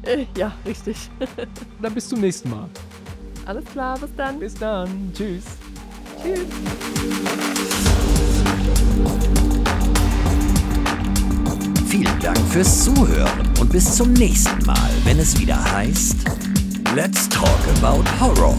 [0.02, 1.10] Äh, ja, richtig.
[1.82, 2.68] Dann bis zum nächsten Mal.
[3.46, 4.38] Alles klar, bis dann.
[4.38, 5.12] Bis dann.
[5.14, 5.44] Tschüss.
[6.22, 6.40] Tschüss.
[11.88, 16.16] Vielen Dank fürs Zuhören und bis zum nächsten Mal, wenn es wieder heißt
[16.94, 17.48] Let's Talk
[17.82, 18.56] About Horror.